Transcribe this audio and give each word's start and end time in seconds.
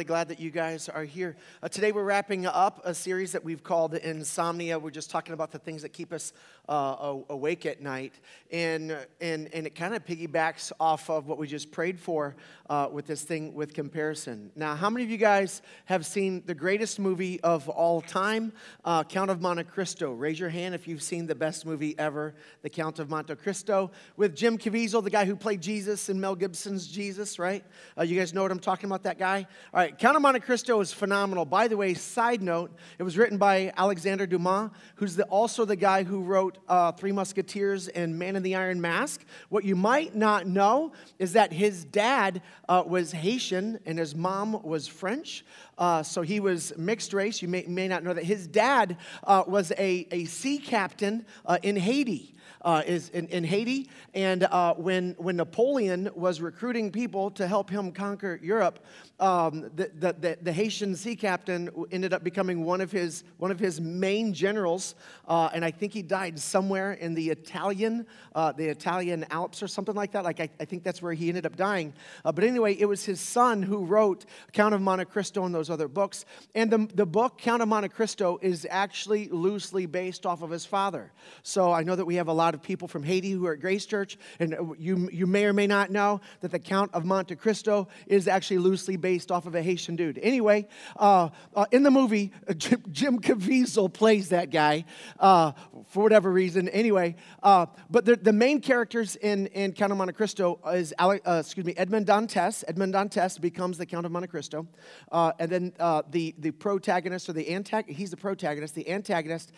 really 0.00 0.08
glad 0.08 0.28
that 0.28 0.40
you 0.40 0.50
guys 0.50 0.88
are 0.88 1.04
here. 1.04 1.36
Uh, 1.62 1.68
today, 1.68 1.92
we're 1.92 2.02
wrapping 2.02 2.46
up 2.46 2.80
a 2.84 2.94
series 2.94 3.32
that 3.32 3.44
we've 3.44 3.62
called 3.62 3.92
Insomnia. 3.92 4.78
We're 4.78 4.88
just 4.88 5.10
talking 5.10 5.34
about 5.34 5.50
the 5.50 5.58
things 5.58 5.82
that 5.82 5.90
keep 5.90 6.10
us 6.10 6.32
uh, 6.70 7.16
awake 7.28 7.66
at 7.66 7.82
night. 7.82 8.14
And, 8.50 8.96
and, 9.20 9.52
and 9.52 9.66
it 9.66 9.74
kind 9.74 9.92
of 9.92 10.06
piggybacks 10.06 10.72
off 10.80 11.10
of 11.10 11.26
what 11.26 11.36
we 11.36 11.46
just 11.46 11.70
prayed 11.70 12.00
for 12.00 12.34
uh, 12.70 12.88
with 12.90 13.06
this 13.06 13.24
thing 13.24 13.52
with 13.52 13.74
comparison. 13.74 14.50
Now, 14.56 14.74
how 14.74 14.88
many 14.88 15.04
of 15.04 15.10
you 15.10 15.18
guys 15.18 15.60
have 15.86 16.06
seen 16.06 16.44
the 16.46 16.54
greatest 16.54 16.98
movie 16.98 17.40
of 17.42 17.68
all 17.68 18.00
time, 18.00 18.52
uh, 18.84 19.04
Count 19.04 19.30
of 19.30 19.42
Monte 19.42 19.64
Cristo? 19.64 20.12
Raise 20.12 20.38
your 20.38 20.48
hand 20.48 20.74
if 20.74 20.88
you've 20.88 21.02
seen 21.02 21.26
the 21.26 21.34
best 21.34 21.66
movie 21.66 21.94
ever, 21.98 22.34
The 22.62 22.70
Count 22.70 23.00
of 23.00 23.10
Monte 23.10 23.34
Cristo, 23.34 23.90
with 24.16 24.34
Jim 24.34 24.56
Caviezel, 24.56 25.04
the 25.04 25.10
guy 25.10 25.26
who 25.26 25.36
played 25.36 25.60
Jesus 25.60 26.08
in 26.08 26.18
Mel 26.18 26.36
Gibson's 26.36 26.86
Jesus, 26.86 27.38
right? 27.38 27.64
Uh, 27.98 28.02
you 28.02 28.18
guys 28.18 28.32
know 28.32 28.42
what 28.42 28.52
I'm 28.52 28.60
talking 28.60 28.88
about, 28.88 29.02
that 29.02 29.18
guy? 29.18 29.46
All 29.74 29.80
right, 29.80 29.89
Count 29.98 30.16
of 30.16 30.22
Monte 30.22 30.40
Cristo 30.40 30.80
is 30.80 30.92
phenomenal. 30.92 31.44
By 31.44 31.68
the 31.68 31.76
way, 31.76 31.94
side 31.94 32.42
note, 32.42 32.70
it 32.98 33.02
was 33.02 33.16
written 33.16 33.38
by 33.38 33.72
Alexander 33.76 34.26
Dumas, 34.26 34.70
who's 34.96 35.16
the, 35.16 35.24
also 35.24 35.64
the 35.64 35.76
guy 35.76 36.02
who 36.02 36.22
wrote 36.22 36.58
uh, 36.68 36.92
Three 36.92 37.12
Musketeers 37.12 37.88
and 37.88 38.18
Man 38.18 38.36
in 38.36 38.42
the 38.42 38.54
Iron 38.54 38.80
Mask. 38.80 39.24
What 39.48 39.64
you 39.64 39.76
might 39.76 40.14
not 40.14 40.46
know 40.46 40.92
is 41.18 41.32
that 41.32 41.52
his 41.52 41.84
dad 41.84 42.42
uh, 42.68 42.82
was 42.86 43.12
Haitian 43.12 43.80
and 43.86 43.98
his 43.98 44.14
mom 44.14 44.62
was 44.62 44.86
French. 44.86 45.44
Uh, 45.78 46.02
so 46.02 46.22
he 46.22 46.40
was 46.40 46.72
mixed 46.76 47.12
race. 47.12 47.40
You 47.42 47.48
may, 47.48 47.64
may 47.66 47.88
not 47.88 48.04
know 48.04 48.12
that. 48.12 48.24
His 48.24 48.46
dad 48.46 48.96
uh, 49.24 49.44
was 49.46 49.72
a, 49.72 50.06
a 50.10 50.24
sea 50.26 50.58
captain 50.58 51.24
uh, 51.46 51.58
in 51.62 51.76
Haiti 51.76 52.34
uh, 52.62 52.82
is 52.86 53.08
in, 53.10 53.26
in, 53.28 53.44
Haiti. 53.44 53.88
And 54.14 54.44
uh, 54.44 54.74
when, 54.74 55.14
when 55.18 55.36
Napoleon 55.36 56.10
was 56.14 56.40
recruiting 56.40 56.90
people 56.90 57.30
to 57.32 57.46
help 57.46 57.70
him 57.70 57.92
conquer 57.92 58.38
Europe, 58.42 58.84
um, 59.18 59.70
the, 59.74 59.90
the, 59.98 60.38
the, 60.40 60.52
Haitian 60.52 60.96
sea 60.96 61.14
captain 61.14 61.68
ended 61.90 62.12
up 62.12 62.24
becoming 62.24 62.64
one 62.64 62.80
of 62.80 62.90
his, 62.90 63.24
one 63.36 63.50
of 63.50 63.58
his 63.58 63.80
main 63.80 64.32
generals. 64.32 64.94
Uh, 65.28 65.50
and 65.52 65.64
I 65.64 65.70
think 65.70 65.92
he 65.92 66.02
died 66.02 66.38
somewhere 66.38 66.92
in 66.92 67.14
the 67.14 67.30
Italian, 67.30 68.06
uh, 68.34 68.52
the 68.52 68.68
Italian 68.68 69.26
Alps 69.30 69.62
or 69.62 69.68
something 69.68 69.94
like 69.94 70.12
that. 70.12 70.24
Like 70.24 70.40
I, 70.40 70.48
I 70.58 70.64
think 70.64 70.84
that's 70.84 71.02
where 71.02 71.12
he 71.12 71.28
ended 71.28 71.44
up 71.44 71.56
dying. 71.56 71.92
Uh, 72.24 72.32
but 72.32 72.44
anyway, 72.44 72.74
it 72.74 72.86
was 72.86 73.04
his 73.04 73.20
son 73.20 73.62
who 73.62 73.84
wrote 73.84 74.24
Count 74.52 74.74
of 74.74 74.80
Monte 74.80 75.04
Cristo 75.06 75.44
and 75.44 75.54
those 75.54 75.70
other 75.70 75.88
books. 75.88 76.24
And 76.54 76.70
the, 76.70 76.88
the 76.94 77.06
book 77.06 77.38
Count 77.38 77.62
of 77.62 77.68
Monte 77.68 77.88
Cristo 77.90 78.38
is 78.40 78.66
actually 78.70 79.28
loosely 79.28 79.86
based 79.86 80.24
off 80.24 80.42
of 80.42 80.50
his 80.50 80.64
father. 80.64 81.12
So 81.42 81.72
I 81.72 81.82
know 81.82 81.96
that 81.96 82.06
we 82.06 82.14
have 82.16 82.28
a 82.28 82.32
lot 82.32 82.49
lot 82.50 82.54
of 82.56 82.62
people 82.62 82.88
from 82.88 83.04
Haiti 83.04 83.30
who 83.30 83.46
are 83.46 83.52
at 83.52 83.60
Grace 83.60 83.86
Church, 83.86 84.18
and 84.40 84.56
you, 84.76 85.08
you 85.12 85.28
may 85.28 85.44
or 85.44 85.52
may 85.52 85.68
not 85.68 85.92
know 85.92 86.20
that 86.40 86.50
the 86.50 86.58
Count 86.58 86.90
of 86.92 87.04
Monte 87.04 87.36
Cristo 87.36 87.86
is 88.08 88.26
actually 88.26 88.58
loosely 88.58 88.96
based 88.96 89.30
off 89.30 89.46
of 89.46 89.54
a 89.54 89.62
Haitian 89.62 89.94
dude. 89.94 90.18
Anyway, 90.20 90.66
uh, 90.96 91.28
uh, 91.54 91.66
in 91.70 91.84
the 91.84 91.92
movie, 91.92 92.32
Jim, 92.56 92.82
Jim 92.90 93.20
Caviezel 93.20 93.92
plays 93.92 94.30
that 94.30 94.50
guy 94.50 94.84
uh, 95.20 95.52
for 95.90 96.02
whatever 96.02 96.32
reason. 96.32 96.68
Anyway, 96.70 97.14
uh, 97.44 97.66
but 97.88 98.04
the, 98.04 98.16
the 98.16 98.32
main 98.32 98.60
characters 98.60 99.14
in, 99.14 99.46
in 99.48 99.72
Count 99.72 99.92
of 99.92 99.98
Monte 99.98 100.14
Cristo 100.14 100.58
is, 100.74 100.92
Ale, 101.00 101.20
uh, 101.24 101.42
excuse 101.44 101.64
me, 101.64 101.74
Edmond 101.76 102.08
Dantes. 102.08 102.64
Edmond 102.66 102.94
Dantes 102.94 103.38
becomes 103.38 103.78
the 103.78 103.86
Count 103.86 104.06
of 104.06 104.10
Monte 104.10 104.26
Cristo. 104.26 104.66
Uh, 105.12 105.30
and 105.38 105.52
then 105.52 105.72
the, 106.10 106.34
the 106.38 106.50
protagonist, 106.50 107.28
or 107.28 107.32
the 107.32 107.48
antagonist, 107.54 107.96
he's 107.96 108.10
the 108.10 108.16
protagonist. 108.16 108.74
The 108.74 108.90
antagonist 108.90 109.52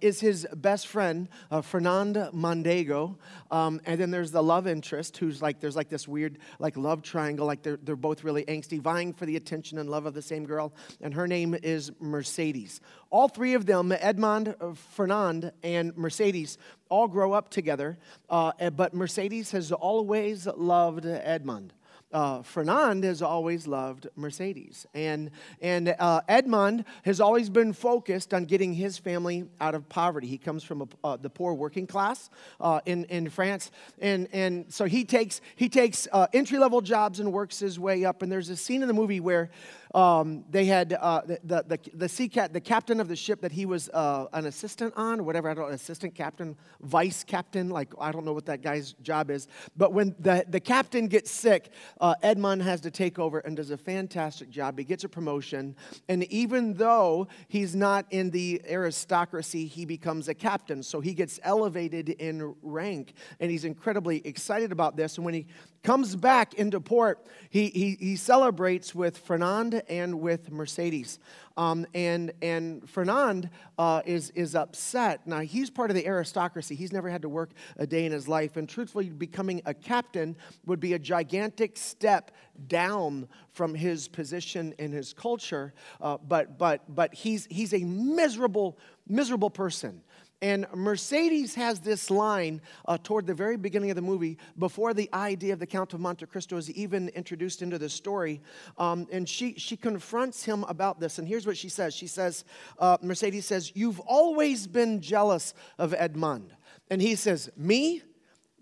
is 0.00 0.20
his 0.20 0.46
best 0.54 0.86
friend, 0.86 1.28
Fernand 1.62 2.21
Mondego. 2.32 3.16
Um, 3.50 3.80
and 3.86 4.00
then 4.00 4.10
there's 4.10 4.30
the 4.30 4.42
love 4.42 4.66
interest, 4.66 5.16
who's 5.16 5.42
like, 5.42 5.60
there's 5.60 5.76
like 5.76 5.88
this 5.88 6.06
weird, 6.06 6.38
like, 6.58 6.76
love 6.76 7.02
triangle. 7.02 7.46
Like, 7.46 7.62
they're, 7.62 7.78
they're 7.82 7.96
both 7.96 8.24
really 8.24 8.44
angsty, 8.44 8.80
vying 8.80 9.12
for 9.12 9.26
the 9.26 9.36
attention 9.36 9.78
and 9.78 9.90
love 9.90 10.06
of 10.06 10.14
the 10.14 10.22
same 10.22 10.44
girl. 10.44 10.72
And 11.00 11.12
her 11.14 11.26
name 11.26 11.54
is 11.62 11.90
Mercedes. 12.00 12.80
All 13.10 13.28
three 13.28 13.54
of 13.54 13.66
them, 13.66 13.92
Edmond, 13.92 14.54
uh, 14.60 14.72
Fernand, 14.74 15.52
and 15.62 15.96
Mercedes, 15.96 16.58
all 16.88 17.08
grow 17.08 17.32
up 17.32 17.48
together. 17.50 17.98
Uh, 18.30 18.70
but 18.70 18.94
Mercedes 18.94 19.50
has 19.50 19.72
always 19.72 20.46
loved 20.46 21.06
Edmond 21.06 21.72
uh, 22.12 22.42
Fernand 22.42 23.04
has 23.04 23.22
always 23.22 23.66
loved 23.66 24.08
Mercedes. 24.16 24.86
And, 24.94 25.30
and 25.60 25.94
uh, 25.98 26.20
Edmond 26.28 26.84
has 27.04 27.20
always 27.20 27.48
been 27.48 27.72
focused 27.72 28.34
on 28.34 28.44
getting 28.44 28.74
his 28.74 28.98
family 28.98 29.48
out 29.60 29.74
of 29.74 29.88
poverty. 29.88 30.26
He 30.26 30.38
comes 30.38 30.62
from 30.62 30.82
a, 30.82 30.88
uh, 31.04 31.16
the 31.16 31.30
poor 31.30 31.54
working 31.54 31.86
class 31.86 32.30
uh, 32.60 32.80
in, 32.86 33.04
in 33.04 33.30
France. 33.30 33.70
And, 34.00 34.28
and 34.32 34.72
so 34.72 34.84
he 34.84 35.04
takes, 35.04 35.40
he 35.56 35.68
takes 35.68 36.06
uh, 36.12 36.26
entry 36.32 36.58
level 36.58 36.80
jobs 36.80 37.20
and 37.20 37.32
works 37.32 37.58
his 37.58 37.78
way 37.78 38.04
up. 38.04 38.22
And 38.22 38.30
there's 38.30 38.50
a 38.50 38.56
scene 38.56 38.82
in 38.82 38.88
the 38.88 38.94
movie 38.94 39.20
where 39.20 39.50
um, 39.94 40.44
they 40.50 40.64
had 40.64 40.94
uh, 40.94 41.22
the, 41.26 41.38
the, 41.44 41.64
the, 41.66 41.90
the, 41.94 42.08
sea 42.08 42.28
cat, 42.28 42.52
the 42.52 42.60
captain 42.60 43.00
of 43.00 43.08
the 43.08 43.16
ship 43.16 43.40
that 43.42 43.52
he 43.52 43.66
was 43.66 43.88
uh, 43.90 44.26
an 44.32 44.46
assistant 44.46 44.94
on, 44.96 45.20
or 45.20 45.22
whatever, 45.24 45.50
I 45.50 45.54
don't 45.54 45.68
know, 45.68 45.74
assistant 45.74 46.14
captain, 46.14 46.56
vice 46.80 47.24
captain, 47.24 47.68
like 47.68 47.92
I 48.00 48.10
don't 48.12 48.24
know 48.24 48.32
what 48.32 48.46
that 48.46 48.62
guy's 48.62 48.94
job 49.02 49.30
is. 49.30 49.48
But 49.76 49.92
when 49.92 50.14
the, 50.18 50.44
the 50.48 50.60
captain 50.60 51.08
gets 51.08 51.30
sick, 51.30 51.70
uh, 52.00 52.14
Edmond 52.22 52.62
has 52.62 52.80
to 52.82 52.90
take 52.90 53.18
over 53.18 53.40
and 53.40 53.56
does 53.56 53.70
a 53.70 53.76
fantastic 53.76 54.48
job. 54.50 54.78
He 54.78 54.84
gets 54.84 55.04
a 55.04 55.08
promotion. 55.08 55.76
And 56.08 56.24
even 56.24 56.74
though 56.74 57.28
he's 57.48 57.76
not 57.76 58.06
in 58.10 58.30
the 58.30 58.62
aristocracy, 58.68 59.66
he 59.66 59.84
becomes 59.84 60.28
a 60.28 60.34
captain. 60.34 60.82
So 60.82 61.00
he 61.00 61.12
gets 61.12 61.38
elevated 61.42 62.08
in 62.08 62.54
rank. 62.62 63.14
And 63.40 63.50
he's 63.50 63.64
incredibly 63.64 64.26
excited 64.26 64.72
about 64.72 64.96
this. 64.96 65.16
And 65.16 65.24
when 65.24 65.34
he 65.34 65.46
comes 65.82 66.14
back 66.14 66.54
into 66.54 66.80
port, 66.80 67.26
he, 67.50 67.68
he, 67.68 67.96
he 67.98 68.16
celebrates 68.16 68.94
with 68.94 69.18
Fernand 69.18 69.82
and 69.88 70.20
with 70.20 70.50
Mercedes. 70.50 71.18
Um, 71.56 71.86
and, 71.92 72.32
and 72.40 72.88
Fernand 72.88 73.50
uh, 73.78 74.00
is, 74.06 74.30
is 74.30 74.54
upset. 74.54 75.26
Now, 75.26 75.40
he's 75.40 75.70
part 75.70 75.90
of 75.90 75.96
the 75.96 76.06
aristocracy. 76.06 76.74
He's 76.74 76.92
never 76.92 77.10
had 77.10 77.22
to 77.22 77.28
work 77.28 77.50
a 77.76 77.86
day 77.86 78.06
in 78.06 78.12
his 78.12 78.26
life. 78.26 78.56
And 78.56 78.68
truthfully, 78.68 79.10
becoming 79.10 79.60
a 79.66 79.74
captain 79.74 80.36
would 80.66 80.80
be 80.80 80.94
a 80.94 80.98
gigantic 80.98 81.76
step 81.76 82.30
down 82.68 83.28
from 83.52 83.74
his 83.74 84.08
position 84.08 84.74
in 84.78 84.92
his 84.92 85.12
culture. 85.12 85.74
Uh, 86.00 86.16
but, 86.26 86.56
but, 86.58 86.82
but 86.94 87.12
he's, 87.12 87.46
he's 87.50 87.74
a 87.74 87.84
miserable, 87.84 88.78
miserable 89.06 89.50
person. 89.50 90.00
And 90.42 90.66
Mercedes 90.74 91.54
has 91.54 91.78
this 91.78 92.10
line 92.10 92.60
uh, 92.86 92.98
toward 93.00 93.28
the 93.28 93.32
very 93.34 93.56
beginning 93.56 93.90
of 93.90 93.96
the 93.96 94.02
movie, 94.02 94.38
before 94.58 94.92
the 94.92 95.08
idea 95.14 95.52
of 95.52 95.60
the 95.60 95.66
Count 95.66 95.94
of 95.94 96.00
Monte 96.00 96.26
Cristo 96.26 96.56
is 96.56 96.68
even 96.72 97.10
introduced 97.10 97.62
into 97.62 97.78
the 97.78 97.88
story. 97.88 98.40
Um, 98.76 99.06
and 99.12 99.28
she, 99.28 99.54
she 99.54 99.76
confronts 99.76 100.42
him 100.42 100.64
about 100.64 100.98
this. 100.98 101.20
And 101.20 101.28
here's 101.28 101.46
what 101.46 101.56
she 101.56 101.68
says 101.68 101.94
She 101.94 102.08
says, 102.08 102.44
uh, 102.80 102.98
Mercedes 103.00 103.46
says, 103.46 103.70
You've 103.76 104.00
always 104.00 104.66
been 104.66 105.00
jealous 105.00 105.54
of 105.78 105.94
Edmond. 105.94 106.52
And 106.90 107.00
he 107.00 107.14
says, 107.14 107.48
Me? 107.56 108.02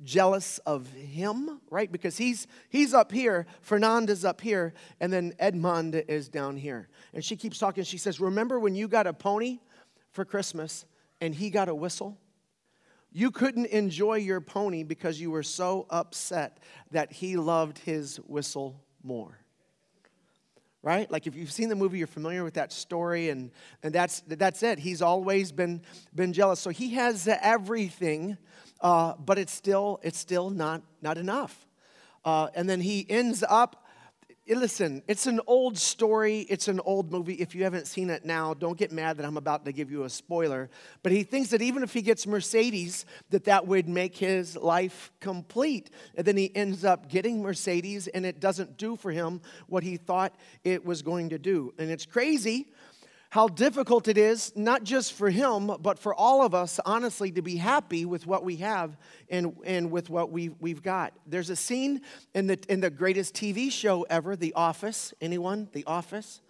jealous 0.02 0.56
of 0.64 0.90
him, 0.92 1.60
right? 1.68 1.92
Because 1.92 2.16
he's 2.16 2.46
he's 2.70 2.94
up 2.94 3.12
here, 3.12 3.46
Fernand 3.60 4.08
is 4.08 4.24
up 4.24 4.40
here, 4.40 4.72
and 4.98 5.12
then 5.12 5.34
Edmond 5.38 5.94
is 6.08 6.30
down 6.30 6.56
here. 6.56 6.88
And 7.12 7.22
she 7.22 7.36
keeps 7.36 7.58
talking. 7.58 7.84
She 7.84 7.98
says, 7.98 8.18
"Remember 8.18 8.58
when 8.58 8.74
you 8.74 8.88
got 8.88 9.06
a 9.06 9.12
pony 9.12 9.58
for 10.10 10.24
Christmas 10.24 10.86
and 11.20 11.34
he 11.34 11.50
got 11.50 11.68
a 11.68 11.74
whistle? 11.74 12.18
You 13.12 13.30
couldn't 13.30 13.66
enjoy 13.66 14.16
your 14.16 14.40
pony 14.40 14.84
because 14.84 15.20
you 15.20 15.30
were 15.30 15.42
so 15.42 15.86
upset 15.90 16.58
that 16.92 17.12
he 17.12 17.36
loved 17.36 17.78
his 17.78 18.18
whistle 18.26 18.80
more. 19.02 19.36
Right? 20.82 21.10
Like 21.10 21.26
if 21.26 21.34
you've 21.34 21.52
seen 21.52 21.68
the 21.68 21.76
movie, 21.76 21.98
you're 21.98 22.06
familiar 22.06 22.42
with 22.42 22.54
that 22.54 22.72
story, 22.72 23.28
and, 23.28 23.50
and 23.82 23.92
that's, 23.92 24.22
that's 24.26 24.62
it. 24.62 24.78
He's 24.78 25.02
always 25.02 25.52
been, 25.52 25.82
been 26.14 26.32
jealous. 26.32 26.60
So 26.60 26.70
he 26.70 26.94
has 26.94 27.28
everything, 27.28 28.38
uh, 28.80 29.14
but 29.18 29.38
it's 29.38 29.52
still, 29.52 30.00
it's 30.02 30.18
still 30.18 30.48
not, 30.48 30.82
not 31.02 31.18
enough. 31.18 31.66
Uh, 32.24 32.48
and 32.54 32.68
then 32.68 32.80
he 32.80 33.04
ends 33.10 33.44
up 33.46 33.84
listen, 34.58 35.02
it's 35.06 35.26
an 35.26 35.40
old 35.46 35.78
story. 35.78 36.40
It's 36.40 36.68
an 36.68 36.80
old 36.80 37.12
movie. 37.12 37.34
If 37.34 37.54
you 37.54 37.64
haven't 37.64 37.86
seen 37.86 38.10
it 38.10 38.24
now, 38.24 38.54
don't 38.54 38.76
get 38.76 38.90
mad 38.90 39.18
that 39.18 39.26
I'm 39.26 39.36
about 39.36 39.64
to 39.66 39.72
give 39.72 39.90
you 39.90 40.04
a 40.04 40.10
spoiler. 40.10 40.70
But 41.02 41.12
he 41.12 41.22
thinks 41.22 41.50
that 41.50 41.62
even 41.62 41.82
if 41.82 41.92
he 41.92 42.02
gets 42.02 42.26
Mercedes, 42.26 43.06
that 43.30 43.44
that 43.44 43.66
would 43.66 43.88
make 43.88 44.16
his 44.16 44.56
life 44.56 45.12
complete. 45.20 45.90
And 46.16 46.26
then 46.26 46.36
he 46.36 46.54
ends 46.54 46.84
up 46.84 47.08
getting 47.08 47.42
Mercedes, 47.42 48.08
and 48.08 48.26
it 48.26 48.40
doesn't 48.40 48.76
do 48.76 48.96
for 48.96 49.10
him 49.10 49.40
what 49.68 49.82
he 49.82 49.96
thought 49.96 50.34
it 50.64 50.84
was 50.84 51.02
going 51.02 51.28
to 51.30 51.38
do. 51.38 51.72
And 51.78 51.90
it's 51.90 52.06
crazy 52.06 52.68
how 53.30 53.46
difficult 53.46 54.08
it 54.08 54.18
is, 54.18 54.52
not 54.56 54.82
just 54.82 55.12
for 55.12 55.30
him, 55.30 55.68
but 55.80 56.00
for 56.00 56.12
all 56.12 56.44
of 56.44 56.52
us, 56.52 56.80
honestly, 56.84 57.30
to 57.30 57.42
be 57.42 57.56
happy 57.56 58.04
with 58.04 58.26
what 58.26 58.44
we 58.44 58.56
have 58.56 58.96
and, 59.28 59.56
and 59.64 59.92
with 59.92 60.10
what 60.10 60.32
we, 60.32 60.48
we've 60.48 60.82
got. 60.82 61.12
There's 61.26 61.48
a 61.48 61.54
scene 61.54 62.00
in 62.34 62.48
the, 62.48 62.58
in 62.68 62.80
the 62.80 62.90
greatest 62.90 63.34
TV 63.34 63.70
show 63.70 64.02
ever, 64.10 64.34
The 64.34 64.52
Office. 64.54 65.14
Anyone? 65.20 65.68
The 65.72 65.84
Office? 65.86 66.40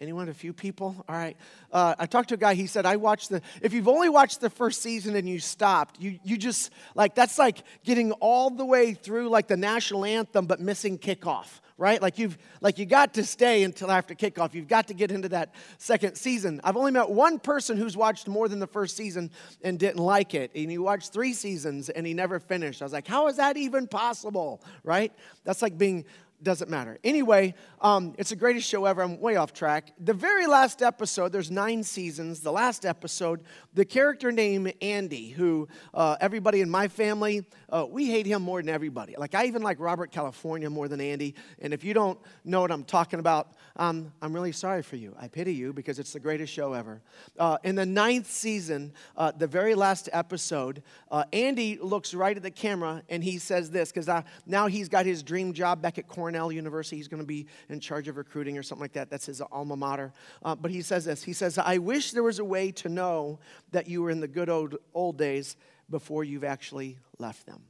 Anyone? 0.00 0.28
A 0.28 0.34
few 0.34 0.52
people? 0.52 1.04
All 1.08 1.14
right. 1.14 1.36
Uh, 1.74 1.94
I 1.98 2.06
talked 2.06 2.28
to 2.28 2.36
a 2.36 2.38
guy. 2.38 2.54
He 2.54 2.68
said, 2.68 2.86
I 2.86 2.96
watched 2.96 3.30
the, 3.30 3.42
if 3.60 3.72
you've 3.72 3.88
only 3.88 4.08
watched 4.08 4.40
the 4.40 4.48
first 4.48 4.80
season 4.80 5.16
and 5.16 5.28
you 5.28 5.40
stopped, 5.40 6.00
you, 6.00 6.20
you 6.22 6.36
just, 6.36 6.70
like, 6.94 7.16
that's 7.16 7.36
like 7.36 7.64
getting 7.84 8.12
all 8.12 8.48
the 8.48 8.64
way 8.64 8.94
through, 8.94 9.28
like, 9.28 9.48
the 9.48 9.56
national 9.56 10.04
anthem, 10.04 10.46
but 10.46 10.60
missing 10.60 10.96
kickoff 10.96 11.60
right? 11.76 12.00
Like 12.00 12.18
you've 12.18 12.38
like 12.60 12.78
you 12.78 12.86
got 12.86 13.14
to 13.14 13.24
stay 13.24 13.64
until 13.64 13.90
after 13.90 14.14
kickoff. 14.14 14.54
You've 14.54 14.68
got 14.68 14.88
to 14.88 14.94
get 14.94 15.10
into 15.10 15.28
that 15.30 15.54
second 15.78 16.16
season. 16.16 16.60
I've 16.62 16.76
only 16.76 16.92
met 16.92 17.10
one 17.10 17.38
person 17.38 17.76
who's 17.76 17.96
watched 17.96 18.28
more 18.28 18.48
than 18.48 18.60
the 18.60 18.66
first 18.66 18.96
season 18.96 19.30
and 19.62 19.78
didn't 19.78 20.00
like 20.00 20.34
it. 20.34 20.52
And 20.54 20.70
he 20.70 20.78
watched 20.78 21.12
three 21.12 21.32
seasons 21.32 21.88
and 21.88 22.06
he 22.06 22.14
never 22.14 22.38
finished. 22.38 22.80
I 22.80 22.84
was 22.84 22.92
like, 22.92 23.08
how 23.08 23.26
is 23.26 23.36
that 23.36 23.56
even 23.56 23.88
possible? 23.88 24.62
Right? 24.84 25.12
That's 25.44 25.62
like 25.62 25.76
being 25.76 26.04
doesn't 26.42 26.70
matter. 26.70 26.98
Anyway, 27.02 27.54
um, 27.80 28.14
it's 28.18 28.30
the 28.30 28.36
greatest 28.36 28.68
show 28.68 28.84
ever. 28.84 29.02
I'm 29.02 29.18
way 29.18 29.36
off 29.36 29.52
track. 29.52 29.92
The 29.98 30.12
very 30.12 30.46
last 30.46 30.82
episode, 30.82 31.32
there's 31.32 31.50
nine 31.50 31.63
seasons. 31.82 32.40
The 32.40 32.52
last 32.52 32.84
episode, 32.84 33.42
the 33.72 33.84
character 33.84 34.30
named 34.30 34.74
Andy, 34.82 35.30
who 35.30 35.68
uh, 35.92 36.16
everybody 36.20 36.60
in 36.60 36.68
my 36.68 36.88
family, 36.88 37.44
uh, 37.70 37.86
we 37.88 38.06
hate 38.06 38.26
him 38.26 38.42
more 38.42 38.60
than 38.60 38.68
everybody. 38.68 39.14
Like, 39.18 39.34
I 39.34 39.46
even 39.46 39.62
like 39.62 39.80
Robert 39.80 40.10
California 40.10 40.68
more 40.70 40.88
than 40.88 41.00
Andy. 41.00 41.34
And 41.60 41.72
if 41.72 41.82
you 41.82 41.94
don't 41.94 42.18
know 42.44 42.60
what 42.60 42.70
I'm 42.70 42.84
talking 42.84 43.18
about, 43.18 43.54
um, 43.76 44.12
I'm 44.22 44.32
really 44.32 44.52
sorry 44.52 44.82
for 44.82 44.96
you. 44.96 45.16
I 45.18 45.28
pity 45.28 45.54
you 45.54 45.72
because 45.72 45.98
it's 45.98 46.12
the 46.12 46.20
greatest 46.20 46.52
show 46.52 46.74
ever. 46.74 47.00
Uh, 47.38 47.58
in 47.64 47.74
the 47.74 47.86
ninth 47.86 48.30
season, 48.30 48.92
uh, 49.16 49.32
the 49.32 49.46
very 49.46 49.74
last 49.74 50.08
episode, 50.12 50.82
uh, 51.10 51.24
Andy 51.32 51.78
looks 51.80 52.14
right 52.14 52.36
at 52.36 52.42
the 52.42 52.50
camera 52.50 53.02
and 53.08 53.24
he 53.24 53.38
says 53.38 53.70
this 53.70 53.90
because 53.90 54.08
now 54.46 54.66
he's 54.66 54.88
got 54.88 55.06
his 55.06 55.22
dream 55.22 55.52
job 55.52 55.82
back 55.82 55.98
at 55.98 56.06
Cornell 56.06 56.52
University. 56.52 56.96
He's 56.96 57.08
going 57.08 57.22
to 57.22 57.26
be 57.26 57.46
in 57.68 57.80
charge 57.80 58.06
of 58.06 58.16
recruiting 58.16 58.56
or 58.58 58.62
something 58.62 58.82
like 58.82 58.92
that. 58.92 59.10
That's 59.10 59.26
his 59.26 59.40
alma 59.40 59.76
mater. 59.76 60.12
Uh, 60.44 60.54
but 60.54 60.70
he 60.70 60.82
says 60.82 61.04
this 61.04 61.22
He 61.22 61.32
says, 61.32 61.53
I 61.62 61.78
wish 61.78 62.12
there 62.12 62.22
was 62.22 62.38
a 62.38 62.44
way 62.44 62.70
to 62.72 62.88
know 62.88 63.38
that 63.72 63.88
you 63.88 64.02
were 64.02 64.10
in 64.10 64.20
the 64.20 64.28
good 64.28 64.48
old, 64.48 64.76
old 64.94 65.18
days 65.18 65.56
before 65.90 66.24
you've 66.24 66.44
actually 66.44 66.98
left 67.18 67.46
them. 67.46 67.62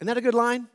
Isn't 0.00 0.06
that 0.06 0.16
a 0.16 0.22
good 0.22 0.34
line? 0.34 0.68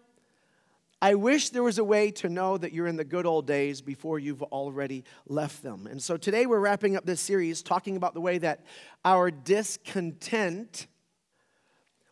I 1.01 1.15
wish 1.15 1.49
there 1.49 1.63
was 1.63 1.77
a 1.77 1.83
way 1.83 2.09
to 2.11 2.29
know 2.29 2.57
that 2.57 2.71
you're 2.71 2.87
in 2.87 2.95
the 2.95 3.03
good 3.03 3.25
old 3.25 3.45
days 3.45 3.81
before 3.81 4.17
you've 4.17 4.41
already 4.43 5.03
left 5.27 5.61
them. 5.61 5.87
And 5.87 6.01
so 6.01 6.17
today 6.17 6.45
we're 6.45 6.59
wrapping 6.59 6.95
up 6.95 7.05
this 7.05 7.21
series 7.21 7.61
talking 7.61 7.95
about 7.97 8.13
the 8.13 8.21
way 8.21 8.37
that 8.37 8.65
our 9.03 9.29
discontent, 9.29 10.87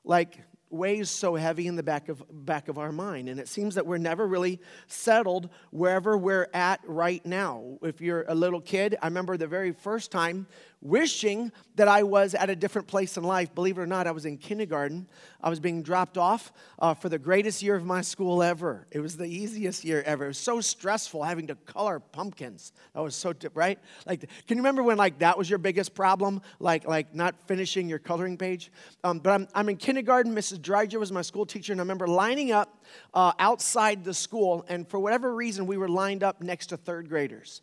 like 0.03 0.37
weighs 0.73 1.09
so 1.09 1.35
heavy 1.35 1.67
in 1.67 1.75
the 1.75 1.83
back 1.83 2.09
of, 2.09 2.23
back 2.45 2.67
of 2.67 2.77
our 2.77 2.91
mind. 2.91 3.29
And 3.29 3.39
it 3.39 3.47
seems 3.47 3.75
that 3.75 3.85
we're 3.85 3.97
never 3.97 4.27
really 4.27 4.59
settled 4.87 5.49
wherever 5.71 6.17
we're 6.17 6.49
at 6.53 6.81
right 6.85 7.25
now. 7.25 7.77
If 7.81 8.01
you're 8.01 8.25
a 8.27 8.35
little 8.35 8.61
kid, 8.61 8.97
I 9.01 9.07
remember 9.07 9.37
the 9.37 9.47
very 9.47 9.71
first 9.71 10.11
time 10.11 10.47
wishing 10.83 11.49
that 11.75 11.87
I 11.87 12.03
was 12.03 12.35
at 12.35 12.49
a 12.49 12.55
different 12.55 12.87
place 12.87 13.17
in 13.17 13.23
life. 13.23 13.55
Believe 13.55 13.77
it 13.77 13.81
or 13.81 13.87
not, 13.87 14.05
I 14.05 14.11
was 14.11 14.25
in 14.25 14.37
kindergarten. 14.37 15.07
I 15.41 15.49
was 15.49 15.59
being 15.59 15.81
dropped 15.81 16.17
off 16.17 16.51
uh, 16.77 16.93
for 16.93 17.09
the 17.09 17.17
greatest 17.17 17.63
year 17.63 17.75
of 17.75 17.85
my 17.85 18.01
school 18.01 18.43
ever. 18.43 18.85
It 18.91 18.99
was 18.99 19.15
the 19.15 19.25
easiest 19.25 19.85
year 19.85 20.03
ever. 20.05 20.25
It 20.25 20.27
was 20.27 20.37
so 20.37 20.59
stressful 20.59 21.23
having 21.23 21.47
to 21.47 21.55
color 21.55 21.99
pumpkins. 21.99 22.73
That 22.93 23.01
was 23.01 23.15
so, 23.15 23.33
right? 23.53 23.79
Like, 24.05 24.19
can 24.19 24.57
you 24.57 24.57
remember 24.57 24.83
when 24.83 24.97
like 24.97 25.19
that 25.19 25.37
was 25.37 25.49
your 25.49 25.57
biggest 25.57 25.95
problem? 25.95 26.41
Like, 26.59 26.85
like 26.85 27.15
not 27.15 27.35
finishing 27.47 27.87
your 27.87 27.99
coloring 27.99 28.37
page? 28.37 28.69
Um, 29.03 29.19
but 29.19 29.31
I'm, 29.31 29.47
I'm 29.55 29.69
in 29.69 29.77
kindergarten. 29.77 30.35
Mrs. 30.35 30.59
Dryger 30.59 30.99
was 30.99 31.11
my 31.11 31.21
school 31.21 31.45
teacher, 31.45 31.71
and 31.71 31.79
I 31.79 31.83
remember 31.83 32.07
lining 32.07 32.51
up 32.51 32.83
uh, 33.13 33.31
outside 33.39 34.03
the 34.03 34.13
school, 34.13 34.65
and 34.67 34.87
for 34.87 34.99
whatever 34.99 35.33
reason, 35.33 35.65
we 35.65 35.77
were 35.77 35.89
lined 35.89 36.23
up 36.23 36.41
next 36.41 36.67
to 36.67 36.77
third 36.77 37.07
graders. 37.07 37.61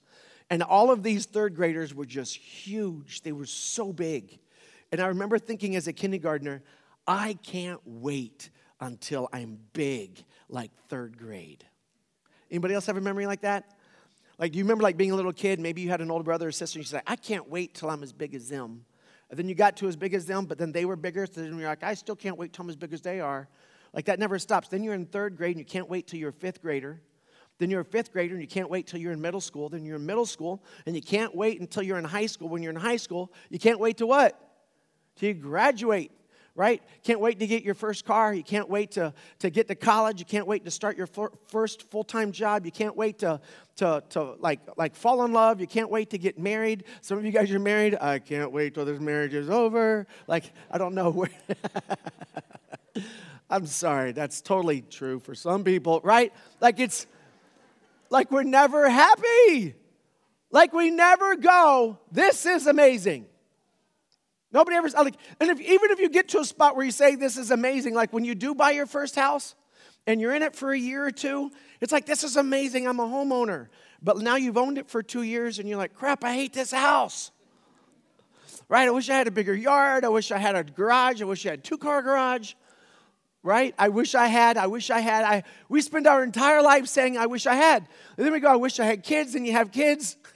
And 0.50 0.62
all 0.62 0.90
of 0.90 1.02
these 1.02 1.26
third 1.26 1.54
graders 1.54 1.94
were 1.94 2.04
just 2.04 2.36
huge. 2.36 3.22
They 3.22 3.32
were 3.32 3.46
so 3.46 3.92
big. 3.92 4.38
And 4.90 5.00
I 5.00 5.06
remember 5.06 5.38
thinking 5.38 5.76
as 5.76 5.86
a 5.86 5.92
kindergartner, 5.92 6.62
I 7.06 7.38
can't 7.42 7.80
wait 7.84 8.50
until 8.80 9.28
I'm 9.32 9.58
big 9.72 10.24
like 10.48 10.72
third 10.88 11.16
grade. 11.16 11.64
Anybody 12.50 12.74
else 12.74 12.86
have 12.86 12.96
a 12.96 13.00
memory 13.00 13.26
like 13.26 13.42
that? 13.42 13.76
Like, 14.38 14.52
do 14.52 14.58
you 14.58 14.64
remember 14.64 14.82
like 14.82 14.96
being 14.96 15.12
a 15.12 15.14
little 15.14 15.32
kid? 15.32 15.60
Maybe 15.60 15.82
you 15.82 15.90
had 15.90 16.00
an 16.00 16.10
older 16.10 16.24
brother 16.24 16.48
or 16.48 16.52
sister, 16.52 16.78
and 16.78 16.84
you 16.84 16.88
said, 16.88 17.02
I 17.06 17.14
can't 17.14 17.48
wait 17.48 17.74
till 17.74 17.90
I'm 17.90 18.02
as 18.02 18.12
big 18.12 18.34
as 18.34 18.48
them. 18.48 18.84
And 19.28 19.38
then 19.38 19.48
you 19.48 19.54
got 19.54 19.76
to 19.76 19.86
as 19.86 19.96
big 19.96 20.14
as 20.14 20.26
them, 20.26 20.46
but 20.46 20.58
then 20.58 20.72
they 20.72 20.84
were 20.84 20.96
bigger, 20.96 21.26
so 21.26 21.40
then 21.42 21.56
you're 21.56 21.68
like, 21.68 21.84
I 21.84 21.94
still 21.94 22.16
can't 22.16 22.36
wait 22.36 22.52
till 22.52 22.64
I'm 22.64 22.70
as 22.70 22.76
big 22.76 22.92
as 22.92 23.02
they 23.02 23.20
are. 23.20 23.48
Like 23.92 24.06
that 24.06 24.18
never 24.18 24.38
stops. 24.38 24.68
Then 24.68 24.82
you're 24.82 24.94
in 24.94 25.06
third 25.06 25.36
grade 25.36 25.56
and 25.56 25.60
you 25.60 25.64
can't 25.64 25.88
wait 25.88 26.06
till 26.06 26.18
you're 26.18 26.30
a 26.30 26.32
fifth 26.32 26.62
grader. 26.62 27.00
Then 27.60 27.68
you're 27.68 27.82
a 27.82 27.84
fifth 27.84 28.10
grader 28.10 28.32
and 28.32 28.42
you 28.42 28.48
can't 28.48 28.70
wait 28.70 28.86
till 28.86 28.98
you're 28.98 29.12
in 29.12 29.20
middle 29.20 29.40
school. 29.40 29.68
Then 29.68 29.84
you're 29.84 29.96
in 29.96 30.06
middle 30.06 30.24
school 30.24 30.62
and 30.86 30.96
you 30.96 31.02
can't 31.02 31.36
wait 31.36 31.60
until 31.60 31.82
you're 31.82 31.98
in 31.98 32.04
high 32.04 32.24
school. 32.24 32.48
When 32.48 32.62
you're 32.62 32.72
in 32.72 32.80
high 32.80 32.96
school, 32.96 33.30
you 33.50 33.58
can't 33.58 33.78
wait 33.78 33.98
to 33.98 34.06
what? 34.06 34.34
You 35.18 35.34
graduate, 35.34 36.10
right? 36.54 36.82
Can't 37.04 37.20
wait 37.20 37.38
to 37.40 37.46
get 37.46 37.62
your 37.62 37.74
first 37.74 38.06
car. 38.06 38.32
You 38.32 38.42
can't 38.42 38.70
wait 38.70 38.92
to, 38.92 39.12
to 39.40 39.50
get 39.50 39.68
to 39.68 39.74
college. 39.74 40.20
You 40.20 40.24
can't 40.24 40.46
wait 40.46 40.64
to 40.64 40.70
start 40.70 40.96
your 40.96 41.06
first 41.48 41.90
full 41.90 42.02
time 42.02 42.32
job. 42.32 42.64
You 42.64 42.72
can't 42.72 42.96
wait 42.96 43.18
to, 43.18 43.42
to, 43.76 44.02
to 44.08 44.22
like, 44.38 44.60
like 44.78 44.94
fall 44.94 45.22
in 45.26 45.34
love. 45.34 45.60
You 45.60 45.66
can't 45.66 45.90
wait 45.90 46.08
to 46.10 46.18
get 46.18 46.38
married. 46.38 46.84
Some 47.02 47.18
of 47.18 47.26
you 47.26 47.32
guys 47.32 47.50
are 47.50 47.58
married. 47.58 47.94
I 48.00 48.20
can't 48.20 48.52
wait 48.52 48.72
till 48.72 48.86
this 48.86 48.98
marriage 48.98 49.34
is 49.34 49.50
over. 49.50 50.06
Like, 50.26 50.50
I 50.70 50.78
don't 50.78 50.94
know 50.94 51.10
where. 51.10 51.28
I'm 53.50 53.66
sorry, 53.66 54.12
that's 54.12 54.40
totally 54.40 54.80
true 54.80 55.18
for 55.18 55.34
some 55.34 55.64
people, 55.64 56.00
right? 56.02 56.32
Like 56.60 56.78
it's 56.78 57.06
like 58.10 58.30
we're 58.30 58.42
never 58.42 58.90
happy. 58.90 59.74
Like 60.50 60.72
we 60.72 60.90
never 60.90 61.36
go, 61.36 61.98
this 62.10 62.44
is 62.44 62.66
amazing. 62.66 63.26
Nobody 64.52 64.76
ever, 64.76 64.88
like, 64.88 65.14
and 65.38 65.48
if, 65.48 65.60
even 65.60 65.92
if 65.92 66.00
you 66.00 66.08
get 66.08 66.28
to 66.30 66.40
a 66.40 66.44
spot 66.44 66.74
where 66.74 66.84
you 66.84 66.90
say 66.90 67.14
this 67.14 67.36
is 67.36 67.52
amazing, 67.52 67.94
like 67.94 68.12
when 68.12 68.24
you 68.24 68.34
do 68.34 68.52
buy 68.52 68.72
your 68.72 68.86
first 68.86 69.14
house 69.14 69.54
and 70.08 70.20
you're 70.20 70.34
in 70.34 70.42
it 70.42 70.56
for 70.56 70.72
a 70.72 70.78
year 70.78 71.06
or 71.06 71.12
two, 71.12 71.52
it's 71.80 71.92
like, 71.92 72.04
this 72.04 72.24
is 72.24 72.36
amazing, 72.36 72.88
I'm 72.88 72.98
a 72.98 73.06
homeowner. 73.06 73.68
But 74.02 74.18
now 74.18 74.34
you've 74.34 74.58
owned 74.58 74.76
it 74.76 74.88
for 74.88 75.04
two 75.04 75.22
years 75.22 75.60
and 75.60 75.68
you're 75.68 75.78
like, 75.78 75.94
crap, 75.94 76.24
I 76.24 76.34
hate 76.34 76.52
this 76.52 76.72
house. 76.72 77.30
Right? 78.68 78.88
I 78.88 78.90
wish 78.90 79.08
I 79.08 79.14
had 79.14 79.28
a 79.28 79.32
bigger 79.32 79.54
yard. 79.54 80.04
I 80.04 80.08
wish 80.08 80.32
I 80.32 80.38
had 80.38 80.56
a 80.56 80.64
garage. 80.64 81.22
I 81.22 81.26
wish 81.26 81.46
I 81.46 81.50
had 81.50 81.58
a 81.60 81.62
two 81.62 81.78
car 81.78 82.02
garage 82.02 82.54
right? 83.42 83.74
I 83.78 83.88
wish 83.88 84.14
I 84.14 84.26
had, 84.26 84.56
I 84.56 84.66
wish 84.66 84.90
I 84.90 85.00
had. 85.00 85.24
I, 85.24 85.42
we 85.68 85.80
spend 85.80 86.06
our 86.06 86.22
entire 86.22 86.62
life 86.62 86.86
saying, 86.86 87.16
I 87.16 87.26
wish 87.26 87.46
I 87.46 87.54
had. 87.54 87.86
And 88.16 88.26
then 88.26 88.32
we 88.32 88.40
go, 88.40 88.48
I 88.48 88.56
wish 88.56 88.78
I 88.80 88.84
had 88.84 89.02
kids, 89.02 89.34
and 89.34 89.46
you 89.46 89.52
have 89.52 89.72
kids. 89.72 90.16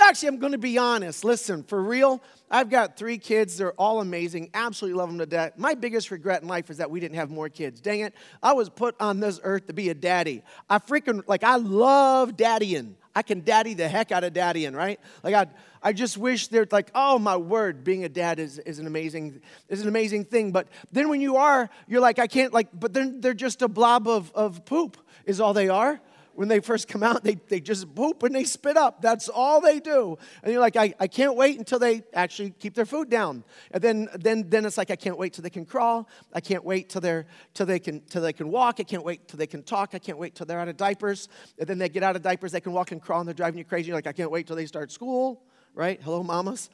Actually, 0.00 0.28
I'm 0.28 0.38
going 0.38 0.52
to 0.52 0.58
be 0.58 0.78
honest. 0.78 1.24
Listen, 1.24 1.62
for 1.62 1.80
real, 1.80 2.22
I've 2.50 2.68
got 2.68 2.96
three 2.96 3.18
kids. 3.18 3.56
They're 3.56 3.72
all 3.72 4.00
amazing. 4.00 4.50
Absolutely 4.52 4.98
love 4.98 5.08
them 5.08 5.18
to 5.18 5.26
death. 5.26 5.52
My 5.56 5.74
biggest 5.74 6.10
regret 6.10 6.42
in 6.42 6.48
life 6.48 6.70
is 6.70 6.78
that 6.78 6.90
we 6.90 7.00
didn't 7.00 7.14
have 7.14 7.30
more 7.30 7.48
kids. 7.48 7.80
Dang 7.80 8.00
it. 8.00 8.14
I 8.42 8.52
was 8.52 8.68
put 8.68 8.94
on 9.00 9.20
this 9.20 9.40
earth 9.42 9.68
to 9.68 9.72
be 9.72 9.88
a 9.88 9.94
daddy. 9.94 10.42
I 10.68 10.78
freaking, 10.78 11.22
like, 11.26 11.44
I 11.44 11.56
love 11.56 12.36
daddying. 12.36 12.96
I 13.14 13.22
can 13.22 13.40
daddy 13.40 13.74
the 13.74 13.88
heck 13.88 14.10
out 14.10 14.24
of 14.24 14.32
daddying, 14.32 14.74
right? 14.74 14.98
Like, 15.22 15.34
I, 15.34 15.46
I 15.82 15.92
just 15.92 16.16
wish 16.16 16.48
they're 16.48 16.66
like, 16.70 16.90
oh 16.94 17.18
my 17.18 17.36
word, 17.36 17.82
being 17.82 18.04
a 18.04 18.08
dad 18.08 18.38
is, 18.38 18.58
is 18.60 18.78
an 18.78 18.86
amazing 18.86 19.40
is 19.68 19.82
an 19.82 19.88
amazing 19.88 20.26
thing. 20.26 20.52
But 20.52 20.68
then 20.92 21.08
when 21.08 21.20
you 21.20 21.36
are, 21.36 21.68
you're 21.88 22.00
like, 22.00 22.18
I 22.18 22.26
can't 22.26 22.52
like, 22.52 22.68
but 22.72 22.92
then 22.92 23.20
they're 23.20 23.34
just 23.34 23.62
a 23.62 23.68
blob 23.68 24.06
of, 24.06 24.30
of 24.34 24.64
poop, 24.64 24.96
is 25.26 25.40
all 25.40 25.52
they 25.52 25.68
are. 25.68 26.00
When 26.34 26.48
they 26.48 26.60
first 26.60 26.88
come 26.88 27.02
out, 27.02 27.22
they, 27.24 27.34
they 27.34 27.60
just 27.60 27.94
poop 27.94 28.22
and 28.22 28.34
they 28.34 28.44
spit 28.44 28.78
up. 28.78 29.02
That's 29.02 29.28
all 29.28 29.60
they 29.60 29.80
do. 29.80 30.16
And 30.42 30.50
you're 30.50 30.62
like, 30.62 30.76
I, 30.76 30.94
I 30.98 31.06
can't 31.06 31.36
wait 31.36 31.58
until 31.58 31.78
they 31.78 32.04
actually 32.14 32.52
keep 32.52 32.72
their 32.72 32.86
food 32.86 33.10
down. 33.10 33.44
And 33.70 33.82
then, 33.82 34.08
then, 34.14 34.48
then 34.48 34.64
it's 34.64 34.78
like, 34.78 34.90
I 34.90 34.96
can't 34.96 35.18
wait 35.18 35.34
till 35.34 35.42
they 35.42 35.50
can 35.50 35.66
crawl. 35.66 36.08
I 36.32 36.40
can't 36.40 36.64
wait 36.64 36.88
till, 36.88 37.02
they're, 37.02 37.26
till, 37.52 37.66
they 37.66 37.78
can, 37.78 38.00
till 38.08 38.22
they 38.22 38.32
can 38.32 38.48
walk. 38.50 38.76
I 38.78 38.84
can't 38.84 39.04
wait 39.04 39.28
till 39.28 39.36
they 39.36 39.46
can 39.46 39.62
talk. 39.62 39.90
I 39.92 39.98
can't 39.98 40.16
wait 40.16 40.34
till 40.34 40.46
they're 40.46 40.60
out 40.60 40.68
of 40.68 40.78
diapers. 40.78 41.28
And 41.58 41.68
then 41.68 41.76
they 41.76 41.90
get 41.90 42.02
out 42.02 42.16
of 42.16 42.22
diapers, 42.22 42.52
they 42.52 42.62
can 42.62 42.72
walk 42.72 42.92
and 42.92 43.02
crawl, 43.02 43.20
and 43.20 43.28
they're 43.28 43.34
driving 43.34 43.58
you 43.58 43.66
crazy. 43.66 43.88
You're 43.88 43.96
like, 43.98 44.06
I 44.06 44.12
can't 44.12 44.30
wait 44.30 44.46
till 44.46 44.56
they 44.56 44.64
start 44.64 44.90
school 44.90 45.42
right? 45.74 46.00
Hello, 46.02 46.22
mamas. 46.22 46.70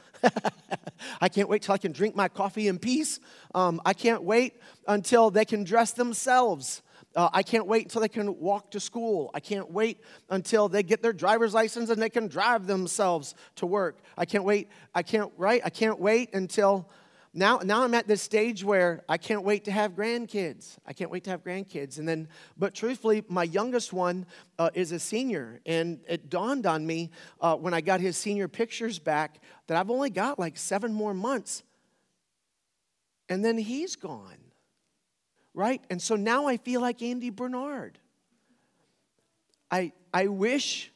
I 1.21 1.29
can't 1.29 1.49
wait 1.49 1.63
till 1.63 1.75
I 1.75 1.79
can 1.79 1.93
drink 1.93 2.17
my 2.17 2.29
coffee 2.29 2.69
in 2.69 2.79
peace. 2.79 3.21
Um, 3.55 3.81
I 3.85 3.93
can't 3.93 4.23
wait 4.23 4.55
until 4.87 5.31
they 5.31 5.45
can 5.45 5.65
dress 5.65 5.93
themselves. 5.93 6.83
Uh, 7.15 7.29
I 7.33 7.43
can't 7.43 7.67
wait 7.67 7.85
until 7.85 8.01
they 8.01 8.09
can 8.09 8.39
walk 8.39 8.73
to 8.73 8.81
school. 8.81 9.31
I 9.35 9.41
can't 9.41 9.71
wait 9.71 10.01
until 10.29 10.69
they 10.69 10.83
get 10.83 11.03
their 11.03 11.13
driver's 11.13 11.55
license 11.55 11.91
and 11.91 12.01
they 12.01 12.11
can 12.11 12.29
drive 12.29 12.67
themselves 12.67 13.35
to 13.57 13.67
work. 13.67 14.01
I 14.17 14.25
can't 14.25 14.45
wait. 14.45 14.69
I 14.95 15.03
can't, 15.03 15.33
right? 15.37 15.61
I 15.65 15.71
can't 15.71 15.99
wait 15.99 16.35
until 16.35 16.89
now, 17.39 17.61
now 17.63 17.85
I'm 17.85 17.95
at 17.95 18.09
this 18.09 18.21
stage 18.21 18.65
where 18.65 19.05
I 19.09 19.17
can't 19.17 19.45
wait 19.45 19.65
to 19.67 19.71
have 19.71 19.93
grandkids. 19.93 20.77
I 20.85 20.93
can't 20.93 21.09
wait 21.09 21.23
to 21.25 21.31
have 21.31 21.45
grandkids. 21.45 21.99
And 21.99 22.09
then, 22.09 22.29
but 22.57 22.75
truthfully, 22.75 23.25
my 23.29 23.45
youngest 23.45 23.93
one 23.93 24.27
uh, 24.59 24.71
is 24.75 24.91
a 24.91 24.99
senior. 24.99 25.61
And 25.65 26.01
it 26.09 26.31
dawned 26.31 26.67
on 26.67 26.85
me 26.85 27.13
uh, 27.41 27.55
when 27.55 27.75
I 27.75 27.81
got 27.81 28.01
his 28.01 28.17
senior 28.17 28.49
pictures 28.49 28.99
back 28.99 29.39
that 29.69 29.77
I've 29.77 29.89
only 29.89 30.11
got 30.11 30.41
like 30.41 30.57
seven 30.57 30.93
more 30.93 31.15
months. 31.15 31.63
And 33.29 33.45
then 33.45 33.57
he's 33.57 33.95
gone, 33.95 34.39
right? 35.55 35.81
And 35.91 36.03
so 36.03 36.17
now 36.17 36.49
I 36.49 36.57
feel 36.57 36.81
like 36.81 37.03
Andy 37.03 37.31
Bernard. 37.31 38.01
I, 39.71 39.93
I 40.13 40.27
wish, 40.27 40.91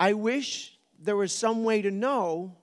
I 0.00 0.14
wish 0.14 0.76
there 0.98 1.16
was 1.16 1.32
some 1.32 1.62
way 1.62 1.82
to 1.82 1.92
know 1.92 2.56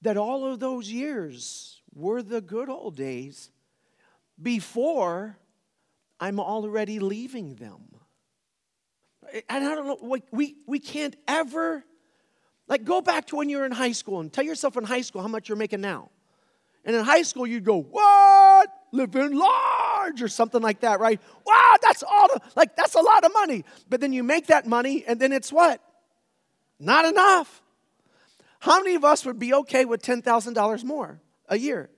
that 0.00 0.16
all 0.16 0.46
of 0.46 0.58
those 0.58 0.90
years 0.90 1.81
were 1.94 2.22
the 2.22 2.40
good 2.40 2.68
old 2.68 2.96
days 2.96 3.50
before 4.40 5.36
I'm 6.20 6.40
already 6.40 6.98
leaving 6.98 7.56
them. 7.56 7.80
And 9.48 9.64
I 9.64 9.74
don't 9.74 9.86
know, 9.86 10.20
we, 10.30 10.56
we 10.66 10.78
can't 10.78 11.16
ever, 11.26 11.84
like, 12.68 12.84
go 12.84 13.00
back 13.00 13.26
to 13.28 13.36
when 13.36 13.48
you 13.48 13.58
were 13.58 13.66
in 13.66 13.72
high 13.72 13.92
school 13.92 14.20
and 14.20 14.32
tell 14.32 14.44
yourself 14.44 14.76
in 14.76 14.84
high 14.84 15.00
school 15.00 15.22
how 15.22 15.28
much 15.28 15.48
you're 15.48 15.56
making 15.56 15.80
now. 15.80 16.10
And 16.84 16.96
in 16.96 17.04
high 17.04 17.22
school, 17.22 17.46
you'd 17.46 17.64
go, 17.64 17.80
What? 17.80 18.68
Living 18.92 19.34
large 19.34 20.20
or 20.20 20.28
something 20.28 20.60
like 20.60 20.80
that, 20.80 21.00
right? 21.00 21.20
Wow, 21.46 21.76
that's 21.80 22.02
all, 22.02 22.28
the, 22.28 22.40
like, 22.56 22.76
that's 22.76 22.94
a 22.94 23.00
lot 23.00 23.24
of 23.24 23.32
money. 23.32 23.64
But 23.88 24.00
then 24.00 24.12
you 24.12 24.22
make 24.22 24.48
that 24.48 24.66
money, 24.66 25.04
and 25.06 25.18
then 25.18 25.32
it's 25.32 25.50
what? 25.50 25.80
Not 26.78 27.04
enough. 27.06 27.62
How 28.60 28.80
many 28.80 28.96
of 28.96 29.04
us 29.04 29.24
would 29.24 29.38
be 29.38 29.54
okay 29.54 29.84
with 29.86 30.02
$10,000 30.02 30.84
more 30.84 31.20
a 31.48 31.58
year? 31.58 31.90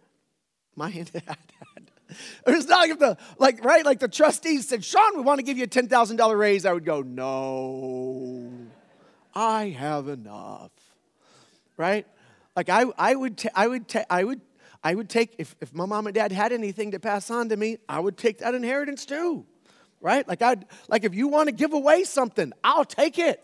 My 0.76 0.90
dad. 0.90 1.36
It's 2.46 2.68
not 2.68 2.80
like 2.80 2.90
if 2.90 2.98
the 2.98 3.16
like 3.38 3.64
right 3.64 3.84
like 3.84 3.98
the 3.98 4.08
trustees 4.08 4.68
said, 4.68 4.84
Sean, 4.84 5.16
we 5.16 5.22
want 5.22 5.38
to 5.38 5.42
give 5.42 5.56
you 5.56 5.64
a 5.64 5.66
ten 5.66 5.88
thousand 5.88 6.16
dollar 6.16 6.36
raise. 6.36 6.64
I 6.64 6.72
would 6.72 6.84
go, 6.84 7.02
no, 7.02 8.50
I 9.34 9.70
have 9.70 10.08
enough. 10.08 10.70
Right? 11.76 12.06
Like 12.54 12.68
I 12.68 12.84
I 12.96 13.14
would 13.14 13.38
ta- 13.38 13.48
I 13.54 13.66
would 13.66 13.88
ta- 13.88 14.04
I 14.08 14.22
would 14.22 14.40
I 14.82 14.94
would 14.94 15.08
take 15.08 15.34
if 15.38 15.56
if 15.60 15.74
my 15.74 15.86
mom 15.86 16.06
and 16.06 16.14
dad 16.14 16.30
had 16.30 16.52
anything 16.52 16.92
to 16.92 17.00
pass 17.00 17.30
on 17.30 17.48
to 17.48 17.56
me, 17.56 17.78
I 17.88 17.98
would 17.98 18.16
take 18.16 18.38
that 18.38 18.54
inheritance 18.54 19.06
too. 19.06 19.46
Right? 20.00 20.28
Like 20.28 20.42
I'd 20.42 20.66
like 20.88 21.04
if 21.04 21.14
you 21.14 21.28
want 21.28 21.48
to 21.48 21.54
give 21.54 21.72
away 21.72 22.04
something, 22.04 22.52
I'll 22.62 22.84
take 22.84 23.18
it. 23.18 23.42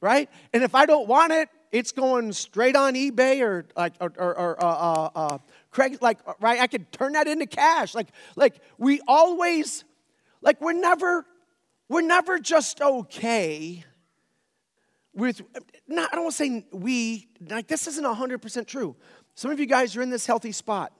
Right? 0.00 0.30
And 0.52 0.62
if 0.62 0.74
I 0.74 0.86
don't 0.86 1.08
want 1.08 1.32
it, 1.32 1.48
it's 1.72 1.90
going 1.90 2.32
straight 2.34 2.76
on 2.76 2.94
eBay 2.94 3.40
or 3.40 3.64
like 3.74 3.94
or, 3.98 4.12
or, 4.18 4.38
or 4.38 4.64
uh, 4.64 4.66
uh, 4.66 5.10
uh, 5.14 5.38
Craig, 5.70 5.98
like 6.02 6.18
right, 6.40 6.60
I 6.60 6.66
could 6.66 6.92
turn 6.92 7.14
that 7.14 7.26
into 7.26 7.46
cash. 7.46 7.94
Like 7.94 8.08
like 8.36 8.56
we 8.76 9.00
always, 9.08 9.84
like 10.42 10.60
we're 10.60 10.74
never, 10.74 11.26
we're 11.88 12.02
never 12.02 12.38
just 12.38 12.80
okay 12.82 13.84
with. 15.14 15.40
Not, 15.88 16.10
I 16.12 16.16
don't 16.16 16.24
want 16.24 16.36
to 16.36 16.44
say 16.44 16.66
we. 16.72 17.28
Like 17.48 17.68
this 17.68 17.86
isn't 17.86 18.04
hundred 18.04 18.42
percent 18.42 18.68
true. 18.68 18.94
Some 19.34 19.50
of 19.50 19.58
you 19.58 19.66
guys 19.66 19.96
are 19.96 20.02
in 20.02 20.10
this 20.10 20.26
healthy 20.26 20.52
spot, 20.52 20.92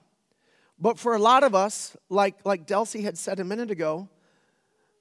but 0.78 0.98
for 0.98 1.14
a 1.14 1.18
lot 1.18 1.44
of 1.44 1.54
us, 1.54 1.94
like 2.08 2.36
like 2.46 2.66
Delcy 2.66 3.04
had 3.04 3.18
said 3.18 3.40
a 3.40 3.44
minute 3.44 3.70
ago, 3.70 4.08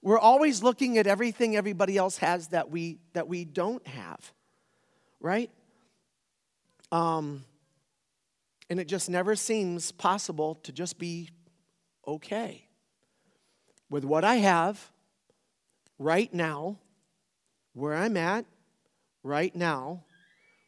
we're 0.01 0.19
always 0.19 0.61
looking 0.61 0.97
at 0.97 1.07
everything 1.07 1.55
everybody 1.55 1.95
else 1.95 2.17
has 2.17 2.49
that 2.49 2.69
we 2.69 2.99
that 3.13 3.29
we 3.29 3.45
don't 3.45 3.87
have, 3.87 4.33
right? 5.21 5.49
Um, 6.91 7.45
and 8.69 8.79
it 8.79 8.87
just 8.87 9.09
never 9.09 9.35
seems 9.35 9.91
possible 9.91 10.55
to 10.63 10.71
just 10.71 10.97
be 10.97 11.29
okay 12.07 12.67
with 13.89 14.05
what 14.05 14.23
I 14.23 14.35
have 14.37 14.91
right 15.99 16.33
now, 16.33 16.77
where 17.73 17.95
I'm 17.95 18.17
at 18.17 18.45
right 19.23 19.55
now, 19.55 20.03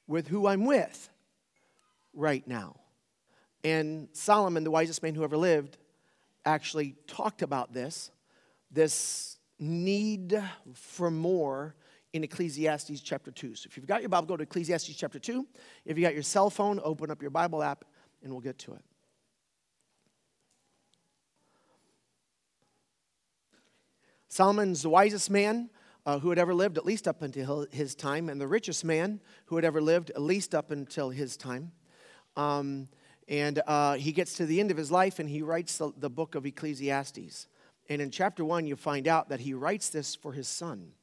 with 0.08 0.28
who 0.28 0.48
I'm 0.48 0.66
with 0.66 1.10
right 2.14 2.46
now. 2.48 2.76
And 3.64 4.10
Solomon, 4.12 4.64
the 4.64 4.72
wisest 4.72 5.02
man 5.02 5.16
who 5.16 5.24
ever 5.24 5.38
lived, 5.38 5.78
actually 6.46 6.96
talked 7.08 7.42
about 7.42 7.74
this 7.74 8.12
this 8.74 9.38
need 9.60 10.42
for 10.74 11.12
more 11.12 11.76
in 12.14 12.24
Ecclesiastes 12.24 13.02
chapter 13.02 13.32
2. 13.32 13.56
So 13.56 13.68
if 13.68 13.76
you've 13.76 13.88
got 13.88 14.02
your 14.02 14.10
Bible, 14.10 14.28
go 14.28 14.38
to 14.38 14.44
Ecclesiastes 14.44 14.96
chapter 14.96 15.20
2. 15.20 15.46
If 15.86 15.98
you 15.98 16.04
got 16.04 16.14
your 16.14 16.24
cell 16.24 16.50
phone, 16.50 16.80
open 16.84 17.10
up 17.10 17.22
your 17.22 17.32
Bible 17.32 17.64
app 17.64 17.86
and 18.22 18.32
we'll 18.32 18.42
get 18.42 18.60
to 18.60 18.74
it. 18.74 18.84
Solomon's 24.30 24.84
the 24.84 24.90
wisest 24.90 25.30
man 25.30 25.70
uh, 26.06 26.20
who 26.20 26.30
had 26.30 26.40
ever 26.40 26.54
lived, 26.54 26.78
at 26.78 26.86
least 26.86 27.08
up 27.08 27.22
until 27.22 27.68
his 27.72 27.96
time, 27.96 28.30
and 28.30 28.40
the 28.40 28.48
richest 28.48 28.84
man 28.84 29.20
who 29.46 29.56
had 29.56 29.66
ever 29.66 29.82
lived, 29.82 30.10
at 30.12 30.22
least 30.22 30.56
up 30.56 30.72
until 30.72 31.10
his 31.10 31.38
time. 31.38 31.72
Um, 32.36 32.88
and 33.28 33.62
uh, 33.68 33.94
he 33.94 34.12
gets 34.12 34.36
to 34.38 34.46
the 34.46 34.60
end 34.60 34.72
of 34.72 34.78
his 34.78 34.92
life 34.92 35.20
and 35.20 35.30
he 35.30 35.42
writes 35.42 35.78
the, 35.78 35.92
the 35.98 36.10
book 36.10 36.36
of 36.36 36.46
Ecclesiastes. 36.46 37.48
And 37.90 38.02
in 38.02 38.12
chapter 38.12 38.44
one, 38.44 38.66
you 38.66 38.76
find 38.76 39.08
out 39.08 39.30
that 39.30 39.40
he 39.40 39.54
writes 39.54 39.90
this 39.90 40.16
for 40.16 40.34
his 40.34 40.48
son. 40.48 40.94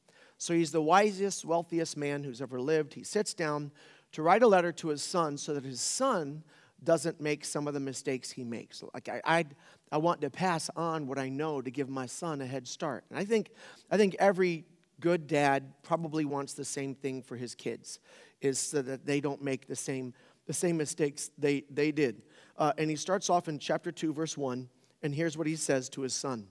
So 0.41 0.55
he's 0.55 0.71
the 0.71 0.81
wisest, 0.81 1.45
wealthiest 1.45 1.95
man 1.95 2.23
who's 2.23 2.41
ever 2.41 2.59
lived. 2.59 2.95
He 2.95 3.03
sits 3.03 3.35
down 3.35 3.69
to 4.11 4.23
write 4.23 4.41
a 4.41 4.47
letter 4.47 4.71
to 4.71 4.87
his 4.87 5.03
son 5.03 5.37
so 5.37 5.53
that 5.53 5.63
his 5.63 5.79
son 5.79 6.41
doesn't 6.83 7.21
make 7.21 7.45
some 7.45 7.67
of 7.67 7.75
the 7.75 7.79
mistakes 7.79 8.31
he 8.31 8.43
makes. 8.43 8.83
Like 8.91 9.07
I, 9.07 9.21
I, 9.23 9.45
I 9.91 9.97
want 9.99 10.19
to 10.21 10.31
pass 10.31 10.67
on 10.75 11.05
what 11.05 11.19
I 11.19 11.29
know 11.29 11.61
to 11.61 11.69
give 11.69 11.89
my 11.89 12.07
son 12.07 12.41
a 12.41 12.47
head 12.47 12.67
start. 12.67 13.03
And 13.11 13.19
I 13.19 13.23
think, 13.23 13.51
I 13.91 13.97
think 13.97 14.15
every 14.17 14.65
good 14.99 15.27
dad 15.27 15.73
probably 15.83 16.25
wants 16.25 16.53
the 16.53 16.65
same 16.65 16.95
thing 16.95 17.21
for 17.21 17.35
his 17.35 17.53
kids, 17.53 17.99
is 18.41 18.57
so 18.57 18.81
that 18.81 19.05
they 19.05 19.21
don't 19.21 19.43
make 19.43 19.67
the 19.67 19.75
same, 19.75 20.11
the 20.47 20.53
same 20.53 20.75
mistakes 20.75 21.29
they, 21.37 21.65
they 21.69 21.91
did. 21.91 22.23
Uh, 22.57 22.73
and 22.79 22.89
he 22.89 22.95
starts 22.95 23.29
off 23.29 23.47
in 23.47 23.59
chapter 23.59 23.91
2, 23.91 24.11
verse 24.11 24.35
1, 24.35 24.67
and 25.03 25.13
here's 25.13 25.37
what 25.37 25.45
he 25.45 25.55
says 25.55 25.87
to 25.89 26.01
his 26.01 26.15
son. 26.15 26.47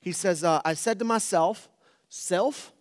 He 0.00 0.12
says, 0.12 0.44
uh, 0.44 0.62
I 0.64 0.74
said 0.74 1.00
to 1.00 1.04
myself, 1.04 1.68
Self, 2.08 2.72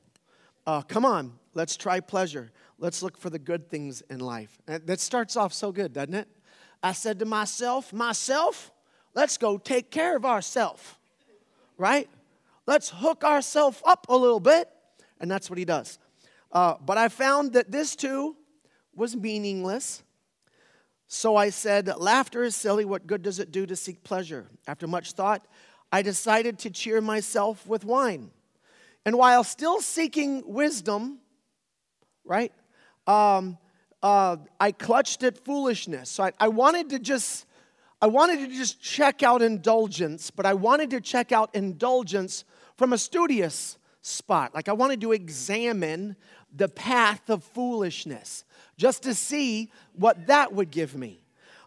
uh, 0.66 0.82
come 0.82 1.06
on, 1.06 1.34
let's 1.54 1.76
try 1.76 2.00
pleasure. 2.00 2.52
Let's 2.78 3.04
look 3.04 3.18
for 3.18 3.30
the 3.30 3.40
good 3.40 3.70
things 3.70 4.02
in 4.10 4.20
life. 4.20 4.58
And 4.68 4.86
that 4.88 5.00
starts 5.00 5.36
off 5.36 5.54
so 5.54 5.72
good, 5.72 5.94
doesn't 5.94 6.14
it? 6.14 6.28
I 6.84 6.94
said 6.94 7.20
to 7.20 7.26
myself, 7.26 7.94
myself, 7.94 8.72
let's 9.14 9.38
go 9.38 9.58
take 9.58 9.92
care 9.92 10.16
of 10.16 10.26
ourselves, 10.26 10.82
right? 11.78 12.10
Let's 12.66 12.90
hook 12.90 13.24
ourselves 13.24 13.82
up 13.86 14.08
a 14.10 14.16
little 14.16 14.40
bit. 14.40 14.70
And 15.20 15.30
that's 15.30 15.50
what 15.50 15.60
he 15.60 15.66
does. 15.66 16.00
Uh, 16.52 16.76
but 16.84 16.98
I 16.98 17.08
found 17.10 17.54
that 17.54 17.72
this 17.72 17.96
too 17.96 18.36
was 18.96 19.16
meaningless. 19.16 20.04
So 21.08 21.36
I 21.36 21.50
said, 21.50 21.92
Laughter 21.98 22.44
is 22.44 22.56
silly. 22.56 22.86
What 22.86 23.06
good 23.06 23.22
does 23.22 23.40
it 23.40 23.52
do 23.52 23.66
to 23.66 23.76
seek 23.76 24.04
pleasure? 24.04 24.48
After 24.68 24.88
much 24.88 25.12
thought, 25.12 25.46
I 25.92 26.02
decided 26.02 26.58
to 26.60 26.70
cheer 26.70 27.02
myself 27.02 27.68
with 27.68 27.84
wine. 27.84 28.32
And 29.06 29.18
while 29.18 29.44
still 29.44 29.82
seeking 29.82 30.44
wisdom, 30.46 31.20
right, 32.24 32.52
um, 33.08 33.58
uh, 34.04 34.38
I 34.60 34.72
clutched 34.72 35.24
at 35.24 35.44
foolishness. 35.44 36.10
So 36.10 36.24
I, 36.24 36.34
I 36.40 36.48
wanted 36.48 36.90
to 36.90 37.00
just, 37.00 37.46
I 38.02 38.08
wanted 38.08 38.40
to 38.40 38.56
just 38.56 38.82
check 38.82 39.24
out 39.24 39.42
indulgence, 39.42 40.32
but 40.32 40.46
I 40.46 40.54
wanted 40.54 40.92
to 40.92 41.02
check 41.02 41.32
out 41.32 41.54
indulgence 41.54 42.46
from 42.78 42.94
a 42.94 42.98
studious 42.98 43.78
spot. 44.02 44.54
Like 44.54 44.70
I 44.70 44.74
wanted 44.74 45.02
to 45.02 45.12
examine 45.12 46.16
the 46.54 46.68
path 46.68 47.30
of 47.30 47.44
foolishness 47.44 48.44
just 48.78 49.04
to 49.04 49.14
see 49.14 49.72
what 49.94 50.28
that 50.28 50.54
would 50.54 50.72
give 50.72 50.96
me. 50.96 51.21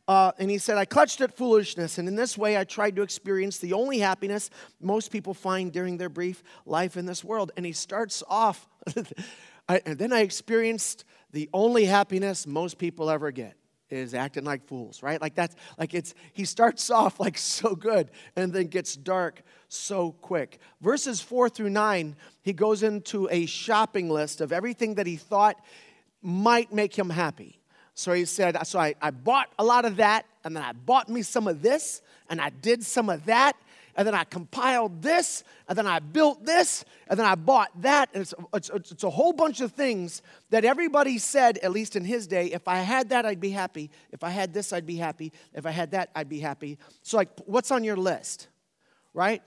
Uh, 0.06 0.32
and 0.38 0.50
he 0.50 0.58
said, 0.58 0.76
I 0.76 0.84
clutched 0.84 1.20
at 1.22 1.34
foolishness, 1.34 1.96
and 1.96 2.06
in 2.08 2.14
this 2.14 2.36
way 2.36 2.58
I 2.58 2.64
tried 2.64 2.96
to 2.96 3.02
experience 3.02 3.58
the 3.58 3.72
only 3.72 3.98
happiness 3.98 4.50
most 4.80 5.10
people 5.10 5.32
find 5.32 5.72
during 5.72 5.96
their 5.96 6.10
brief 6.10 6.42
life 6.66 6.96
in 6.96 7.06
this 7.06 7.24
world. 7.24 7.52
And 7.56 7.64
he 7.64 7.72
starts 7.72 8.22
off, 8.28 8.68
I, 9.68 9.80
and 9.86 9.98
then 9.98 10.12
I 10.12 10.20
experienced 10.20 11.04
the 11.32 11.48
only 11.54 11.86
happiness 11.86 12.46
most 12.46 12.78
people 12.78 13.10
ever 13.10 13.30
get 13.30 13.56
is 13.90 14.14
acting 14.14 14.44
like 14.44 14.66
fools, 14.66 15.02
right? 15.02 15.20
Like 15.20 15.34
that's 15.34 15.54
like 15.78 15.94
it's 15.94 16.14
he 16.32 16.44
starts 16.44 16.90
off 16.90 17.20
like 17.20 17.38
so 17.38 17.74
good 17.74 18.10
and 18.36 18.52
then 18.52 18.66
gets 18.66 18.96
dark 18.96 19.42
so 19.68 20.12
quick. 20.12 20.58
Verses 20.80 21.20
4 21.20 21.48
through 21.48 21.70
9, 21.70 22.16
he 22.42 22.52
goes 22.52 22.82
into 22.82 23.28
a 23.30 23.46
shopping 23.46 24.08
list 24.08 24.40
of 24.40 24.52
everything 24.52 24.94
that 24.94 25.06
he 25.06 25.16
thought 25.16 25.56
might 26.22 26.72
make 26.72 26.98
him 26.98 27.10
happy. 27.10 27.60
So 27.94 28.12
he 28.12 28.24
said, 28.24 28.56
So 28.66 28.78
I, 28.78 28.94
I 29.00 29.10
bought 29.10 29.50
a 29.58 29.64
lot 29.64 29.84
of 29.84 29.96
that, 29.96 30.26
and 30.44 30.54
then 30.54 30.62
I 30.62 30.72
bought 30.72 31.08
me 31.08 31.22
some 31.22 31.46
of 31.46 31.62
this, 31.62 32.02
and 32.28 32.40
I 32.40 32.50
did 32.50 32.82
some 32.82 33.08
of 33.08 33.24
that, 33.26 33.56
and 33.96 34.06
then 34.06 34.14
I 34.14 34.24
compiled 34.24 35.02
this, 35.02 35.44
and 35.68 35.78
then 35.78 35.86
I 35.86 36.00
built 36.00 36.44
this, 36.44 36.84
and 37.08 37.18
then 37.18 37.26
I 37.26 37.36
bought 37.36 37.70
that. 37.82 38.10
And 38.12 38.22
it's, 38.22 38.34
it's, 38.52 38.70
it's, 38.90 39.04
a 39.04 39.10
whole 39.10 39.32
bunch 39.32 39.60
of 39.60 39.72
things 39.72 40.22
that 40.50 40.64
everybody 40.64 41.18
said, 41.18 41.58
at 41.58 41.70
least 41.70 41.94
in 41.94 42.04
his 42.04 42.26
day, 42.26 42.46
if 42.46 42.66
I 42.66 42.78
had 42.78 43.10
that, 43.10 43.24
I'd 43.24 43.40
be 43.40 43.50
happy. 43.50 43.90
If 44.10 44.24
I 44.24 44.30
had 44.30 44.52
this, 44.52 44.72
I'd 44.72 44.86
be 44.86 44.96
happy. 44.96 45.32
If 45.52 45.64
I 45.64 45.70
had 45.70 45.92
that, 45.92 46.10
I'd 46.16 46.28
be 46.28 46.40
happy. 46.40 46.78
So, 47.02 47.16
like, 47.16 47.28
what's 47.46 47.70
on 47.70 47.84
your 47.84 47.96
list, 47.96 48.48
right? 49.12 49.42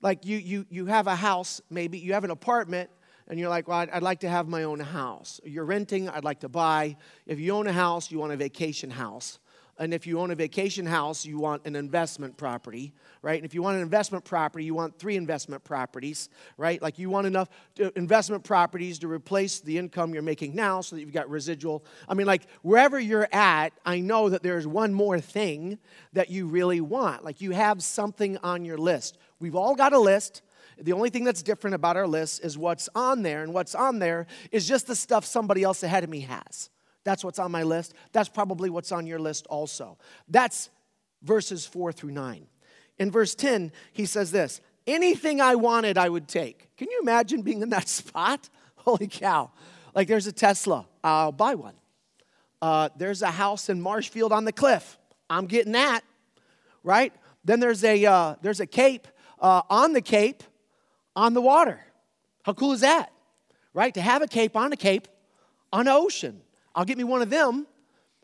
Like, 0.00 0.24
you, 0.24 0.36
you, 0.36 0.66
you 0.70 0.86
have 0.86 1.08
a 1.08 1.16
house, 1.16 1.60
maybe, 1.68 1.98
you 1.98 2.12
have 2.12 2.22
an 2.22 2.30
apartment, 2.30 2.90
and 3.28 3.38
you're 3.38 3.50
like, 3.50 3.68
well, 3.68 3.86
I'd, 3.92 4.02
like 4.02 4.20
to 4.20 4.28
have 4.28 4.48
my 4.48 4.64
own 4.64 4.80
house. 4.80 5.40
You're 5.44 5.64
renting, 5.64 6.08
I'd 6.08 6.24
like 6.24 6.40
to 6.40 6.48
buy. 6.48 6.96
If 7.26 7.38
you 7.38 7.54
own 7.54 7.66
a 7.66 7.72
house, 7.72 8.10
you 8.10 8.18
want 8.18 8.32
a 8.32 8.36
vacation 8.36 8.90
house. 8.90 9.38
And 9.80 9.94
if 9.94 10.08
you 10.08 10.18
own 10.18 10.32
a 10.32 10.34
vacation 10.34 10.86
house, 10.86 11.24
you 11.24 11.38
want 11.38 11.64
an 11.64 11.76
investment 11.76 12.36
property, 12.36 12.92
right? 13.22 13.36
And 13.36 13.44
if 13.44 13.54
you 13.54 13.62
want 13.62 13.76
an 13.76 13.82
investment 13.82 14.24
property, 14.24 14.64
you 14.64 14.74
want 14.74 14.98
three 14.98 15.14
investment 15.14 15.62
properties, 15.62 16.30
right? 16.56 16.82
Like 16.82 16.98
you 16.98 17.10
want 17.10 17.28
enough 17.28 17.48
to, 17.76 17.96
investment 17.96 18.42
properties 18.42 18.98
to 19.00 19.08
replace 19.08 19.60
the 19.60 19.78
income 19.78 20.14
you're 20.14 20.22
making 20.22 20.56
now 20.56 20.80
so 20.80 20.96
that 20.96 21.02
you've 21.02 21.12
got 21.12 21.30
residual. 21.30 21.84
I 22.08 22.14
mean, 22.14 22.26
like 22.26 22.48
wherever 22.62 22.98
you're 22.98 23.28
at, 23.30 23.72
I 23.86 24.00
know 24.00 24.28
that 24.30 24.42
there's 24.42 24.66
one 24.66 24.92
more 24.92 25.20
thing 25.20 25.78
that 26.12 26.28
you 26.28 26.48
really 26.48 26.80
want. 26.80 27.24
Like 27.24 27.40
you 27.40 27.52
have 27.52 27.80
something 27.82 28.36
on 28.38 28.64
your 28.64 28.78
list. 28.78 29.16
We've 29.38 29.54
all 29.54 29.76
got 29.76 29.92
a 29.92 30.00
list. 30.00 30.42
The 30.80 30.92
only 30.92 31.10
thing 31.10 31.24
that's 31.24 31.42
different 31.42 31.74
about 31.74 31.96
our 31.96 32.06
list 32.06 32.44
is 32.44 32.56
what's 32.56 32.88
on 32.94 33.22
there, 33.22 33.42
and 33.42 33.52
what's 33.52 33.74
on 33.74 33.98
there 33.98 34.26
is 34.52 34.66
just 34.68 34.86
the 34.86 34.94
stuff 34.94 35.24
somebody 35.24 35.62
else 35.62 35.82
ahead 35.82 36.04
of 36.04 36.10
me 36.10 36.20
has. 36.20 36.70
That's 37.04 37.24
what's 37.24 37.38
on 37.38 37.50
my 37.50 37.62
list. 37.62 37.94
That's 38.12 38.28
probably 38.28 38.70
what's 38.70 38.92
on 38.92 39.06
your 39.06 39.18
list 39.18 39.46
also. 39.46 39.98
That's 40.28 40.70
verses 41.22 41.66
4 41.66 41.92
through 41.92 42.12
9. 42.12 42.46
In 42.98 43.10
verse 43.10 43.34
10, 43.34 43.72
he 43.92 44.06
says 44.06 44.30
this 44.30 44.60
Anything 44.86 45.40
I 45.40 45.54
wanted, 45.54 45.98
I 45.98 46.08
would 46.08 46.28
take. 46.28 46.68
Can 46.76 46.88
you 46.90 47.00
imagine 47.02 47.42
being 47.42 47.62
in 47.62 47.70
that 47.70 47.88
spot? 47.88 48.48
Holy 48.76 49.06
cow. 49.06 49.50
Like 49.94 50.08
there's 50.08 50.26
a 50.26 50.32
Tesla, 50.32 50.86
I'll 51.02 51.32
buy 51.32 51.54
one. 51.54 51.74
Uh, 52.60 52.88
there's 52.96 53.22
a 53.22 53.30
house 53.30 53.68
in 53.68 53.80
Marshfield 53.80 54.32
on 54.32 54.44
the 54.44 54.52
cliff. 54.52 54.98
I'm 55.30 55.46
getting 55.46 55.72
that, 55.72 56.02
right? 56.82 57.12
Then 57.44 57.60
there's 57.60 57.84
a, 57.84 58.04
uh, 58.04 58.34
there's 58.42 58.60
a 58.60 58.66
cape 58.66 59.06
uh, 59.40 59.62
on 59.70 59.92
the 59.92 60.00
cape 60.00 60.42
on 61.18 61.34
the 61.34 61.40
water. 61.40 61.80
How 62.44 62.52
cool 62.52 62.72
is 62.72 62.80
that? 62.80 63.12
Right? 63.74 63.92
To 63.94 64.00
have 64.00 64.22
a 64.22 64.28
cape 64.28 64.56
on 64.56 64.72
a 64.72 64.76
cape 64.76 65.08
on 65.72 65.86
the 65.86 65.92
ocean. 65.92 66.40
I'll 66.74 66.84
get 66.84 66.96
me 66.96 67.04
one 67.04 67.22
of 67.22 67.28
them, 67.28 67.66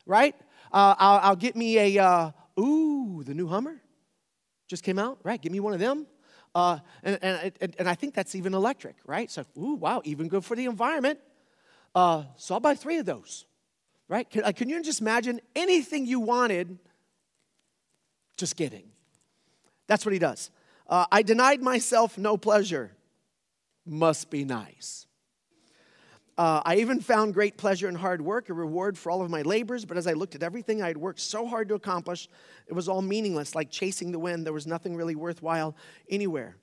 right? 0.06 0.34
Uh, 0.72 0.94
I'll, 0.96 1.30
I'll, 1.30 1.36
get 1.36 1.56
me 1.56 1.96
a, 1.96 2.02
uh, 2.02 2.30
ooh, 2.58 3.22
the 3.24 3.34
new 3.34 3.48
Hummer 3.48 3.80
just 4.68 4.84
came 4.84 4.98
out, 4.98 5.18
right? 5.24 5.40
Give 5.40 5.52
me 5.52 5.60
one 5.60 5.74
of 5.74 5.80
them. 5.80 6.06
Uh, 6.54 6.78
and, 7.02 7.18
and, 7.20 7.74
and 7.78 7.88
I 7.88 7.94
think 7.94 8.14
that's 8.14 8.36
even 8.36 8.54
electric, 8.54 8.96
right? 9.06 9.28
So, 9.30 9.44
ooh, 9.58 9.74
wow, 9.74 10.00
even 10.04 10.28
good 10.28 10.44
for 10.44 10.54
the 10.54 10.66
environment. 10.66 11.18
Uh, 11.94 12.24
so 12.36 12.54
I'll 12.54 12.60
buy 12.60 12.74
three 12.74 12.98
of 12.98 13.06
those, 13.06 13.44
right? 14.08 14.28
Can, 14.30 14.44
uh, 14.44 14.52
can 14.52 14.68
you 14.68 14.80
just 14.82 15.00
imagine 15.00 15.40
anything 15.56 16.06
you 16.06 16.20
wanted? 16.20 16.78
Just 18.36 18.56
kidding. 18.56 18.84
That's 19.88 20.06
what 20.06 20.12
he 20.12 20.20
does. 20.20 20.50
Uh, 20.86 21.06
I 21.10 21.22
denied 21.22 21.62
myself 21.62 22.18
no 22.18 22.36
pleasure. 22.36 22.92
Must 23.86 24.30
be 24.30 24.44
nice. 24.44 25.06
Uh, 26.36 26.60
I 26.64 26.76
even 26.76 27.00
found 27.00 27.32
great 27.32 27.56
pleasure 27.56 27.88
in 27.88 27.94
hard 27.94 28.20
work, 28.20 28.48
a 28.48 28.54
reward 28.54 28.98
for 28.98 29.10
all 29.10 29.22
of 29.22 29.30
my 29.30 29.42
labors. 29.42 29.84
But 29.84 29.96
as 29.96 30.06
I 30.06 30.14
looked 30.14 30.34
at 30.34 30.42
everything 30.42 30.82
I 30.82 30.88
had 30.88 30.96
worked 30.96 31.20
so 31.20 31.46
hard 31.46 31.68
to 31.68 31.74
accomplish, 31.74 32.28
it 32.66 32.72
was 32.72 32.88
all 32.88 33.02
meaningless, 33.02 33.54
like 33.54 33.70
chasing 33.70 34.10
the 34.10 34.18
wind. 34.18 34.44
There 34.44 34.52
was 34.52 34.66
nothing 34.66 34.96
really 34.96 35.14
worthwhile 35.14 35.76
anywhere. 36.08 36.56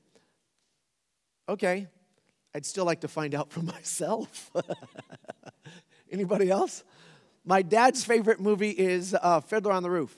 Okay, 1.47 1.87
I'd 2.53 2.65
still 2.65 2.85
like 2.85 3.01
to 3.01 3.07
find 3.07 3.33
out 3.33 3.49
for 3.51 3.61
myself. 3.61 4.51
Anybody 6.11 6.49
else? 6.49 6.83
My 7.45 7.61
dad's 7.61 8.03
favorite 8.03 8.39
movie 8.39 8.71
is 8.71 9.15
uh, 9.19 9.39
Fiddler 9.39 9.71
on 9.71 9.83
the 9.83 9.89
Roof, 9.89 10.15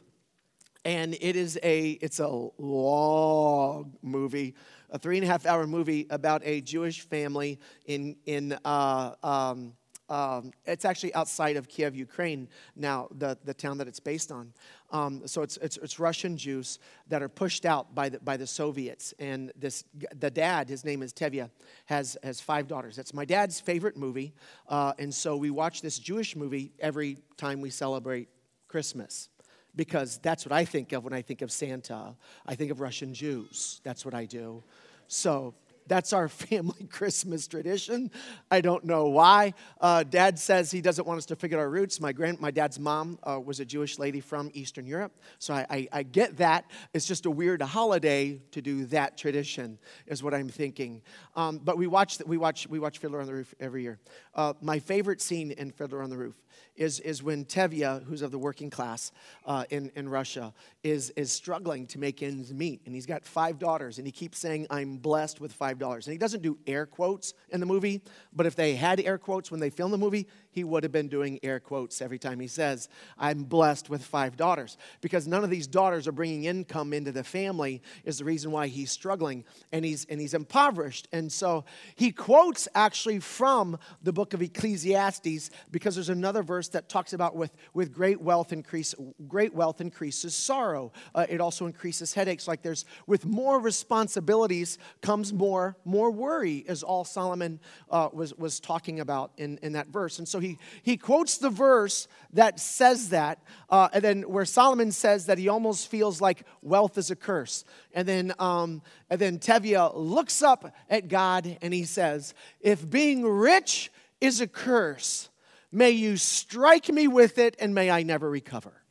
and 0.86 1.16
it 1.22 1.36
is 1.36 1.60
a 1.64 1.92
it's 2.02 2.20
a 2.20 2.50
long 2.58 3.94
movie 4.02 4.56
a 4.94 5.00
three 5.00 5.18
and 5.18 5.26
a 5.26 5.28
half 5.28 5.46
hour 5.46 5.66
movie 5.66 6.06
about 6.12 6.42
a 6.46 6.62
Jewish 6.62 7.02
family 7.02 7.60
in, 7.88 8.16
in 8.26 8.56
uh, 8.64 9.16
um, 9.24 9.74
um, 10.10 10.52
it's 10.66 10.86
actually 10.86 11.16
outside 11.16 11.56
of 11.56 11.68
Kiev, 11.68 11.96
Ukraine, 11.96 12.48
now, 12.76 13.08
the, 13.18 13.38
the 13.46 13.54
town 13.54 13.80
that 13.80 13.88
it's 13.88 14.00
based 14.00 14.32
on. 14.32 14.54
Um, 14.92 15.26
so 15.26 15.42
it's, 15.42 15.58
it's, 15.58 15.78
it's, 15.78 15.98
Russian 15.98 16.38
Jews 16.38 16.78
that 17.08 17.24
are 17.24 17.30
pushed 17.30 17.66
out 17.66 17.96
by 17.96 18.10
the, 18.10 18.20
by 18.20 18.38
the 18.38 18.46
Soviets. 18.46 19.14
And 19.18 19.52
this, 19.56 19.86
the 20.20 20.30
dad, 20.30 20.70
his 20.70 20.86
name 20.86 21.02
is 21.02 21.14
Tevye, 21.14 21.50
has, 21.86 22.16
has 22.22 22.40
five 22.40 22.68
daughters. 22.68 22.96
That's 22.96 23.14
my 23.14 23.26
dad's 23.26 23.60
favorite 23.60 23.98
movie. 23.98 24.34
Uh, 24.68 24.94
and 25.00 25.12
so 25.12 25.36
we 25.36 25.50
watch 25.50 25.82
this 25.82 25.98
Jewish 25.98 26.36
movie 26.36 26.74
every 26.80 27.18
time 27.38 27.60
we 27.60 27.72
celebrate 27.72 28.30
Christmas 28.68 29.30
because 29.76 30.20
that's 30.20 30.46
what 30.46 30.52
I 30.52 30.66
think 30.66 30.92
of 30.92 31.04
when 31.04 31.14
I 31.14 31.22
think 31.22 31.42
of 31.42 31.52
Santa. 31.52 32.16
I 32.46 32.56
think 32.56 32.72
of 32.72 32.80
Russian 32.80 33.14
Jews. 33.14 33.82
That's 33.84 34.06
what 34.06 34.14
I 34.14 34.26
do. 34.26 34.64
So 35.08 35.54
that's 35.88 36.14
our 36.14 36.28
family 36.44 36.86
Christmas 36.86 37.48
tradition. 37.48 38.12
I 38.50 38.62
don't 38.62 38.86
know 38.86 39.08
why. 39.08 39.54
Uh, 39.80 40.04
dad 40.04 40.40
says 40.40 40.72
he 40.72 40.82
doesn't 40.82 41.08
want 41.08 41.18
us 41.18 41.26
to 41.28 41.36
forget 41.36 41.60
our 41.60 41.70
roots. 41.70 42.00
My, 42.00 42.12
grand, 42.12 42.40
my 42.40 42.52
dad's 42.52 42.80
mom 42.80 43.20
uh, 43.24 43.40
was 43.40 43.60
a 43.60 43.66
Jewish 43.66 44.00
lady 44.00 44.20
from 44.20 44.52
Eastern 44.54 44.86
Europe, 44.86 45.14
so 45.40 45.54
I, 45.54 45.66
I, 45.70 45.88
I, 45.92 46.04
get 46.04 46.38
that. 46.38 46.66
It's 46.94 47.06
just 47.06 47.26
a 47.26 47.32
weird 47.32 47.62
holiday 47.62 48.42
to 48.52 48.62
do 48.62 48.86
that 48.86 49.18
tradition, 49.18 49.80
is 50.08 50.22
what 50.24 50.34
I'm 50.34 50.50
thinking. 50.50 51.02
Um, 51.36 51.60
but 51.64 51.78
we 51.78 51.88
watch, 51.88 52.20
we, 52.26 52.38
watch, 52.38 52.68
we 52.68 52.80
watch 52.80 53.00
Fiddler 53.00 53.22
on 53.22 53.28
the 53.28 53.34
Roof 53.34 53.54
every 53.60 53.84
year. 53.84 54.00
Uh, 54.36 54.54
my 54.62 54.80
favorite 54.80 55.22
scene 55.22 55.52
in 55.52 55.72
Fiddler 55.72 56.02
on 56.02 56.10
the 56.10 56.18
Roof 56.18 56.36
is, 56.76 57.00
is 57.02 57.22
when 57.22 57.46
Tevye, 57.46 58.04
who's 58.04 58.22
of 58.22 58.32
the 58.32 58.38
working 58.38 58.70
class 58.70 59.12
uh, 59.46 59.66
in, 59.70 59.92
in 59.96 60.10
Russia, 60.10 60.54
is, 60.84 61.12
is 61.12 61.32
struggling 61.32 61.86
to 61.88 62.00
make 62.00 62.24
ends 62.24 62.54
meet. 62.54 62.82
And 62.86 62.96
he's 62.96 63.06
got 63.06 63.26
five 63.26 63.60
daughters, 63.60 63.98
and 63.98 64.08
he 64.08 64.12
keeps 64.12 64.40
saying, 64.40 64.68
I'm 64.70 64.98
blessed 64.98 65.40
with 65.40 65.54
five 65.54 65.73
dollars. 65.80 66.08
And 66.08 66.12
he 66.12 66.18
doesn't 66.18 66.42
do 66.42 66.58
air 66.68 66.86
quotes 66.86 67.34
in 67.50 67.60
the 67.60 67.66
movie, 67.66 68.02
but 68.34 68.46
if 68.46 68.56
they 68.56 68.76
had 68.76 69.00
air 69.00 69.18
quotes 69.18 69.52
when 69.52 69.60
they 69.60 69.70
filmed 69.70 69.94
the 69.94 69.98
movie, 69.98 70.28
he 70.52 70.64
would 70.64 70.84
have 70.84 70.92
been 70.92 71.08
doing 71.08 71.40
air 71.44 71.60
quotes 71.60 72.02
every 72.02 72.20
time 72.20 72.40
he 72.40 72.48
says, 72.48 72.90
I'm 73.18 73.44
blessed 73.44 73.90
with 73.90 74.04
five 74.04 74.38
daughters. 74.38 74.78
Because 75.02 75.28
none 75.28 75.44
of 75.44 75.50
these 75.50 75.68
daughters 75.68 76.08
are 76.08 76.12
bringing 76.12 76.46
income 76.46 76.94
into 76.94 77.12
the 77.12 77.24
family, 77.24 77.82
is 78.06 78.20
the 78.20 78.26
reason 78.26 78.52
why 78.52 78.68
he's 78.68 78.92
struggling 78.92 79.46
and 79.72 79.84
he's, 79.84 80.06
and 80.06 80.22
he's 80.22 80.34
impoverished. 80.34 81.08
And 81.12 81.32
so 81.32 81.66
he 81.96 82.12
quotes 82.12 82.68
actually 82.76 83.20
from 83.20 83.78
the 84.02 84.14
book 84.14 84.34
of 84.34 84.42
Ecclesiastes 84.42 85.50
because 85.72 85.96
there's 85.96 86.10
another 86.10 86.44
verse 86.44 86.70
that 86.70 86.90
talks 86.90 87.14
about 87.14 87.36
with, 87.36 87.52
with 87.74 87.94
great 87.94 88.22
wealth 88.22 88.54
increase, 88.54 88.94
great 89.28 89.54
wealth 89.54 89.82
increases 89.82 90.36
sorrow. 90.36 90.92
Uh, 91.16 91.26
it 91.30 91.42
also 91.42 91.66
increases 91.66 92.14
headaches. 92.14 92.48
Like 92.48 92.62
there's 92.62 92.86
with 93.08 93.26
more 93.26 93.60
responsibilities 93.60 94.78
comes 95.02 95.34
more 95.34 95.63
more 95.86 96.12
worry, 96.12 96.58
is 96.58 96.84
all 96.84 97.04
Solomon 97.04 97.60
uh, 97.90 98.10
was 98.12 98.34
was 98.36 98.60
talking 98.60 99.00
about 99.00 99.32
in, 99.38 99.60
in 99.62 99.74
that 99.74 99.88
verse. 99.88 100.20
And 100.20 100.28
so 100.28 100.40
he, 100.40 100.58
he 100.82 100.98
quotes 100.98 101.38
the 101.38 101.50
verse 101.50 102.08
that 102.34 102.60
says 102.60 103.10
that, 103.10 103.40
uh, 103.70 103.90
and 103.94 104.04
then 104.04 104.22
where 104.24 104.46
Solomon 104.46 104.92
says 104.92 105.26
that 105.28 105.38
he 105.38 105.48
almost 105.48 105.90
feels 105.90 106.22
like 106.22 106.44
wealth 106.62 106.98
is 106.98 107.12
a 107.12 107.16
curse. 107.16 107.66
And 107.94 108.08
then, 108.08 108.34
um, 108.40 108.82
and 109.10 109.20
then 109.20 109.40
Tevye 109.40 109.92
looks 109.96 110.42
up 110.42 110.74
at 110.90 111.08
God 111.08 111.58
and 111.62 111.74
he 111.74 111.84
says, 111.84 112.34
If 112.60 112.90
being 112.90 113.24
rich 113.24 113.92
is 114.20 114.42
a 114.42 114.48
curse, 114.48 115.30
may 115.72 115.92
you 115.92 116.18
strike 116.18 116.90
me 116.90 117.08
with 117.08 117.38
it 117.38 117.56
and 117.60 117.74
may 117.74 117.90
I 117.90 118.04
never 118.04 118.30
recover. 118.30 118.74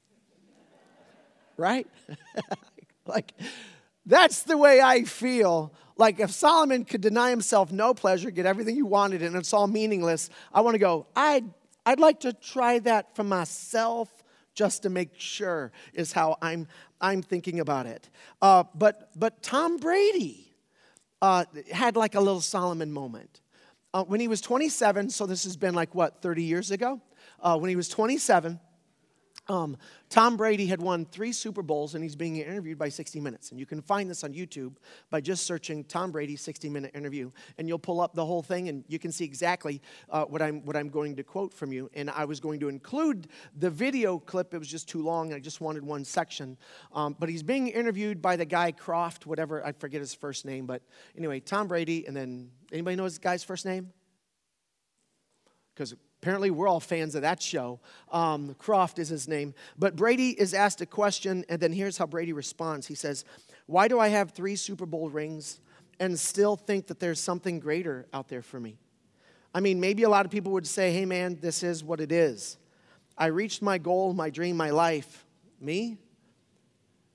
Right? 1.58 1.86
like, 3.06 3.34
that's 4.06 4.42
the 4.42 4.56
way 4.56 4.80
I 4.80 5.04
feel 5.04 5.72
like 6.02 6.18
if 6.18 6.32
Solomon 6.32 6.84
could 6.84 7.00
deny 7.00 7.30
himself 7.30 7.70
no 7.70 7.94
pleasure, 7.94 8.32
get 8.32 8.44
everything 8.44 8.74
he 8.74 8.82
wanted, 8.82 9.22
and 9.22 9.36
it's 9.36 9.52
all 9.52 9.68
meaningless, 9.68 10.30
I 10.52 10.60
want 10.60 10.74
to 10.74 10.80
go, 10.80 11.06
I'd, 11.14 11.44
I'd 11.86 12.00
like 12.00 12.18
to 12.20 12.32
try 12.32 12.80
that 12.80 13.14
for 13.14 13.22
myself 13.22 14.08
just 14.52 14.82
to 14.82 14.90
make 14.90 15.10
sure, 15.14 15.70
is 15.94 16.10
how 16.10 16.38
I'm, 16.42 16.66
I'm 17.00 17.22
thinking 17.22 17.60
about 17.60 17.86
it. 17.86 18.10
Uh, 18.42 18.64
but, 18.74 19.10
but 19.14 19.44
Tom 19.44 19.76
Brady 19.76 20.52
uh, 21.22 21.44
had 21.70 21.94
like 21.94 22.16
a 22.16 22.20
little 22.20 22.40
Solomon 22.40 22.90
moment. 22.90 23.40
Uh, 23.94 24.02
when 24.02 24.18
he 24.18 24.26
was 24.26 24.40
27, 24.40 25.08
so 25.08 25.24
this 25.24 25.44
has 25.44 25.56
been 25.56 25.72
like 25.72 25.94
what, 25.94 26.20
30 26.20 26.42
years 26.42 26.72
ago? 26.72 27.00
Uh, 27.38 27.56
when 27.56 27.68
he 27.68 27.76
was 27.76 27.88
27, 27.88 28.58
um, 29.48 29.76
Tom 30.08 30.36
Brady 30.36 30.66
had 30.66 30.80
won 30.80 31.04
three 31.04 31.32
Super 31.32 31.62
Bowls 31.62 31.94
and 31.94 32.02
he's 32.02 32.14
being 32.14 32.36
interviewed 32.36 32.78
by 32.78 32.88
60 32.88 33.20
Minutes. 33.20 33.50
And 33.50 33.58
you 33.58 33.66
can 33.66 33.82
find 33.82 34.08
this 34.08 34.22
on 34.22 34.32
YouTube 34.32 34.76
by 35.10 35.20
just 35.20 35.46
searching 35.46 35.84
Tom 35.84 36.12
Brady 36.12 36.36
60 36.36 36.68
Minute 36.68 36.92
Interview. 36.94 37.30
And 37.58 37.66
you'll 37.66 37.78
pull 37.78 38.00
up 38.00 38.14
the 38.14 38.24
whole 38.24 38.42
thing 38.42 38.68
and 38.68 38.84
you 38.86 38.98
can 38.98 39.10
see 39.10 39.24
exactly 39.24 39.82
uh, 40.10 40.24
what, 40.24 40.42
I'm, 40.42 40.64
what 40.64 40.76
I'm 40.76 40.88
going 40.88 41.16
to 41.16 41.24
quote 41.24 41.52
from 41.52 41.72
you. 41.72 41.90
And 41.94 42.08
I 42.10 42.24
was 42.24 42.38
going 42.38 42.60
to 42.60 42.68
include 42.68 43.28
the 43.58 43.70
video 43.70 44.18
clip, 44.18 44.54
it 44.54 44.58
was 44.58 44.68
just 44.68 44.88
too 44.88 45.02
long. 45.02 45.32
I 45.32 45.40
just 45.40 45.60
wanted 45.60 45.84
one 45.84 46.04
section. 46.04 46.56
Um, 46.92 47.16
but 47.18 47.28
he's 47.28 47.42
being 47.42 47.68
interviewed 47.68 48.22
by 48.22 48.36
the 48.36 48.44
guy 48.44 48.70
Kroft, 48.72 49.26
whatever, 49.26 49.64
I 49.64 49.72
forget 49.72 50.00
his 50.00 50.14
first 50.14 50.44
name. 50.44 50.66
But 50.66 50.82
anyway, 51.18 51.40
Tom 51.40 51.66
Brady, 51.66 52.06
and 52.06 52.16
then 52.16 52.50
anybody 52.70 52.96
know 52.96 53.04
his 53.04 53.18
guy's 53.18 53.42
first 53.42 53.66
name? 53.66 53.92
Because 55.74 55.94
Apparently, 56.22 56.52
we're 56.52 56.68
all 56.68 56.78
fans 56.78 57.16
of 57.16 57.22
that 57.22 57.42
show. 57.42 57.80
Um, 58.12 58.54
Kroft 58.54 59.00
is 59.00 59.08
his 59.08 59.26
name. 59.26 59.54
But 59.76 59.96
Brady 59.96 60.30
is 60.30 60.54
asked 60.54 60.80
a 60.80 60.86
question, 60.86 61.44
and 61.48 61.60
then 61.60 61.72
here's 61.72 61.98
how 61.98 62.06
Brady 62.06 62.32
responds. 62.32 62.86
He 62.86 62.94
says, 62.94 63.24
Why 63.66 63.88
do 63.88 63.98
I 63.98 64.06
have 64.06 64.30
three 64.30 64.54
Super 64.54 64.86
Bowl 64.86 65.10
rings 65.10 65.58
and 65.98 66.16
still 66.16 66.54
think 66.54 66.86
that 66.86 67.00
there's 67.00 67.18
something 67.18 67.58
greater 67.58 68.06
out 68.14 68.28
there 68.28 68.40
for 68.40 68.60
me? 68.60 68.78
I 69.52 69.58
mean, 69.58 69.80
maybe 69.80 70.04
a 70.04 70.08
lot 70.08 70.24
of 70.24 70.30
people 70.30 70.52
would 70.52 70.66
say, 70.66 70.92
Hey, 70.92 71.06
man, 71.06 71.38
this 71.40 71.64
is 71.64 71.82
what 71.82 72.00
it 72.00 72.12
is. 72.12 72.56
I 73.18 73.26
reached 73.26 73.60
my 73.60 73.78
goal, 73.78 74.14
my 74.14 74.30
dream, 74.30 74.56
my 74.56 74.70
life. 74.70 75.26
Me? 75.60 75.98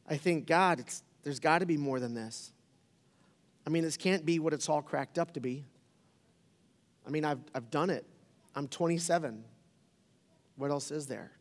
I 0.05 0.17
think, 0.17 0.47
God, 0.47 0.83
there's 1.23 1.39
got 1.39 1.59
to 1.59 1.65
be 1.65 1.77
more 1.77 2.01
than 2.01 2.13
this. 2.13 2.51
I 3.65 3.69
mean, 3.69 3.83
this 3.83 3.95
can't 3.95 4.25
be 4.25 4.39
what 4.39 4.51
it's 4.51 4.67
all 4.67 4.81
cracked 4.81 5.17
up 5.17 5.33
to 5.35 5.39
be. 5.39 5.63
I 7.05 7.09
mean, 7.09 7.23
I've, 7.23 7.39
I've 7.55 7.71
done 7.71 7.89
it. 7.89 8.05
I'm 8.57 8.67
27. 8.67 9.43
What 10.55 10.71
else 10.71 10.89
is 10.89 11.05
there? 11.05 11.31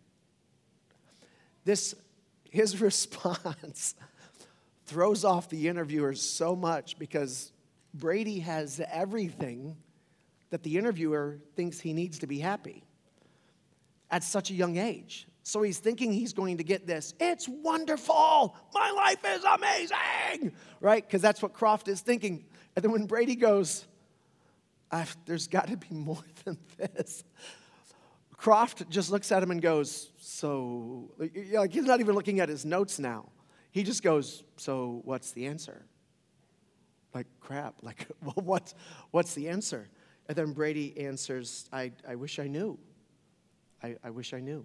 This, 1.64 1.94
his 2.50 2.78
response 2.82 3.94
throws 4.84 5.24
off 5.24 5.48
the 5.48 5.66
interviewers 5.66 6.20
so 6.20 6.54
much 6.54 6.98
because 6.98 7.52
Brady 7.94 8.40
has 8.40 8.82
everything 8.92 9.78
that 10.50 10.62
the 10.62 10.76
interviewer 10.76 11.38
thinks 11.54 11.80
he 11.80 11.94
needs 11.94 12.18
to 12.18 12.26
be 12.26 12.38
happy 12.38 12.84
at 14.10 14.22
such 14.22 14.50
a 14.50 14.54
young 14.54 14.76
age. 14.76 15.26
So 15.42 15.62
he's 15.62 15.78
thinking 15.78 16.12
he's 16.12 16.34
going 16.34 16.58
to 16.58 16.64
get 16.64 16.86
this. 16.86 17.14
It's 17.18 17.48
wonderful. 17.48 18.54
My 18.74 18.90
life 18.90 19.24
is 19.24 19.42
amazing. 19.42 20.52
Right? 20.82 21.02
Because 21.02 21.22
that's 21.22 21.40
what 21.40 21.54
Kroft 21.54 21.88
is 21.88 22.02
thinking. 22.02 22.44
And 22.74 22.84
then 22.84 22.92
when 22.92 23.06
Brady 23.06 23.36
goes, 23.36 23.86
there's 25.24 25.48
got 25.48 25.68
to 25.68 25.76
be 25.76 25.88
more 25.90 26.24
than 26.44 26.58
this. 26.76 27.24
Kroft 28.38 28.88
just 28.88 29.10
looks 29.10 29.32
at 29.32 29.42
him 29.42 29.50
and 29.50 29.62
goes, 29.62 30.10
So, 30.18 31.10
like 31.18 31.72
he's 31.72 31.84
not 31.84 32.00
even 32.00 32.14
looking 32.14 32.40
at 32.40 32.48
his 32.48 32.64
notes 32.64 32.98
now. 32.98 33.30
He 33.70 33.82
just 33.82 34.02
goes, 34.02 34.44
So, 34.56 35.00
what's 35.04 35.32
the 35.32 35.46
answer? 35.46 35.86
Like, 37.14 37.26
crap. 37.40 37.76
Like, 37.82 38.06
well, 38.22 38.34
what, 38.44 38.74
what's 39.10 39.34
the 39.34 39.48
answer? 39.48 39.88
And 40.28 40.36
then 40.36 40.52
Brady 40.52 40.98
answers, 40.98 41.68
I, 41.72 41.92
I 42.06 42.16
wish 42.16 42.38
I 42.38 42.46
knew. 42.46 42.78
I, 43.82 43.96
I 44.04 44.10
wish 44.10 44.34
I 44.34 44.40
knew. 44.40 44.64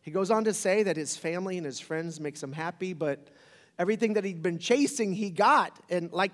He 0.00 0.10
goes 0.10 0.30
on 0.30 0.44
to 0.44 0.54
say 0.54 0.84
that 0.84 0.96
his 0.96 1.16
family 1.16 1.58
and 1.58 1.66
his 1.66 1.80
friends 1.80 2.18
makes 2.18 2.42
him 2.42 2.52
happy, 2.52 2.94
but 2.94 3.28
everything 3.78 4.14
that 4.14 4.24
he'd 4.24 4.42
been 4.42 4.58
chasing, 4.58 5.12
he 5.12 5.28
got. 5.28 5.78
And 5.90 6.10
like 6.12 6.32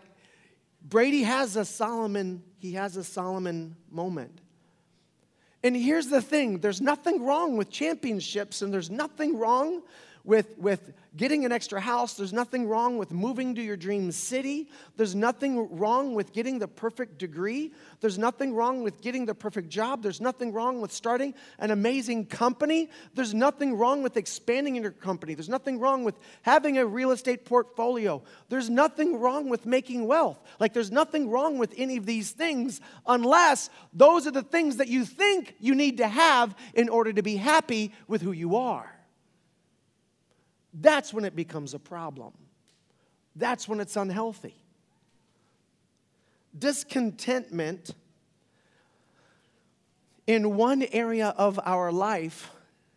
Brady 0.84 1.22
has 1.22 1.56
a 1.56 1.64
Solomon, 1.64 2.42
he 2.58 2.72
has 2.72 2.96
a 2.96 3.04
Solomon 3.04 3.76
moment. 3.90 4.40
And 5.62 5.74
here's 5.74 6.08
the 6.08 6.20
thing 6.20 6.58
there's 6.58 6.82
nothing 6.82 7.24
wrong 7.24 7.56
with 7.56 7.70
championships, 7.70 8.60
and 8.60 8.72
there's 8.72 8.90
nothing 8.90 9.38
wrong 9.38 9.82
with, 10.24 10.56
with 10.58 10.92
getting 11.16 11.44
an 11.44 11.52
extra 11.52 11.80
house. 11.80 12.14
There's 12.14 12.32
nothing 12.32 12.66
wrong 12.66 12.96
with 12.96 13.12
moving 13.12 13.54
to 13.54 13.62
your 13.62 13.76
dream 13.76 14.10
city. 14.10 14.68
There's 14.96 15.14
nothing 15.14 15.76
wrong 15.78 16.14
with 16.14 16.32
getting 16.32 16.58
the 16.58 16.66
perfect 16.66 17.18
degree. 17.18 17.72
There's 18.00 18.18
nothing 18.18 18.54
wrong 18.54 18.82
with 18.82 19.00
getting 19.02 19.26
the 19.26 19.34
perfect 19.34 19.68
job. 19.68 20.02
There's 20.02 20.20
nothing 20.20 20.52
wrong 20.52 20.80
with 20.80 20.92
starting 20.92 21.34
an 21.58 21.70
amazing 21.70 22.26
company. 22.26 22.90
There's 23.14 23.34
nothing 23.34 23.76
wrong 23.76 24.02
with 24.02 24.16
expanding 24.16 24.76
your 24.76 24.90
company. 24.90 25.34
There's 25.34 25.48
nothing 25.48 25.78
wrong 25.78 26.04
with 26.04 26.18
having 26.42 26.78
a 26.78 26.86
real 26.86 27.10
estate 27.10 27.44
portfolio. 27.44 28.22
There's 28.48 28.70
nothing 28.70 29.20
wrong 29.20 29.50
with 29.50 29.66
making 29.66 30.06
wealth. 30.06 30.40
Like, 30.58 30.72
there's 30.72 30.90
nothing 30.90 31.30
wrong 31.30 31.58
with 31.58 31.74
any 31.76 31.98
of 31.98 32.06
these 32.06 32.32
things 32.32 32.80
unless 33.06 33.68
those 33.92 34.26
are 34.26 34.32
the 34.32 34.42
things 34.42 34.78
that 34.78 34.88
you 34.88 35.04
think 35.04 35.54
you 35.60 35.74
need 35.74 35.98
to 35.98 36.08
have 36.08 36.56
in 36.72 36.88
order 36.88 37.12
to 37.12 37.22
be 37.22 37.36
happy 37.36 37.92
with 38.08 38.22
who 38.22 38.32
you 38.32 38.56
are. 38.56 38.93
That's 40.74 41.14
when 41.14 41.24
it 41.24 41.36
becomes 41.36 41.72
a 41.72 41.78
problem. 41.78 42.32
That's 43.36 43.68
when 43.68 43.80
it's 43.80 43.96
unhealthy. 43.96 44.56
Discontentment 46.58 47.94
in 50.26 50.56
one 50.56 50.82
area 50.92 51.34
of 51.36 51.60
our 51.64 51.92
life 51.92 52.50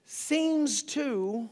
seems 0.06 0.84
to 0.84 1.50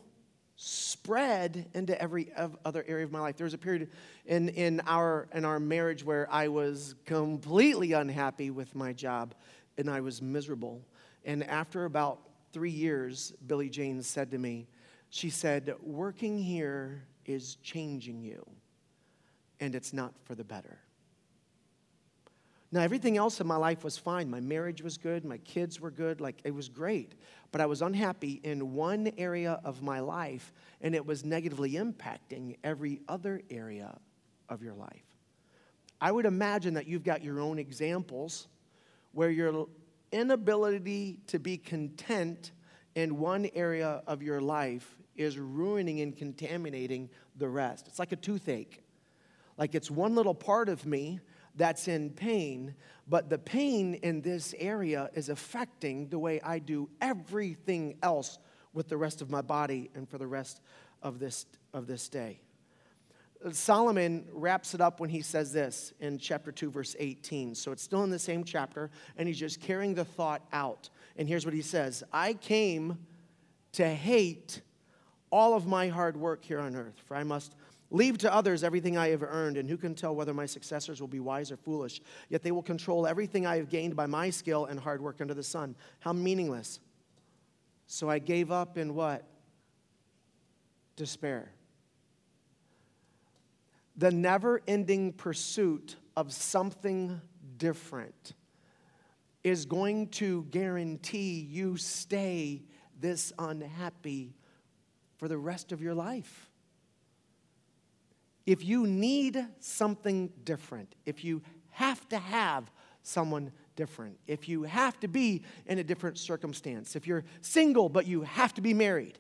spread 0.56 1.68
into 1.74 2.00
every 2.02 2.32
other 2.64 2.84
area 2.88 3.04
of 3.04 3.12
my 3.12 3.20
life. 3.20 3.38
There 3.38 3.46
was 3.46 3.54
a 3.54 3.58
period 3.58 3.90
in, 4.26 4.50
in, 4.50 4.82
our, 4.88 5.28
in 5.34 5.46
our 5.46 5.60
marriage 5.60 6.04
where 6.04 6.28
I 6.32 6.48
was 6.48 6.96
completely 7.06 7.92
unhappy 7.92 8.52
with 8.52 8.74
my 8.74 8.94
job 8.94 9.36
and 9.78 9.90
I 9.90 10.00
was 10.00 10.22
miserable. 10.22 10.82
And 11.26 11.44
after 11.44 11.86
about 11.86 12.20
three 12.54 12.72
years, 12.72 13.34
Billy 13.46 13.70
Jane 13.70 14.02
said 14.02 14.32
to 14.32 14.38
me, 14.38 14.68
she 15.16 15.30
said, 15.30 15.74
Working 15.82 16.38
here 16.38 17.06
is 17.26 17.56
changing 17.64 18.22
you, 18.22 18.46
and 19.62 19.74
it's 19.74 19.94
not 19.94 20.14
for 20.26 20.36
the 20.36 20.44
better. 20.44 20.80
Now, 22.70 22.82
everything 22.82 23.16
else 23.16 23.40
in 23.40 23.48
my 23.48 23.56
life 23.56 23.86
was 23.86 23.98
fine. 23.98 24.30
My 24.30 24.42
marriage 24.42 24.82
was 24.82 24.98
good, 24.98 25.24
my 25.24 25.38
kids 25.38 25.80
were 25.80 25.90
good, 25.90 26.20
like 26.20 26.42
it 26.44 26.54
was 26.54 26.68
great. 26.68 27.16
But 27.54 27.62
I 27.62 27.66
was 27.66 27.82
unhappy 27.82 28.42
in 28.44 28.74
one 28.74 29.10
area 29.18 29.62
of 29.64 29.82
my 29.82 30.02
life, 30.02 30.52
and 30.82 30.94
it 30.94 31.06
was 31.06 31.24
negatively 31.24 31.72
impacting 31.72 32.58
every 32.62 33.00
other 33.08 33.42
area 33.50 33.98
of 34.50 34.62
your 34.62 34.74
life. 34.74 35.16
I 36.02 36.12
would 36.12 36.26
imagine 36.26 36.74
that 36.74 36.88
you've 36.88 37.06
got 37.06 37.24
your 37.24 37.40
own 37.40 37.58
examples 37.58 38.50
where 39.14 39.30
your 39.30 39.70
inability 40.12 41.20
to 41.28 41.40
be 41.40 41.58
content 41.58 42.52
in 42.96 43.18
one 43.18 43.50
area 43.56 44.02
of 44.08 44.22
your 44.22 44.42
life 44.42 44.98
is 45.16 45.38
ruining 45.38 46.02
and 46.02 46.16
contaminating 46.16 47.10
the 47.36 47.48
rest. 47.48 47.88
It's 47.88 48.00
like 48.00 48.12
a 48.12 48.18
toothache. 48.18 48.84
Like 49.58 49.76
it's 49.76 49.90
one 49.90 50.16
little 50.16 50.36
part 50.36 50.70
of 50.70 50.86
me 50.86 51.20
that's 51.56 51.88
in 51.88 52.10
pain, 52.10 52.76
but 53.08 53.30
the 53.30 53.38
pain 53.38 53.96
in 53.96 54.22
this 54.22 54.54
area 54.60 55.10
is 55.14 55.30
affecting 55.30 56.10
the 56.10 56.20
way 56.20 56.42
I 56.42 56.60
do 56.60 56.90
everything 57.02 57.98
else 58.04 58.40
with 58.74 58.90
the 58.90 58.98
rest 58.98 59.22
of 59.22 59.30
my 59.30 59.42
body 59.42 59.90
and 59.96 60.10
for 60.10 60.18
the 60.18 60.28
rest 60.28 60.62
of 61.02 61.20
this, 61.20 61.46
of 61.74 61.88
this 61.88 62.10
day. 62.10 62.42
Solomon 63.52 64.26
wraps 64.32 64.74
it 64.74 64.82
up 64.82 65.00
when 65.00 65.10
he 65.10 65.22
says 65.22 65.54
this 65.54 65.94
in 66.00 66.18
chapter 66.18 66.52
2, 66.52 66.72
verse 66.72 66.96
18. 67.00 67.54
So 67.56 67.72
it's 67.72 67.84
still 67.84 68.04
in 68.04 68.10
the 68.10 68.20
same 68.20 68.44
chapter, 68.44 68.90
and 69.18 69.28
he's 69.28 69.40
just 69.40 69.62
carrying 69.62 69.94
the 69.94 70.06
thought 70.06 70.42
out. 70.52 70.90
And 71.16 71.28
here's 71.28 71.46
what 71.46 71.54
he 71.54 71.62
says 71.62 72.04
I 72.12 72.34
came 72.34 72.98
to 73.74 73.88
hate 73.88 74.62
all 75.36 75.54
of 75.54 75.68
my 75.68 75.90
hard 75.90 76.16
work 76.16 76.46
here 76.46 76.62
on 76.62 76.78
earth, 76.78 76.98
for 77.06 77.18
I 77.18 77.24
must 77.26 77.56
leave 77.92 78.18
to 78.20 78.34
others 78.34 78.64
everything 78.64 78.98
I 78.98 79.10
have 79.10 79.22
earned, 79.22 79.58
and 79.58 79.70
who 79.70 79.76
can 79.76 79.94
tell 79.94 80.16
whether 80.16 80.34
my 80.34 80.46
successors 80.46 81.02
will 81.02 81.10
be 81.10 81.20
wise 81.20 81.52
or 81.52 81.58
foolish? 81.58 82.00
Yet 82.30 82.42
they 82.42 82.54
will 82.54 82.64
control 82.64 83.06
everything 83.06 83.46
I 83.46 83.58
have 83.58 83.68
gained 83.68 83.98
by 83.98 84.06
my 84.06 84.30
skill 84.30 84.64
and 84.64 84.80
hard 84.80 85.02
work 85.02 85.20
under 85.20 85.34
the 85.34 85.44
sun. 85.44 85.76
How 86.00 86.14
meaningless. 86.14 86.80
So 87.86 88.10
I 88.10 88.20
gave 88.20 88.50
up 88.50 88.78
in 88.78 88.96
what? 88.96 89.28
Despair. 90.96 91.52
The 93.98 94.12
never 94.12 94.62
ending 94.70 95.12
pursuit 95.12 95.98
of 96.16 96.32
something 96.32 97.20
different 97.58 98.36
is 99.44 99.66
going 99.66 100.08
to 100.12 100.44
guarantee 100.50 101.42
you 101.42 101.76
stay 101.76 102.64
this 103.02 103.34
unhappy 103.38 104.34
for 105.26 105.30
the 105.30 105.38
rest 105.40 105.72
of 105.72 105.82
your 105.82 105.96
life. 105.96 106.52
If 108.46 108.64
you 108.64 108.86
need 108.86 109.44
something 109.60 110.32
different, 110.44 110.94
if 111.08 111.24
you 111.24 111.42
have 111.72 112.08
to 112.10 112.20
have 112.20 112.70
someone 113.02 113.52
different, 113.76 114.20
if 114.28 114.48
you 114.48 114.62
have 114.66 115.00
to 115.00 115.08
be 115.08 115.42
in 115.66 115.80
a 115.80 115.84
different 115.84 116.20
circumstance, 116.20 116.96
if 116.96 117.08
you're 117.08 117.24
single 117.42 117.90
but 117.90 118.06
you 118.06 118.22
have 118.22 118.54
to 118.54 118.62
be 118.62 118.72
married, 118.72 119.18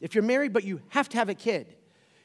if 0.00 0.14
you're 0.14 0.24
married 0.24 0.54
but 0.54 0.64
you 0.64 0.80
have 0.88 1.10
to 1.10 1.18
have 1.18 1.28
a 1.28 1.34
kid, 1.34 1.74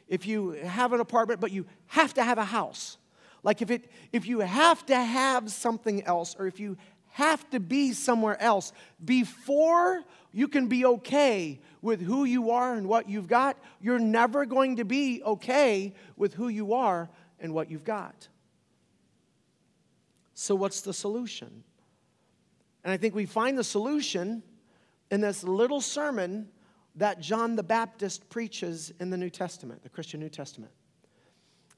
if 0.08 0.26
you 0.26 0.52
have 0.52 0.94
an 0.94 1.02
apartment 1.02 1.42
but 1.42 1.52
you 1.52 1.66
have 1.88 2.14
to 2.14 2.24
have 2.24 2.38
a 2.38 2.46
house, 2.46 2.98
like 3.44 3.62
if 3.62 3.70
it 3.70 3.92
if 4.14 4.30
you 4.30 4.40
have 4.40 4.86
to 4.86 4.96
have 4.96 5.52
something 5.52 6.06
else 6.06 6.38
or 6.40 6.48
if 6.48 6.58
you 6.58 6.78
have 7.20 7.50
to 7.50 7.60
be 7.60 7.92
somewhere 7.92 8.42
else 8.42 8.72
before 9.04 10.04
you 10.32 10.48
can 10.48 10.68
be 10.68 10.86
okay 10.86 11.60
with 11.82 12.02
who 12.02 12.24
you 12.24 12.52
are 12.52 12.76
and 12.76 12.88
what 12.88 13.10
you've 13.10 13.28
got. 13.28 13.58
You're 13.82 14.00
never 14.00 14.46
going 14.46 14.78
to 14.78 14.86
be 14.86 15.22
okay 15.24 15.94
with 16.16 16.34
who 16.34 16.48
you 16.48 16.74
are 16.74 17.10
and 17.40 17.54
what 17.54 17.70
you've 17.70 17.84
got. 17.84 18.30
So, 20.34 20.56
what's 20.56 20.80
the 20.80 20.94
solution? 20.94 21.64
And 22.86 22.94
I 22.94 22.98
think 22.98 23.14
we 23.14 23.26
find 23.26 23.58
the 23.58 23.66
solution 23.66 24.42
in 25.12 25.20
this 25.20 25.44
little 25.44 25.82
sermon 25.82 26.48
that 26.96 27.20
John 27.20 27.58
the 27.58 27.64
Baptist 27.64 28.30
preaches 28.30 28.94
in 29.02 29.10
the 29.10 29.18
New 29.18 29.30
Testament, 29.30 29.84
the 29.84 29.90
Christian 29.90 30.22
New 30.22 30.30
Testament. 30.30 30.72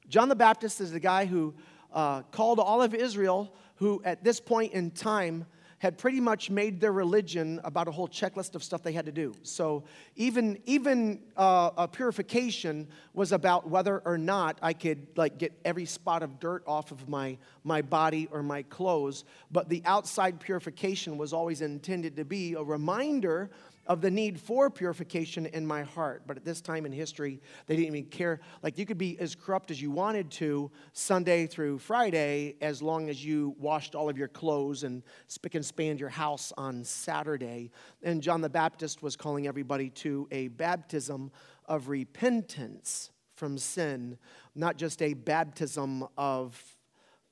John 0.08 0.28
the 0.28 0.36
Baptist 0.36 0.80
is 0.80 0.92
the 0.92 1.00
guy 1.00 1.26
who 1.26 1.54
uh, 1.92 2.22
called 2.30 2.60
all 2.60 2.80
of 2.80 2.94
Israel, 2.94 3.52
who 3.82 4.00
at 4.04 4.22
this 4.22 4.38
point 4.38 4.72
in 4.74 4.92
time 4.92 5.44
had 5.78 5.98
pretty 5.98 6.20
much 6.20 6.48
made 6.48 6.80
their 6.80 6.92
religion 6.92 7.60
about 7.64 7.88
a 7.88 7.90
whole 7.90 8.06
checklist 8.06 8.54
of 8.54 8.62
stuff 8.62 8.80
they 8.84 8.92
had 8.92 9.06
to 9.06 9.10
do. 9.10 9.34
So 9.42 9.82
even 10.14 10.60
even 10.66 11.20
uh, 11.36 11.70
a 11.76 11.88
purification 11.88 12.86
was 13.12 13.32
about 13.32 13.68
whether 13.68 13.98
or 14.04 14.16
not 14.16 14.56
I 14.62 14.72
could 14.72 15.08
like 15.16 15.36
get 15.36 15.52
every 15.64 15.84
spot 15.84 16.22
of 16.22 16.38
dirt 16.38 16.62
off 16.64 16.92
of 16.92 17.08
my 17.08 17.36
my 17.64 17.82
body 17.82 18.28
or 18.30 18.44
my 18.44 18.62
clothes. 18.62 19.24
But 19.50 19.68
the 19.68 19.82
outside 19.84 20.38
purification 20.38 21.18
was 21.18 21.32
always 21.32 21.60
intended 21.60 22.14
to 22.14 22.24
be 22.24 22.54
a 22.54 22.62
reminder 22.62 23.50
of 23.86 24.00
the 24.00 24.10
need 24.10 24.40
for 24.40 24.70
purification 24.70 25.46
in 25.46 25.66
my 25.66 25.82
heart. 25.82 26.22
But 26.26 26.36
at 26.36 26.44
this 26.44 26.60
time 26.60 26.86
in 26.86 26.92
history, 26.92 27.40
they 27.66 27.76
didn't 27.76 27.94
even 27.94 28.10
care. 28.10 28.40
Like 28.62 28.78
you 28.78 28.86
could 28.86 28.98
be 28.98 29.18
as 29.18 29.34
corrupt 29.34 29.70
as 29.70 29.80
you 29.80 29.90
wanted 29.90 30.30
to 30.32 30.70
Sunday 30.92 31.46
through 31.46 31.78
Friday 31.78 32.56
as 32.60 32.82
long 32.82 33.08
as 33.08 33.24
you 33.24 33.54
washed 33.58 33.94
all 33.94 34.08
of 34.08 34.16
your 34.16 34.28
clothes 34.28 34.84
and 34.84 35.02
spick 35.26 35.54
and 35.54 35.64
span 35.64 35.98
your 35.98 36.08
house 36.08 36.52
on 36.56 36.84
Saturday. 36.84 37.70
And 38.02 38.22
John 38.22 38.40
the 38.40 38.50
Baptist 38.50 39.02
was 39.02 39.16
calling 39.16 39.46
everybody 39.46 39.90
to 39.90 40.28
a 40.30 40.48
baptism 40.48 41.30
of 41.66 41.88
repentance 41.88 43.10
from 43.34 43.58
sin, 43.58 44.18
not 44.54 44.76
just 44.76 45.02
a 45.02 45.14
baptism 45.14 46.06
of 46.16 46.62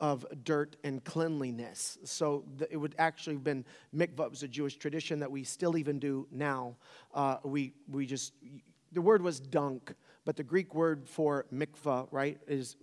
of 0.01 0.27
dirt 0.45 0.77
and 0.83 1.05
cleanliness. 1.05 1.99
So 2.05 2.45
it 2.71 2.77
would 2.77 2.95
actually 2.99 3.35
have 3.35 3.45
been 3.45 3.65
mikvah. 3.95 4.31
Was 4.31 4.43
a 4.43 4.49
Jewish 4.49 4.77
tradition 4.77 5.21
that 5.21 5.31
we 5.31 5.45
still 5.45 5.77
even 5.77 5.99
do 5.99 6.27
now. 6.31 6.77
Uh, 7.15 7.37
we, 7.45 7.75
we 7.89 8.07
just, 8.07 8.33
the 8.93 9.03
word 9.03 9.23
was 9.23 9.41
dunk, 9.41 9.95
but 10.25 10.37
the 10.37 10.43
Greek 10.43 10.75
word 10.75 11.09
for 11.09 11.47
mikvah, 11.53 12.09
right, 12.11 12.39
is, 12.47 12.77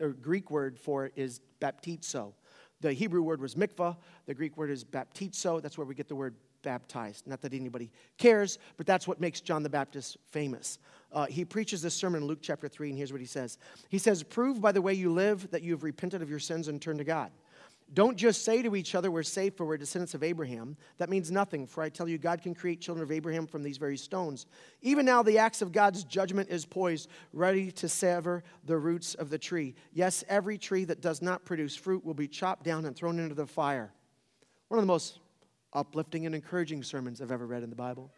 or 0.00 0.10
Greek 0.10 0.50
word 0.50 0.78
for 0.78 1.06
it 1.06 1.12
is 1.16 1.40
baptizo. 1.60 2.32
The 2.80 2.92
Hebrew 2.92 3.22
word 3.22 3.40
was 3.40 3.54
mikvah. 3.54 3.96
The 4.26 4.34
Greek 4.34 4.56
word 4.56 4.70
is 4.70 4.84
baptizo. 4.84 5.60
That's 5.60 5.76
where 5.76 5.86
we 5.86 5.94
get 5.94 6.08
the 6.08 6.14
word 6.14 6.36
baptized. 6.68 7.26
Not 7.26 7.40
that 7.40 7.54
anybody 7.54 7.90
cares, 8.18 8.58
but 8.76 8.86
that's 8.86 9.08
what 9.08 9.22
makes 9.22 9.40
John 9.40 9.62
the 9.62 9.70
Baptist 9.70 10.18
famous. 10.30 10.78
Uh, 11.10 11.24
he 11.24 11.42
preaches 11.42 11.80
this 11.80 11.94
sermon 11.94 12.20
in 12.20 12.28
Luke 12.28 12.40
chapter 12.42 12.68
3, 12.68 12.90
and 12.90 12.98
here's 12.98 13.10
what 13.10 13.22
he 13.22 13.26
says 13.26 13.56
He 13.88 13.96
says, 13.96 14.22
Prove 14.22 14.60
by 14.60 14.70
the 14.70 14.82
way 14.82 14.92
you 14.92 15.10
live 15.10 15.50
that 15.50 15.62
you 15.62 15.72
have 15.72 15.82
repented 15.82 16.20
of 16.20 16.28
your 16.28 16.38
sins 16.38 16.68
and 16.68 16.82
turned 16.82 16.98
to 16.98 17.06
God. 17.06 17.30
Don't 17.94 18.18
just 18.18 18.44
say 18.44 18.60
to 18.60 18.76
each 18.76 18.94
other, 18.94 19.10
We're 19.10 19.22
safe 19.22 19.54
for 19.56 19.64
we're 19.64 19.78
descendants 19.78 20.12
of 20.12 20.22
Abraham. 20.22 20.76
That 20.98 21.08
means 21.08 21.30
nothing, 21.30 21.66
for 21.66 21.82
I 21.82 21.88
tell 21.88 22.06
you, 22.06 22.18
God 22.18 22.42
can 22.42 22.54
create 22.54 22.82
children 22.82 23.02
of 23.02 23.10
Abraham 23.10 23.46
from 23.46 23.62
these 23.62 23.78
very 23.78 23.96
stones. 23.96 24.44
Even 24.82 25.06
now, 25.06 25.22
the 25.22 25.38
axe 25.38 25.62
of 25.62 25.72
God's 25.72 26.04
judgment 26.04 26.50
is 26.50 26.66
poised, 26.66 27.08
ready 27.32 27.70
to 27.72 27.88
sever 27.88 28.44
the 28.66 28.76
roots 28.76 29.14
of 29.14 29.30
the 29.30 29.38
tree. 29.38 29.74
Yes, 29.94 30.22
every 30.28 30.58
tree 30.58 30.84
that 30.84 31.00
does 31.00 31.22
not 31.22 31.46
produce 31.46 31.74
fruit 31.74 32.04
will 32.04 32.12
be 32.12 32.28
chopped 32.28 32.64
down 32.64 32.84
and 32.84 32.94
thrown 32.94 33.18
into 33.18 33.34
the 33.34 33.46
fire. 33.46 33.90
One 34.68 34.78
of 34.78 34.82
the 34.82 34.92
most 34.92 35.20
uplifting 35.72 36.26
and 36.26 36.34
encouraging 36.34 36.82
sermons 36.82 37.20
I've 37.20 37.32
ever 37.32 37.46
read 37.46 37.62
in 37.62 37.70
the 37.70 37.76
Bible. 37.76 38.10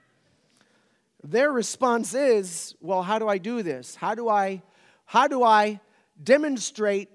Their 1.23 1.53
response 1.53 2.15
is, 2.15 2.75
well, 2.81 3.03
how 3.03 3.19
do 3.19 3.29
I 3.29 3.39
do 3.39 3.63
this? 3.63 3.95
How 3.95 4.15
do 4.15 4.29
I 4.29 4.63
how 5.05 5.27
do 5.27 5.43
I 5.43 5.81
demonstrate 6.23 7.09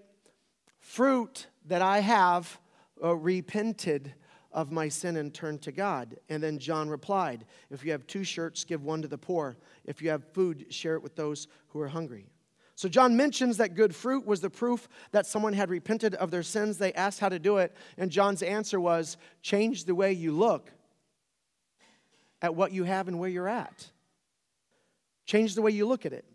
fruit 0.80 1.48
that 1.66 1.82
I 1.82 2.00
have 2.00 2.60
uh, 3.02 3.16
repented 3.16 4.14
of 4.52 4.72
my 4.72 4.90
sin 4.90 5.16
and 5.16 5.34
turned 5.34 5.62
to 5.62 5.72
God? 5.72 6.18
And 6.28 6.44
then 6.44 6.60
John 6.60 6.90
replied, 6.90 7.46
if 7.72 7.86
you 7.86 7.94
have 7.94 8.06
two 8.06 8.26
shirts, 8.26 8.66
give 8.66 8.84
one 8.84 9.02
to 9.02 9.08
the 9.08 9.18
poor. 9.18 9.56
If 9.86 10.02
you 10.02 10.10
have 10.10 10.26
food, 10.34 10.66
share 10.70 10.96
it 10.96 11.04
with 11.04 11.16
those 11.16 11.48
who 11.70 11.80
are 11.80 11.88
hungry. 11.88 12.28
So 12.76 12.90
John 12.90 13.16
mentions 13.16 13.58
that 13.58 13.74
good 13.74 13.96
fruit 13.96 14.26
was 14.26 14.42
the 14.42 14.50
proof 14.50 14.90
that 15.12 15.26
someone 15.26 15.54
had 15.54 15.70
repented 15.70 16.14
of 16.16 16.30
their 16.30 16.44
sins. 16.44 16.78
They 16.78 16.94
asked 16.94 17.22
how 17.22 17.30
to 17.30 17.40
do 17.40 17.58
it, 17.58 17.74
and 17.98 18.12
John's 18.12 18.44
answer 18.44 18.80
was 18.80 19.18
change 19.42 19.86
the 19.86 19.96
way 19.96 20.12
you 20.12 20.34
look 20.34 20.70
at 22.42 22.54
what 22.54 22.74
you 22.74 22.84
have 22.84 23.08
and 23.08 23.18
where 23.18 23.30
you're 23.30 23.48
at. 23.48 23.90
Change 25.26 25.56
the 25.56 25.62
way 25.62 25.72
you 25.72 25.88
look 25.88 26.06
at 26.06 26.12
it. 26.12 26.26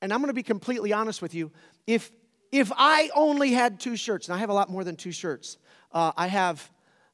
And 0.00 0.12
I'm 0.12 0.20
going 0.20 0.28
to 0.28 0.34
be 0.34 0.42
completely 0.42 0.92
honest 0.92 1.20
with 1.20 1.34
you. 1.34 1.50
If 1.86 2.10
if 2.52 2.72
I 2.76 3.10
only 3.14 3.52
had 3.52 3.78
two 3.78 3.96
shirts, 3.96 4.26
and 4.26 4.34
I 4.34 4.38
have 4.38 4.50
a 4.50 4.54
lot 4.54 4.70
more 4.70 4.82
than 4.82 4.96
two 4.96 5.12
shirts, 5.12 5.56
uh, 5.92 6.10
I 6.16 6.26
have 6.26 6.68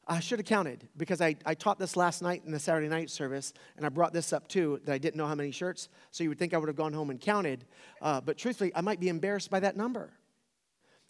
I 0.08 0.20
should 0.20 0.38
have 0.38 0.46
counted 0.46 0.88
because 0.96 1.20
I, 1.20 1.34
I 1.44 1.54
taught 1.54 1.80
this 1.80 1.96
last 1.96 2.22
night 2.22 2.42
in 2.46 2.52
the 2.52 2.60
Saturday 2.60 2.88
night 2.88 3.10
service, 3.10 3.52
and 3.76 3.84
I 3.84 3.88
brought 3.88 4.12
this 4.12 4.32
up 4.32 4.46
too 4.46 4.80
that 4.84 4.92
I 4.92 4.98
didn't 4.98 5.16
know 5.16 5.26
how 5.26 5.34
many 5.34 5.50
shirts. 5.50 5.88
So 6.12 6.22
you 6.22 6.30
would 6.30 6.38
think 6.38 6.54
I 6.54 6.58
would 6.58 6.68
have 6.68 6.76
gone 6.76 6.92
home 6.92 7.10
and 7.10 7.20
counted. 7.20 7.64
Uh, 8.00 8.20
but 8.20 8.38
truthfully, 8.38 8.70
I 8.74 8.82
might 8.82 9.00
be 9.00 9.08
embarrassed 9.08 9.50
by 9.50 9.60
that 9.60 9.76
number 9.76 10.12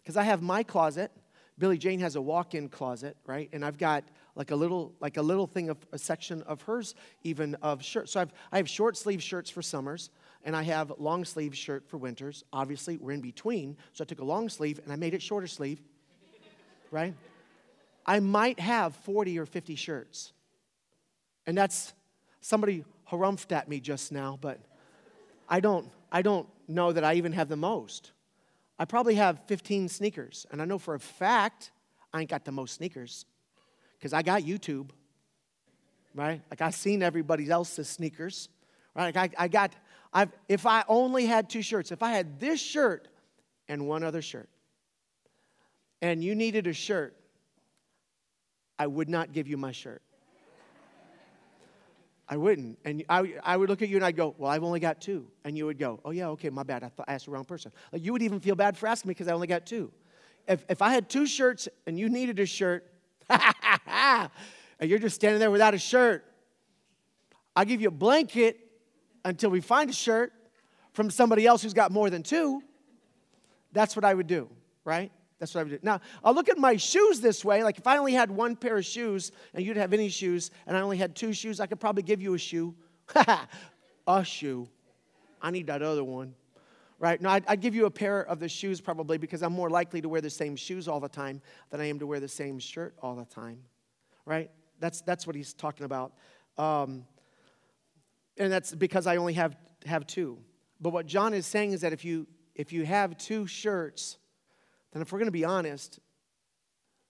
because 0.02 0.16
I 0.16 0.22
have 0.22 0.40
my 0.40 0.62
closet. 0.62 1.12
Billy 1.58 1.76
Jane 1.78 2.00
has 2.00 2.16
a 2.16 2.22
walk-in 2.22 2.68
closet, 2.68 3.16
right? 3.26 3.48
And 3.52 3.64
I've 3.64 3.78
got 3.78 4.04
like 4.34 4.50
a 4.50 4.56
little 4.56 4.94
like 5.00 5.16
a 5.16 5.22
little 5.22 5.46
thing 5.46 5.68
of 5.70 5.78
a 5.92 5.98
section 5.98 6.42
of 6.42 6.62
hers 6.62 6.94
even 7.22 7.54
of 7.56 7.82
shirts. 7.82 8.12
So 8.12 8.20
I've, 8.20 8.32
I 8.52 8.58
have 8.58 8.68
short 8.68 8.96
sleeve 8.96 9.22
shirts 9.22 9.50
for 9.50 9.62
summers 9.62 10.10
and 10.44 10.54
I 10.54 10.62
have 10.62 10.92
long 10.98 11.24
sleeve 11.24 11.56
shirt 11.56 11.86
for 11.88 11.96
winters. 11.98 12.44
Obviously, 12.52 12.96
we're 12.98 13.12
in 13.12 13.20
between, 13.20 13.76
so 13.92 14.04
I 14.04 14.06
took 14.06 14.20
a 14.20 14.24
long 14.24 14.48
sleeve 14.48 14.80
and 14.82 14.92
I 14.92 14.96
made 14.96 15.12
it 15.12 15.20
shorter 15.22 15.46
sleeve, 15.46 15.80
right? 16.90 17.14
I 18.06 18.20
might 18.20 18.60
have 18.60 18.94
40 18.96 19.38
or 19.38 19.46
50 19.46 19.74
shirts. 19.74 20.32
And 21.46 21.58
that's 21.58 21.92
somebody 22.40 22.84
harumphed 23.10 23.52
at 23.52 23.68
me 23.68 23.80
just 23.80 24.12
now, 24.12 24.38
but 24.40 24.60
I 25.48 25.60
don't, 25.60 25.90
I 26.10 26.22
don't 26.22 26.48
know 26.68 26.92
that 26.92 27.04
I 27.04 27.14
even 27.14 27.32
have 27.32 27.48
the 27.48 27.56
most. 27.56 28.12
I 28.78 28.84
probably 28.84 29.14
have 29.14 29.40
15 29.46 29.88
sneakers, 29.88 30.46
and 30.50 30.60
I 30.60 30.64
know 30.64 30.78
for 30.78 30.94
a 30.94 31.00
fact 31.00 31.72
I 32.12 32.20
ain't 32.20 32.30
got 32.30 32.44
the 32.44 32.52
most 32.52 32.74
sneakers 32.74 33.24
because 33.98 34.12
I 34.12 34.22
got 34.22 34.42
YouTube, 34.42 34.90
right? 36.14 36.42
Like 36.50 36.60
I've 36.60 36.74
seen 36.74 37.02
everybody 37.02 37.50
else's 37.50 37.88
sneakers, 37.88 38.48
right? 38.94 39.14
Like 39.14 39.34
I, 39.38 39.44
I 39.44 39.48
got, 39.48 39.72
I've, 40.12 40.30
if 40.48 40.66
I 40.66 40.84
only 40.88 41.26
had 41.26 41.48
two 41.48 41.62
shirts, 41.62 41.90
if 41.90 42.02
I 42.02 42.12
had 42.12 42.38
this 42.38 42.60
shirt 42.60 43.08
and 43.68 43.86
one 43.86 44.02
other 44.02 44.22
shirt, 44.22 44.48
and 46.02 46.22
you 46.22 46.34
needed 46.34 46.66
a 46.66 46.72
shirt 46.72 47.16
I 48.78 48.86
would 48.86 49.08
not 49.08 49.32
give 49.32 49.48
you 49.48 49.56
my 49.56 49.72
shirt. 49.72 50.02
I 52.28 52.36
wouldn't. 52.36 52.78
And 52.84 53.04
I, 53.08 53.34
I 53.44 53.56
would 53.56 53.68
look 53.68 53.82
at 53.82 53.88
you 53.88 53.96
and 53.96 54.04
I'd 54.04 54.16
go, 54.16 54.34
Well, 54.36 54.50
I've 54.50 54.64
only 54.64 54.80
got 54.80 55.00
two. 55.00 55.26
And 55.44 55.56
you 55.56 55.66
would 55.66 55.78
go, 55.78 56.00
Oh, 56.04 56.10
yeah, 56.10 56.28
okay, 56.30 56.50
my 56.50 56.64
bad. 56.64 56.82
I, 56.82 56.88
thought 56.88 57.06
I 57.08 57.14
asked 57.14 57.26
the 57.26 57.30
wrong 57.30 57.44
person. 57.44 57.72
Like, 57.92 58.04
you 58.04 58.12
would 58.12 58.22
even 58.22 58.40
feel 58.40 58.56
bad 58.56 58.76
for 58.76 58.88
asking 58.88 59.08
me 59.08 59.12
because 59.12 59.28
I 59.28 59.32
only 59.32 59.46
got 59.46 59.64
two. 59.64 59.92
If, 60.48 60.64
if 60.68 60.82
I 60.82 60.90
had 60.90 61.08
two 61.08 61.26
shirts 61.26 61.68
and 61.86 61.98
you 61.98 62.08
needed 62.08 62.38
a 62.38 62.46
shirt, 62.46 62.90
and 63.28 64.30
you're 64.82 64.98
just 64.98 65.14
standing 65.14 65.40
there 65.40 65.50
without 65.50 65.74
a 65.74 65.78
shirt, 65.78 66.24
I'll 67.54 67.64
give 67.64 67.80
you 67.80 67.88
a 67.88 67.92
blanket 67.92 68.58
until 69.24 69.50
we 69.50 69.60
find 69.60 69.90
a 69.90 69.92
shirt 69.92 70.32
from 70.92 71.10
somebody 71.10 71.46
else 71.46 71.62
who's 71.62 71.74
got 71.74 71.90
more 71.90 72.10
than 72.10 72.22
two. 72.22 72.62
That's 73.72 73.96
what 73.96 74.04
I 74.04 74.14
would 74.14 74.26
do, 74.26 74.48
right? 74.84 75.10
That's 75.38 75.54
what 75.54 75.60
I 75.60 75.64
would 75.64 75.70
do. 75.70 75.78
Now, 75.82 76.00
I'll 76.24 76.34
look 76.34 76.48
at 76.48 76.56
my 76.56 76.76
shoes 76.76 77.20
this 77.20 77.44
way. 77.44 77.62
Like 77.62 77.78
if 77.78 77.86
I 77.86 77.98
only 77.98 78.14
had 78.14 78.30
one 78.30 78.56
pair 78.56 78.78
of 78.78 78.84
shoes 78.84 79.32
and 79.52 79.64
you'd 79.64 79.76
have 79.76 79.92
any 79.92 80.08
shoes, 80.08 80.50
and 80.66 80.76
I 80.76 80.80
only 80.80 80.96
had 80.96 81.14
two 81.14 81.32
shoes, 81.32 81.60
I 81.60 81.66
could 81.66 81.80
probably 81.80 82.02
give 82.02 82.22
you 82.22 82.34
a 82.34 82.38
shoe. 82.38 82.74
a 84.06 84.24
shoe. 84.24 84.68
I 85.42 85.50
need 85.50 85.66
that 85.66 85.82
other 85.82 86.04
one. 86.04 86.34
Right? 86.98 87.20
No, 87.20 87.28
I'd, 87.28 87.44
I'd, 87.46 87.60
give 87.60 87.74
you 87.74 87.84
a 87.84 87.90
pair 87.90 88.22
of 88.22 88.40
the 88.40 88.48
shoes 88.48 88.80
probably 88.80 89.18
because 89.18 89.42
I'm 89.42 89.52
more 89.52 89.68
likely 89.68 90.00
to 90.00 90.08
wear 90.08 90.22
the 90.22 90.30
same 90.30 90.56
shoes 90.56 90.88
all 90.88 90.98
the 90.98 91.10
time 91.10 91.42
than 91.68 91.78
I 91.78 91.84
am 91.84 91.98
to 91.98 92.06
wear 92.06 92.20
the 92.20 92.28
same 92.28 92.58
shirt 92.58 92.94
all 93.02 93.14
the 93.14 93.26
time. 93.26 93.58
Right? 94.24 94.50
That's, 94.80 95.02
that's 95.02 95.26
what 95.26 95.36
he's 95.36 95.52
talking 95.52 95.84
about. 95.84 96.14
Um, 96.56 97.04
and 98.38 98.50
that's 98.50 98.74
because 98.74 99.06
I 99.06 99.16
only 99.16 99.34
have, 99.34 99.56
have 99.84 100.06
two. 100.06 100.38
But 100.80 100.94
what 100.94 101.04
John 101.04 101.34
is 101.34 101.46
saying 101.46 101.72
is 101.72 101.82
that 101.82 101.92
if 101.92 102.02
you, 102.02 102.26
if 102.54 102.72
you 102.72 102.86
have 102.86 103.18
two 103.18 103.46
shirts, 103.46 104.16
and 104.92 105.02
if 105.02 105.12
we're 105.12 105.18
going 105.18 105.26
to 105.26 105.32
be 105.32 105.44
honest, 105.44 105.98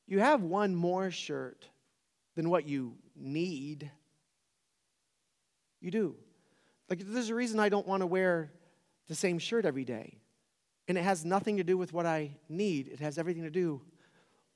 you 0.06 0.20
have 0.20 0.42
one 0.42 0.74
more 0.74 1.10
shirt 1.10 1.68
than 2.34 2.50
what 2.50 2.68
you 2.68 2.94
need. 3.14 3.90
You 5.80 5.90
do. 5.90 6.16
Like, 6.88 7.00
there's 7.00 7.30
a 7.30 7.34
reason 7.34 7.58
I 7.58 7.68
don't 7.68 7.86
want 7.86 8.02
to 8.02 8.06
wear 8.06 8.52
the 9.08 9.14
same 9.14 9.38
shirt 9.38 9.64
every 9.64 9.84
day. 9.84 10.18
And 10.88 10.96
it 10.96 11.02
has 11.02 11.24
nothing 11.24 11.56
to 11.56 11.64
do 11.64 11.76
with 11.76 11.92
what 11.92 12.06
I 12.06 12.36
need. 12.48 12.88
It 12.88 13.00
has 13.00 13.18
everything 13.18 13.42
to 13.42 13.50
do 13.50 13.82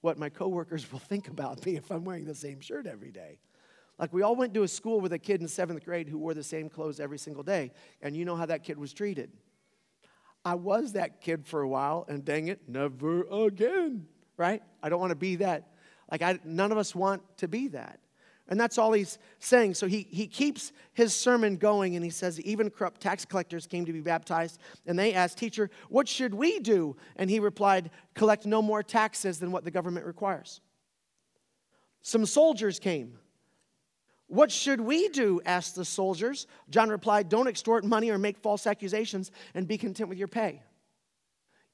what 0.01 0.19
my 0.19 0.29
coworkers 0.29 0.91
will 0.91 0.99
think 0.99 1.29
about 1.29 1.65
me 1.67 1.77
if 1.77 1.91
I'm 1.91 2.05
wearing 2.05 2.25
the 2.25 2.35
same 2.35 2.61
shirt 2.61 2.87
every 2.87 3.11
day. 3.11 3.39
Like 3.99 4.13
we 4.15 4.23
all 4.23 4.35
went 4.35 4.55
to 4.55 4.63
a 4.63 4.69
school 4.69 5.01
with 5.01 5.13
a 5.13 5.19
kid 5.19 5.43
in 5.43 5.49
seventh 5.49 5.85
grade 5.85 6.09
who 6.09 6.19
wore 6.19 6.33
the 6.33 6.43
same 6.43 6.71
clothes 6.71 7.01
every 7.01 7.19
single 7.19 7.43
day, 7.43 7.73
and 8.01 8.17
you 8.17 8.25
know 8.25 8.35
how 8.35 8.47
that 8.47 8.65
kid 8.65 8.79
was 8.79 8.95
treated. 8.95 9.31
I 10.45 10.55
was 10.55 10.93
that 10.93 11.21
kid 11.21 11.47
for 11.47 11.61
a 11.61 11.69
while, 11.69 12.07
and 12.09 12.25
dang 12.25 12.49
it, 12.49 12.61
never 12.67 13.23
again, 13.25 14.07
right? 14.37 14.63
I 14.83 14.89
don't 14.89 15.01
want 15.01 15.11
to 15.11 15.17
be 15.17 15.37
that. 15.37 15.69
Like, 16.11 16.23
I, 16.23 16.39
none 16.45 16.73
of 16.73 16.79
us 16.79 16.95
want 16.95 17.23
to 17.39 17.49
be 17.49 17.69
that. 17.69 18.01
And 18.49 18.59
that's 18.59 18.79
all 18.79 18.93
he's 18.93 19.19
saying. 19.39 19.75
So 19.75 19.87
he, 19.87 20.09
he 20.11 20.27
keeps 20.27 20.73
his 20.93 21.15
sermon 21.15 21.57
going, 21.57 21.95
and 21.95 22.05
he 22.05 22.11
says, 22.11 22.41
Even 22.41 22.69
corrupt 22.69 23.01
tax 23.01 23.25
collectors 23.25 23.67
came 23.67 23.85
to 23.85 23.93
be 23.93 24.01
baptized. 24.01 24.59
And 24.87 24.99
they 24.99 25.15
asked, 25.15 25.39
Teacher, 25.39 25.71
what 25.89 26.09
should 26.09 26.35
we 26.35 26.59
do? 26.59 26.97
And 27.15 27.31
he 27.31 27.39
replied, 27.39 27.91
Collect 28.15 28.47
no 28.47 28.61
more 28.61 28.83
taxes 28.83 29.39
than 29.39 29.53
what 29.53 29.65
the 29.65 29.71
government 29.71 30.05
requires. 30.05 30.61
Some 32.03 32.27
soldiers 32.27 32.81
came 32.81 33.19
what 34.31 34.53
should 34.53 34.81
we 34.81 35.09
do? 35.09 35.41
asked 35.45 35.75
the 35.75 35.85
soldiers. 35.85 36.47
John 36.71 36.89
replied, 36.89 37.29
Don't 37.29 37.49
extort 37.49 37.85
money 37.85 38.11
or 38.11 38.19
make 38.19 38.39
false 38.39 38.67
accusations 38.67 39.33
and 39.55 39.67
be 39.67 39.77
content 39.77 40.09
with 40.09 40.19
your 40.19 40.29
pay. 40.29 40.63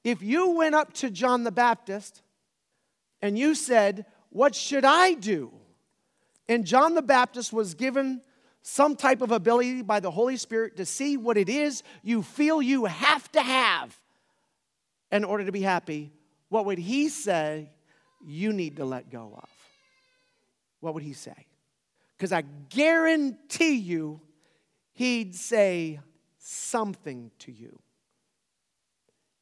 If 0.03 0.23
you 0.23 0.51
went 0.51 0.73
up 0.73 0.93
to 0.93 1.11
John 1.11 1.43
the 1.43 1.51
Baptist 1.51 2.23
and 3.21 3.37
you 3.37 3.53
said, 3.53 4.05
What 4.31 4.55
should 4.55 4.85
I 4.85 5.13
do? 5.13 5.51
And 6.49 6.65
John 6.65 6.95
the 6.95 7.03
Baptist 7.03 7.53
was 7.53 7.75
given 7.75 8.21
some 8.63 8.95
type 8.95 9.21
of 9.21 9.31
ability 9.31 9.83
by 9.83 9.99
the 9.99 10.11
Holy 10.11 10.35
Spirit 10.35 10.77
to 10.77 10.85
see 10.85 11.15
what 11.15 11.37
it 11.37 11.49
is 11.49 11.83
you 12.01 12.23
feel 12.23 12.61
you 12.61 12.85
have 12.85 13.31
to 13.33 13.41
have 13.41 13.97
in 15.11 15.23
order 15.23 15.45
to 15.45 15.51
be 15.51 15.61
happy, 15.61 16.11
what 16.49 16.65
would 16.65 16.79
He 16.79 17.07
say 17.09 17.69
you 18.25 18.51
need 18.51 18.77
to 18.77 18.85
let 18.85 19.11
go 19.11 19.33
of? 19.37 19.49
What 20.79 20.95
would 20.95 21.03
He 21.03 21.13
say? 21.13 21.46
Because 22.17 22.31
I 22.31 22.43
guarantee 22.69 23.75
you, 23.75 24.21
He'd 24.93 25.35
say 25.35 25.99
something 26.39 27.31
to 27.39 27.51
you. 27.51 27.79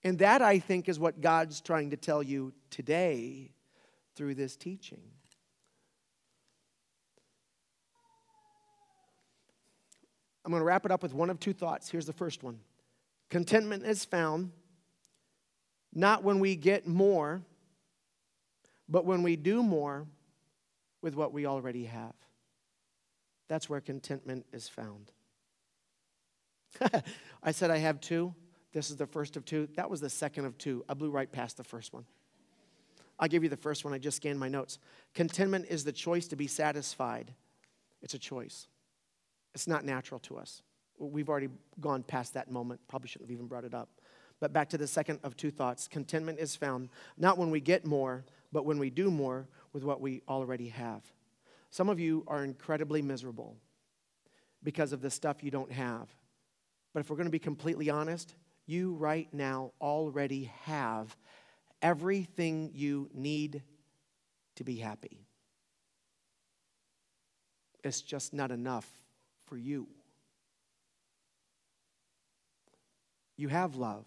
And 0.04 0.20
that, 0.20 0.42
I 0.42 0.60
think, 0.60 0.90
is 0.90 1.00
what 1.00 1.22
God's 1.22 1.62
trying 1.62 1.92
to 1.92 1.98
tell 1.98 2.22
you 2.22 2.54
today 2.70 3.52
through 4.16 4.36
this 4.36 4.56
teaching. 4.56 5.02
I'm 10.44 10.52
going 10.52 10.62
to 10.62 10.66
wrap 10.66 10.86
it 10.86 10.92
up 10.92 11.02
with 11.02 11.14
one 11.14 11.30
of 11.30 11.40
two 11.40 11.54
thoughts. 11.54 11.90
Here's 11.90 12.06
the 12.06 12.14
first 12.14 12.44
one 12.44 12.60
Contentment 13.30 13.84
is 13.84 14.06
found 14.06 14.52
not 15.94 16.24
when 16.24 16.40
we 16.40 16.56
get 16.56 16.86
more, 16.86 17.42
but 18.90 19.06
when 19.06 19.24
we 19.24 19.38
do 19.38 19.64
more 19.64 20.06
with 21.02 21.16
what 21.16 21.32
we 21.32 21.46
already 21.46 21.86
have. 21.86 22.14
That's 23.48 23.70
where 23.70 23.82
contentment 23.82 24.46
is 24.52 24.68
found. 24.68 25.12
I 27.44 27.52
said 27.52 27.72
I 27.72 27.78
have 27.78 28.02
two. 28.02 28.34
This 28.74 28.90
is 28.90 28.98
the 28.98 29.06
first 29.06 29.38
of 29.38 29.46
two. 29.46 29.68
That 29.76 29.90
was 29.90 30.02
the 30.02 30.10
second 30.10 30.46
of 30.46 30.58
two. 30.58 30.84
I 30.90 30.94
blew 30.94 31.10
right 31.10 31.32
past 31.32 31.58
the 31.58 31.64
first 31.64 31.94
one. 31.94 32.06
I'll 33.18 33.30
give 33.30 33.44
you 33.44 33.50
the 33.50 33.56
first 33.56 33.86
one. 33.86 33.94
I 33.94 33.98
just 33.98 34.18
scanned 34.18 34.40
my 34.40 34.50
notes. 34.50 34.80
Contentment 35.14 35.68
is 35.70 35.84
the 35.84 35.94
choice 35.94 36.28
to 36.28 36.36
be 36.36 36.48
satisfied. 36.48 37.34
It's 38.02 38.14
a 38.14 38.20
choice. 38.20 38.68
It's 39.54 39.68
not 39.68 39.86
natural 39.86 40.20
to 40.22 40.38
us. 40.38 40.62
We've 40.98 41.30
already 41.30 41.50
gone 41.80 42.04
past 42.04 42.34
that 42.34 42.52
moment. 42.52 42.82
Probably 42.88 43.08
shouldn't 43.08 43.30
have 43.30 43.34
even 43.34 43.48
brought 43.48 43.64
it 43.64 43.74
up. 43.74 43.90
But 44.42 44.52
back 44.52 44.70
to 44.70 44.78
the 44.78 44.88
second 44.88 45.20
of 45.24 45.38
two 45.38 45.52
thoughts 45.52 45.88
contentment 45.88 46.40
is 46.40 46.56
found 46.56 46.90
not 47.18 47.38
when 47.38 47.52
we 47.52 47.62
get 47.62 47.86
more, 47.86 48.26
but 48.52 48.66
when 48.66 48.80
we 48.80 48.90
do 48.90 49.10
more 49.10 49.48
with 49.72 49.84
what 49.84 50.02
we 50.02 50.22
already 50.28 50.68
have. 50.70 51.04
Some 51.76 51.90
of 51.90 52.00
you 52.00 52.24
are 52.28 52.46
incredibly 52.46 53.02
miserable 53.02 53.58
because 54.64 54.94
of 54.94 55.02
the 55.02 55.10
stuff 55.10 55.44
you 55.44 55.52
don't 55.52 55.74
have. 55.74 56.08
But 56.94 57.02
if 57.02 57.10
we're 57.10 57.18
going 57.18 57.28
to 57.28 57.32
be 57.32 57.38
completely 57.38 57.90
honest, 57.90 58.34
you 58.66 58.94
right 58.94 59.28
now 59.34 59.74
already 59.82 60.46
have 60.64 61.18
everything 61.82 62.72
you 62.74 63.10
need 63.14 63.62
to 64.56 64.64
be 64.64 64.78
happy. 64.78 65.28
It's 67.84 68.00
just 68.00 68.34
not 68.34 68.52
enough 68.52 68.90
for 69.44 69.58
you. 69.58 69.90
You 73.36 73.50
have 73.50 73.76
love. 73.76 74.06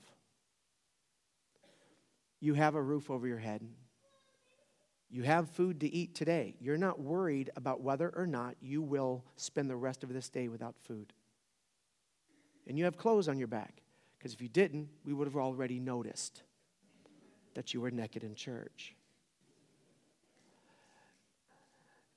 You 2.40 2.54
have 2.54 2.76
a 2.76 2.82
roof 2.82 3.10
over 3.10 3.26
your 3.26 3.36
head. 3.36 3.60
You 5.10 5.22
have 5.22 5.48
food 5.50 5.80
to 5.80 5.92
eat 5.92 6.14
today. 6.14 6.54
You're 6.60 6.76
not 6.76 7.00
worried 7.00 7.50
about 7.56 7.80
whether 7.80 8.10
or 8.14 8.26
not 8.26 8.56
you 8.60 8.82
will 8.82 9.24
spend 9.36 9.70
the 9.70 9.76
rest 9.76 10.04
of 10.04 10.12
this 10.12 10.28
day 10.28 10.48
without 10.48 10.76
food. 10.78 11.12
And 12.66 12.78
you 12.78 12.84
have 12.84 12.98
clothes 12.98 13.28
on 13.28 13.38
your 13.38 13.48
back. 13.48 13.82
Because 14.18 14.34
if 14.34 14.42
you 14.42 14.48
didn't, 14.48 14.88
we 15.04 15.12
would 15.12 15.26
have 15.26 15.36
already 15.36 15.78
noticed 15.78 16.42
that 17.54 17.72
you 17.72 17.80
were 17.80 17.90
naked 17.90 18.22
in 18.24 18.34
church. 18.34 18.94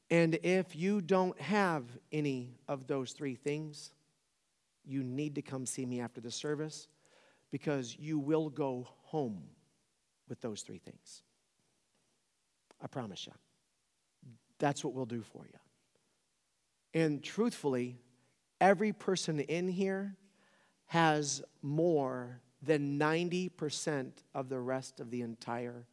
And 0.10 0.38
if 0.44 0.76
you 0.76 1.00
don't 1.00 1.40
have 1.40 1.86
any 2.12 2.58
of 2.68 2.88
those 2.88 3.14
three 3.14 3.36
things, 3.36 3.92
you 4.84 5.04
need 5.04 5.36
to 5.36 5.42
come 5.42 5.66
see 5.66 5.86
me 5.86 6.02
after 6.02 6.20
the 6.20 6.32
service 6.32 6.90
because 7.50 7.96
you 7.98 8.20
will 8.20 8.50
go 8.50 8.88
home 9.04 9.44
with 10.28 10.42
those 10.42 10.64
three 10.64 10.80
things. 10.80 11.24
I 12.82 12.88
promise 12.88 13.28
you. 13.28 13.34
That's 14.60 14.84
what 14.84 14.94
we'll 14.94 15.06
do 15.06 15.22
for 15.22 15.46
you. 15.46 15.60
And 16.94 17.24
truthfully, 17.24 18.00
every 18.60 18.94
person 18.94 19.40
in 19.40 19.68
here 19.68 20.16
has 20.88 21.42
more 21.62 22.42
than 22.62 23.00
90% 23.00 24.12
of 24.36 24.50
the 24.50 24.60
rest 24.60 25.00
of 25.00 25.10
the 25.10 25.22
entire 25.22 25.88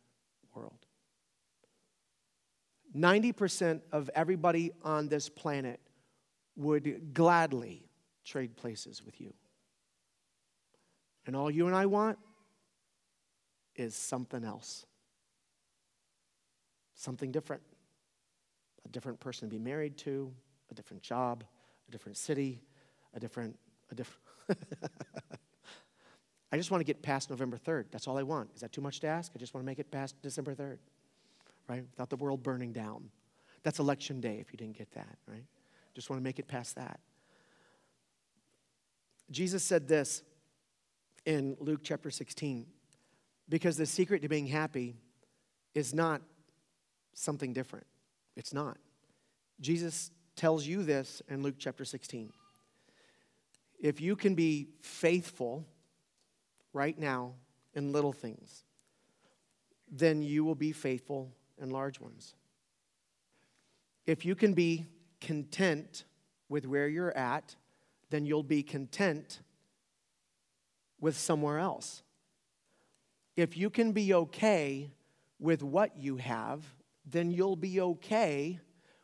world. 0.55 0.87
90% 2.96 3.81
of 3.92 4.11
everybody 4.14 4.72
on 4.83 5.09
this 5.09 5.29
planet 5.29 5.81
would 6.57 7.14
gladly 7.14 7.88
trade 8.24 8.57
places 8.57 9.03
with 9.05 9.20
you. 9.20 9.33
And 11.27 11.37
all 11.37 11.51
you 11.51 11.66
and 11.66 11.77
I 11.77 11.87
want 11.87 12.18
is 13.77 13.94
something 13.94 14.44
else, 14.44 14.85
something 16.98 17.32
different. 17.32 17.62
A 18.84 18.88
different 18.90 19.18
person 19.18 19.48
to 19.48 19.54
be 19.54 19.58
married 19.58 19.96
to, 19.98 20.30
a 20.70 20.74
different 20.74 21.02
job, 21.02 21.42
a 21.88 21.90
different 21.90 22.18
city, 22.18 22.61
a 23.14 23.20
different, 23.20 23.58
a 23.90 23.94
different. 23.94 24.20
I 26.52 26.56
just 26.56 26.70
want 26.70 26.80
to 26.80 26.84
get 26.84 27.00
past 27.02 27.30
November 27.30 27.56
3rd. 27.56 27.87
That's 27.90 28.06
all 28.06 28.18
I 28.18 28.22
want. 28.22 28.50
Is 28.54 28.61
that 28.61 28.72
too 28.72 28.82
much 28.82 29.00
to 29.00 29.06
ask? 29.06 29.32
I 29.34 29.38
just 29.38 29.54
want 29.54 29.64
to 29.64 29.66
make 29.66 29.78
it 29.78 29.90
past 29.90 30.20
December 30.20 30.54
3rd 30.54 30.78
right? 31.68 31.84
Without 31.90 32.11
the 32.11 32.16
world 32.16 32.42
burning 32.42 32.72
down. 32.72 33.11
That's 33.62 33.78
election 33.78 34.20
day 34.20 34.38
if 34.40 34.52
you 34.52 34.56
didn't 34.56 34.76
get 34.76 34.90
that, 34.92 35.18
right? 35.26 35.44
Just 35.94 36.11
want 36.11 36.20
to 36.20 36.24
make 36.24 36.38
it 36.38 36.48
past 36.48 36.76
that. 36.76 37.00
Jesus 39.30 39.62
said 39.62 39.87
this 39.87 40.22
in 41.26 41.56
Luke 41.61 41.80
chapter 41.82 42.11
16 42.11 42.66
because 43.48 43.76
the 43.76 43.84
secret 43.84 44.22
to 44.22 44.28
being 44.28 44.46
happy 44.46 44.96
is 45.74 45.94
not 45.94 46.22
something 47.18 47.52
different. 47.52 47.87
It's 48.37 48.54
not. 48.54 48.78
Jesus 49.61 50.11
tells 50.37 50.66
you 50.66 50.83
this 50.83 51.20
in 51.28 51.42
Luke 51.42 51.57
chapter 51.59 51.85
16. 51.85 52.33
If 53.81 54.00
you 54.00 54.16
can 54.16 54.35
be 54.35 54.68
faithful 54.81 55.66
right 56.72 56.98
now 56.98 57.35
in 57.74 57.92
little 57.92 58.12
things, 58.12 58.64
then 59.90 60.22
you 60.22 60.44
will 60.44 60.54
be 60.54 60.72
faithful 60.72 61.33
in 61.61 61.70
large 61.70 62.00
ones. 62.00 62.35
If 64.07 64.24
you 64.24 64.35
can 64.35 64.54
be 64.54 64.87
content 65.20 66.04
with 66.48 66.66
where 66.66 66.88
you're 66.88 67.16
at, 67.16 67.54
then 68.11 68.26
you'll 68.26 68.42
be 68.42 68.62
content 68.62 69.40
with 71.00 71.16
somewhere 71.16 71.59
else. 71.59 72.02
If 73.37 73.57
you 73.57 73.70
can 73.70 73.92
be 73.92 74.14
okay 74.14 74.90
with 75.38 75.62
what 75.62 75.96
you 75.96 76.16
have, 76.16 76.64
then 77.10 77.30
you'll 77.30 77.56
be 77.56 77.80
okay 77.80 78.58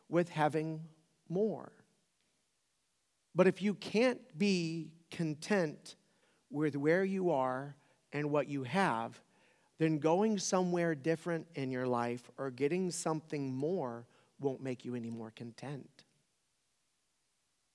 with 0.09 0.29
having 0.29 0.81
more. 1.29 1.71
But 3.33 3.47
if 3.47 3.61
you 3.61 3.73
can't 3.73 4.19
be 4.37 4.91
content 5.11 5.95
with 6.49 6.75
where 6.75 7.03
you 7.03 7.31
are 7.31 7.75
and 8.13 8.31
what 8.31 8.47
you 8.47 8.63
have, 8.63 9.21
then 9.77 9.99
going 9.99 10.39
somewhere 10.39 10.95
different 10.95 11.47
in 11.55 11.69
your 11.69 11.85
life 11.85 12.29
or 12.37 12.49
getting 12.49 12.91
something 12.91 13.53
more 13.53 14.05
won't 14.39 14.61
make 14.61 14.85
you 14.85 14.95
any 14.95 15.09
more 15.09 15.31
content. 15.31 16.05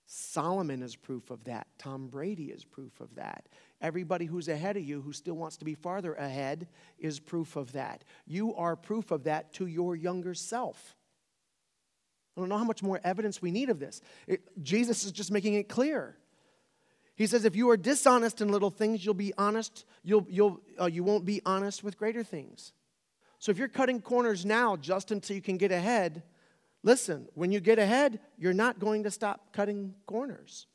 Solomon 0.07 0.83
is 0.83 0.97
proof 0.97 1.31
of 1.31 1.45
that. 1.45 1.67
Tom 1.79 2.09
Brady 2.09 2.47
is 2.47 2.65
proof 2.65 3.01
of 3.01 3.15
that. 3.15 3.49
Everybody 3.81 4.27
who's 4.27 4.49
ahead 4.49 4.77
of 4.77 4.85
you 4.85 5.01
who 5.01 5.13
still 5.13 5.35
wants 5.35 5.57
to 5.59 5.65
be 5.65 5.75
farther 5.75 6.15
ahead 6.15 6.69
is 6.99 7.19
proof 7.19 7.57
of 7.57 7.73
that. 7.73 8.05
You 8.27 8.55
are 8.55 8.77
proof 8.77 9.11
of 9.11 9.25
that 9.25 9.55
to 9.55 9.67
your 9.67 9.97
younger 9.97 10.35
self. 10.35 10.97
I 12.37 12.41
don't 12.41 12.49
know 12.49 12.59
how 12.59 12.65
much 12.65 12.83
more 12.83 13.01
evidence 13.03 13.41
we 13.41 13.51
need 13.51 13.71
of 13.71 13.81
this. 13.81 14.03
It, 14.27 14.63
Jesus 14.63 15.05
is 15.05 15.13
just 15.13 15.33
making 15.33 15.55
it 15.55 15.69
clear. 15.69 16.17
He 17.17 17.27
says, 17.27 17.45
if 17.45 17.57
you 17.57 17.69
are 17.71 17.77
dishonest 17.77 18.41
in 18.41 18.51
little 18.51 18.71
things, 18.71 19.05
you'll 19.05 19.15
be 19.15 19.33
honest, 19.37 19.85
you'll, 20.03 20.27
you'll, 20.29 20.61
uh, 20.81 20.87
you 20.87 21.03
won't 21.03 21.25
be 21.25 21.43
honest 21.45 21.83
with 21.83 21.99
greater 21.99 22.23
things. 22.23 22.73
So 23.39 23.51
if 23.51 23.59
you're 23.59 23.69
cutting 23.69 24.01
corners 24.01 24.45
now 24.45 24.77
just 24.77 25.11
until 25.11 25.37
you 25.37 25.43
can 25.43 25.57
get 25.57 25.73
ahead, 25.73 26.23
listen, 26.83 27.29
when 27.35 27.53
you 27.53 27.61
get 27.61 27.79
ahead, 27.79 28.21
you're 28.39 28.53
not 28.53 28.79
going 28.79 29.03
to 29.03 29.11
stop 29.11 29.53
cutting 29.53 29.95
corners. 30.07 30.67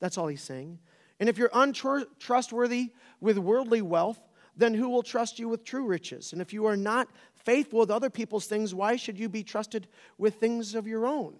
That's 0.00 0.18
all 0.18 0.28
he's 0.28 0.42
saying. 0.42 0.78
And 1.20 1.28
if 1.28 1.38
you're 1.38 1.50
untrustworthy 1.52 2.92
with 3.20 3.38
worldly 3.38 3.82
wealth, 3.82 4.20
then 4.56 4.74
who 4.74 4.88
will 4.88 5.02
trust 5.02 5.38
you 5.38 5.48
with 5.48 5.64
true 5.64 5.86
riches? 5.86 6.32
And 6.32 6.40
if 6.40 6.52
you 6.52 6.66
are 6.66 6.76
not 6.76 7.08
faithful 7.34 7.80
with 7.80 7.90
other 7.90 8.10
people's 8.10 8.46
things, 8.46 8.74
why 8.74 8.96
should 8.96 9.18
you 9.18 9.28
be 9.28 9.42
trusted 9.42 9.88
with 10.18 10.36
things 10.36 10.74
of 10.74 10.86
your 10.86 11.06
own? 11.06 11.34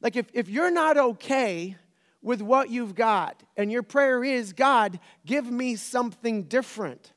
Like, 0.00 0.16
if, 0.16 0.26
if 0.32 0.48
you're 0.48 0.70
not 0.70 0.96
okay 0.96 1.76
with 2.26 2.42
what 2.42 2.70
you've 2.70 2.96
got. 2.96 3.40
And 3.56 3.70
your 3.70 3.84
prayer 3.84 4.24
is, 4.24 4.52
God, 4.52 4.98
give 5.24 5.48
me 5.48 5.76
something 5.76 6.42
different. 6.42 7.12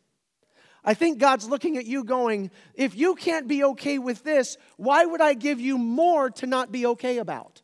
I 0.85 0.93
think 0.93 1.17
God's 1.17 1.49
looking 1.49 1.77
at 1.77 1.87
you 1.87 2.03
going, 2.03 2.51
if 2.75 2.95
you 2.95 3.15
can't 3.15 3.47
be 3.47 3.63
okay 3.63 3.97
with 3.97 4.23
this, 4.23 4.55
why 4.77 5.05
would 5.05 5.19
I 5.19 5.33
give 5.33 5.59
you 5.59 5.79
more 5.79 6.29
to 6.29 6.45
not 6.45 6.71
be 6.71 6.85
okay 6.85 7.17
about? 7.17 7.63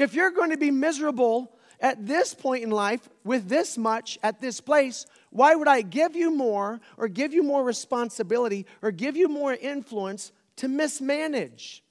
If 0.00 0.14
you're 0.14 0.30
going 0.30 0.48
to 0.48 0.56
be 0.56 0.70
miserable 0.70 1.52
at 1.78 2.06
this 2.06 2.32
point 2.32 2.64
in 2.64 2.70
life 2.70 3.06
with 3.22 3.50
this 3.50 3.76
much 3.76 4.18
at 4.22 4.40
this 4.40 4.58
place, 4.58 5.04
why 5.28 5.54
would 5.54 5.68
I 5.68 5.82
give 5.82 6.16
you 6.16 6.34
more 6.34 6.80
or 6.96 7.06
give 7.06 7.34
you 7.34 7.42
more 7.42 7.62
responsibility 7.62 8.64
or 8.80 8.92
give 8.92 9.14
you 9.14 9.28
more 9.28 9.52
influence 9.52 10.32
to 10.56 10.68
mismanage? 10.68 11.82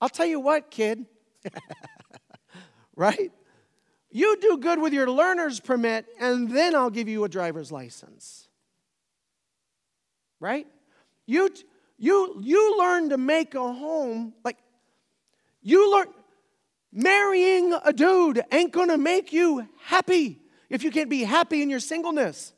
I'll 0.00 0.08
tell 0.08 0.26
you 0.26 0.38
what, 0.38 0.70
kid. 0.70 1.06
right? 2.96 3.32
You 4.12 4.36
do 4.40 4.58
good 4.58 4.80
with 4.80 4.92
your 4.92 5.10
learner's 5.10 5.58
permit, 5.58 6.06
and 6.20 6.48
then 6.48 6.76
I'll 6.76 6.88
give 6.88 7.08
you 7.08 7.24
a 7.24 7.28
driver's 7.28 7.72
license. 7.72 8.46
Right? 10.38 10.68
You, 11.26 11.50
you, 11.98 12.40
you 12.40 12.78
learn 12.78 13.08
to 13.08 13.18
make 13.18 13.56
a 13.56 13.72
home, 13.72 14.34
like, 14.44 14.58
you 15.62 15.92
learn, 15.92 16.06
marrying 16.96 17.72
a 17.84 17.92
dude 17.92 18.42
ain't 18.50 18.72
gonna 18.72 18.98
make 18.98 19.32
you 19.32 19.68
happy 19.82 20.40
if 20.70 20.82
you 20.82 20.90
can't 20.90 21.10
be 21.10 21.22
happy 21.22 21.62
in 21.62 21.70
your 21.70 21.78
singleness. 21.78 22.52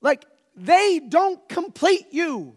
Like, 0.00 0.24
they 0.54 1.00
don't 1.00 1.48
complete 1.48 2.06
you, 2.12 2.56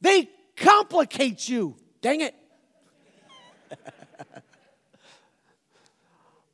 they 0.00 0.28
complicate 0.56 1.48
you. 1.48 1.76
Dang 2.00 2.20
it. 2.20 2.34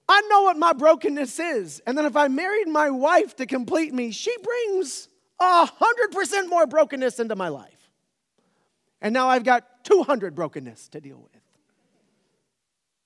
I 0.09 0.21
know 0.23 0.43
what 0.43 0.57
my 0.57 0.73
brokenness 0.73 1.39
is. 1.41 1.83
And 1.87 1.99
then 1.99 2.05
if 2.05 2.17
I 2.17 2.29
married 2.29 2.69
my 2.69 2.91
wife 2.91 3.35
to 3.37 3.47
complete 3.47 3.93
me, 3.93 4.13
she 4.13 4.33
brings 4.43 5.09
a 5.41 5.67
hundred 5.67 6.13
percent 6.13 6.49
more 6.49 6.67
brokenness 6.67 7.19
into 7.19 7.35
my 7.35 7.49
life. 7.49 7.91
And 9.01 9.13
now 9.13 9.29
I've 9.29 9.45
got 9.45 9.85
200 9.85 10.35
brokenness 10.35 10.89
to 10.89 11.01
deal 11.01 11.19
with. 11.19 11.40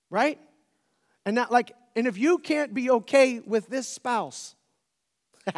Right? 0.09 0.39
And 1.25 1.35
not 1.35 1.51
like, 1.51 1.71
and 1.95 2.07
if 2.07 2.17
you 2.17 2.37
can't 2.37 2.73
be 2.73 2.89
okay 2.91 3.39
with 3.39 3.67
this 3.67 3.87
spouse, 3.87 4.55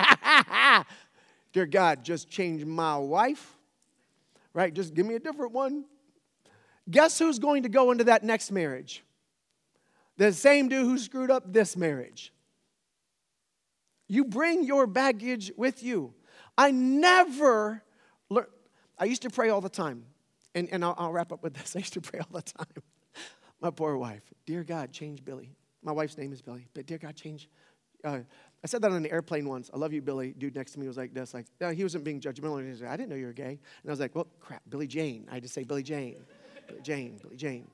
dear 1.53 1.65
God, 1.65 2.03
just 2.03 2.29
change 2.29 2.63
my 2.65 2.97
wife, 2.97 3.57
right? 4.53 4.73
Just 4.73 4.93
give 4.93 5.05
me 5.05 5.15
a 5.15 5.19
different 5.19 5.53
one. 5.53 5.85
Guess 6.89 7.19
who's 7.19 7.39
going 7.39 7.63
to 7.63 7.69
go 7.69 7.91
into 7.91 8.05
that 8.05 8.23
next 8.23 8.51
marriage? 8.51 9.03
The 10.17 10.31
same 10.33 10.67
dude 10.69 10.85
who 10.85 10.97
screwed 10.97 11.29
up 11.29 11.51
this 11.51 11.75
marriage. 11.75 12.33
You 14.07 14.25
bring 14.25 14.63
your 14.63 14.87
baggage 14.87 15.51
with 15.57 15.83
you. 15.83 16.13
I 16.57 16.71
never 16.71 17.83
learned, 18.29 18.47
I 18.97 19.05
used 19.05 19.21
to 19.23 19.29
pray 19.29 19.49
all 19.49 19.61
the 19.61 19.69
time. 19.69 20.05
And, 20.55 20.69
and 20.71 20.83
I'll, 20.83 20.95
I'll 20.97 21.11
wrap 21.11 21.31
up 21.31 21.43
with 21.43 21.53
this. 21.53 21.75
I 21.75 21.79
used 21.79 21.93
to 21.93 22.01
pray 22.01 22.19
all 22.19 22.29
the 22.31 22.41
time. 22.41 22.83
My 23.61 23.71
poor 23.71 23.97
wife, 23.97 24.21
dear 24.45 24.63
God, 24.63 24.91
change 24.91 25.23
Billy. 25.25 25.51
My 25.83 25.91
wife's 25.91 26.17
name 26.17 26.31
is 26.33 26.41
Billy, 26.41 26.67
but 26.73 26.85
dear 26.85 26.97
God, 26.97 27.15
change. 27.15 27.49
Uh, 28.03 28.19
I 28.63 28.67
said 28.67 28.81
that 28.81 28.91
on 28.91 29.01
the 29.01 29.11
airplane 29.11 29.47
once. 29.47 29.69
I 29.73 29.77
love 29.77 29.93
you, 29.93 30.01
Billy. 30.01 30.33
Dude 30.37 30.55
next 30.55 30.73
to 30.73 30.79
me 30.79 30.87
was 30.87 30.97
like 30.97 31.13
this, 31.13 31.33
like, 31.33 31.45
no, 31.59 31.71
he 31.71 31.83
wasn't 31.83 32.03
being 32.03 32.19
judgmental. 32.19 32.63
He 32.63 32.69
was 32.69 32.81
like, 32.81 32.91
I 32.91 32.97
didn't 32.97 33.09
know 33.09 33.15
you 33.15 33.27
were 33.27 33.33
gay. 33.33 33.59
And 33.83 33.87
I 33.87 33.91
was 33.91 33.99
like, 33.99 34.15
well, 34.15 34.27
crap, 34.39 34.61
Billy 34.69 34.87
Jane. 34.87 35.27
I 35.29 35.35
had 35.35 35.43
to 35.43 35.49
say 35.49 35.63
Billy 35.63 35.83
Jane. 35.83 36.25
Billy 36.67 36.81
Jane, 36.81 37.19
Billy 37.21 37.35
Jane 37.35 37.67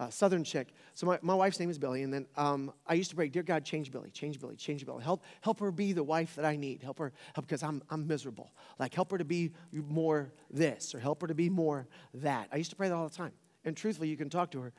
uh, 0.00 0.08
Southern 0.08 0.42
chick. 0.42 0.68
So 0.94 1.06
my, 1.06 1.18
my 1.20 1.34
wife's 1.34 1.60
name 1.60 1.70
is 1.70 1.78
Billy, 1.78 2.02
and 2.02 2.12
then 2.12 2.26
um, 2.36 2.72
I 2.86 2.94
used 2.94 3.10
to 3.10 3.16
pray, 3.16 3.28
dear 3.28 3.42
God, 3.42 3.64
change 3.64 3.92
Billy, 3.92 4.10
change 4.10 4.40
Billy, 4.40 4.56
change 4.56 4.84
Billy. 4.86 5.04
Help, 5.04 5.22
help 5.42 5.60
her 5.60 5.70
be 5.70 5.92
the 5.92 6.02
wife 6.02 6.34
that 6.36 6.46
I 6.46 6.56
need. 6.56 6.82
Help 6.82 6.98
her, 6.98 7.12
help 7.34 7.46
because 7.46 7.62
I'm, 7.62 7.82
I'm 7.90 8.06
miserable. 8.06 8.50
Like 8.78 8.94
help 8.94 9.10
her 9.10 9.18
to 9.18 9.24
be 9.24 9.52
more 9.72 10.32
this, 10.50 10.94
or 10.94 11.00
help 11.00 11.20
her 11.20 11.28
to 11.28 11.34
be 11.34 11.50
more 11.50 11.86
that. 12.14 12.48
I 12.50 12.56
used 12.56 12.70
to 12.70 12.76
pray 12.76 12.88
that 12.88 12.94
all 12.94 13.08
the 13.08 13.14
time. 13.14 13.32
And 13.64 13.76
truthfully, 13.76 14.08
you 14.08 14.16
can 14.16 14.30
talk 14.30 14.50
to 14.52 14.60
her. 14.60 14.72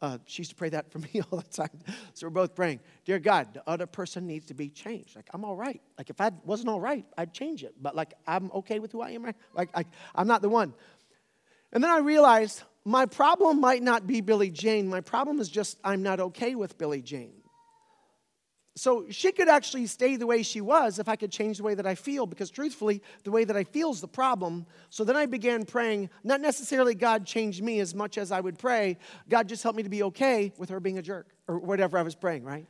Uh, 0.00 0.18
she 0.26 0.42
used 0.42 0.50
to 0.50 0.56
pray 0.56 0.68
that 0.68 0.90
for 0.90 0.98
me 1.14 1.22
all 1.30 1.40
the 1.40 1.48
time. 1.50 1.70
So 2.14 2.26
we're 2.26 2.30
both 2.30 2.54
praying, 2.54 2.80
Dear 3.04 3.18
God, 3.18 3.54
the 3.54 3.62
other 3.66 3.86
person 3.86 4.26
needs 4.26 4.46
to 4.46 4.54
be 4.54 4.68
changed. 4.68 5.16
Like, 5.16 5.28
I'm 5.32 5.44
all 5.44 5.56
right. 5.56 5.80
Like, 5.96 6.10
if 6.10 6.20
I 6.20 6.30
wasn't 6.44 6.68
all 6.68 6.80
right, 6.80 7.04
I'd 7.16 7.32
change 7.32 7.64
it. 7.64 7.74
But, 7.80 7.96
like, 7.96 8.14
I'm 8.26 8.50
okay 8.52 8.78
with 8.78 8.92
who 8.92 9.00
I 9.00 9.10
am. 9.10 9.24
Right? 9.24 9.36
Like, 9.54 9.70
I, 9.74 9.84
I'm 10.14 10.26
not 10.26 10.42
the 10.42 10.48
one. 10.48 10.74
And 11.72 11.82
then 11.82 11.90
I 11.90 11.98
realized 11.98 12.62
my 12.84 13.06
problem 13.06 13.60
might 13.60 13.82
not 13.82 14.06
be 14.06 14.20
Billy 14.20 14.50
Jane. 14.50 14.88
My 14.88 15.00
problem 15.00 15.40
is 15.40 15.48
just 15.48 15.78
I'm 15.84 16.02
not 16.02 16.20
okay 16.20 16.54
with 16.54 16.78
Billy 16.78 17.02
Jane. 17.02 17.37
So 18.78 19.06
she 19.10 19.32
could 19.32 19.48
actually 19.48 19.86
stay 19.86 20.14
the 20.14 20.26
way 20.26 20.44
she 20.44 20.60
was 20.60 21.00
if 21.00 21.08
I 21.08 21.16
could 21.16 21.32
change 21.32 21.56
the 21.56 21.64
way 21.64 21.74
that 21.74 21.86
I 21.86 21.96
feel, 21.96 22.26
because 22.26 22.48
truthfully, 22.48 23.02
the 23.24 23.30
way 23.32 23.42
that 23.42 23.56
I 23.56 23.64
feel 23.64 23.90
is 23.90 24.00
the 24.00 24.06
problem. 24.06 24.66
So 24.88 25.02
then 25.02 25.16
I 25.16 25.26
began 25.26 25.64
praying, 25.64 26.10
not 26.22 26.40
necessarily 26.40 26.94
God 26.94 27.26
changed 27.26 27.60
me 27.60 27.80
as 27.80 27.92
much 27.92 28.18
as 28.18 28.30
I 28.30 28.40
would 28.40 28.56
pray, 28.56 28.96
God 29.28 29.48
just 29.48 29.64
helped 29.64 29.76
me 29.76 29.82
to 29.82 29.88
be 29.88 30.04
okay 30.04 30.52
with 30.58 30.68
her 30.68 30.78
being 30.78 30.96
a 30.96 31.02
jerk, 31.02 31.26
or 31.48 31.58
whatever 31.58 31.98
I 31.98 32.02
was 32.02 32.14
praying, 32.14 32.44
right? 32.44 32.66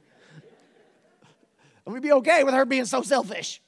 I'm 1.87 1.93
gonna 1.93 2.01
be 2.01 2.13
okay 2.13 2.43
with 2.43 2.55
her 2.55 2.65
being 2.65 2.87
so 2.87 3.03
selfish. 3.03 3.61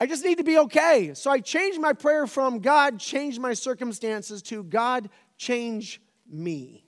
I 0.00 0.06
just 0.06 0.24
need 0.24 0.38
to 0.38 0.44
be 0.44 0.58
okay. 0.58 1.14
So 1.14 1.30
I 1.30 1.38
changed 1.38 1.80
my 1.80 1.92
prayer 1.92 2.26
from 2.26 2.58
God, 2.58 2.98
change 2.98 3.38
my 3.38 3.54
circumstances 3.54 4.42
to 4.42 4.64
God, 4.64 5.08
change 5.38 6.00
me. 6.28 6.84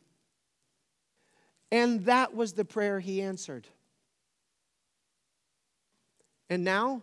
And 1.70 2.04
that 2.06 2.34
was 2.34 2.54
the 2.54 2.64
prayer 2.64 2.98
he 2.98 3.22
answered. 3.22 3.68
And 6.52 6.64
now, 6.64 7.00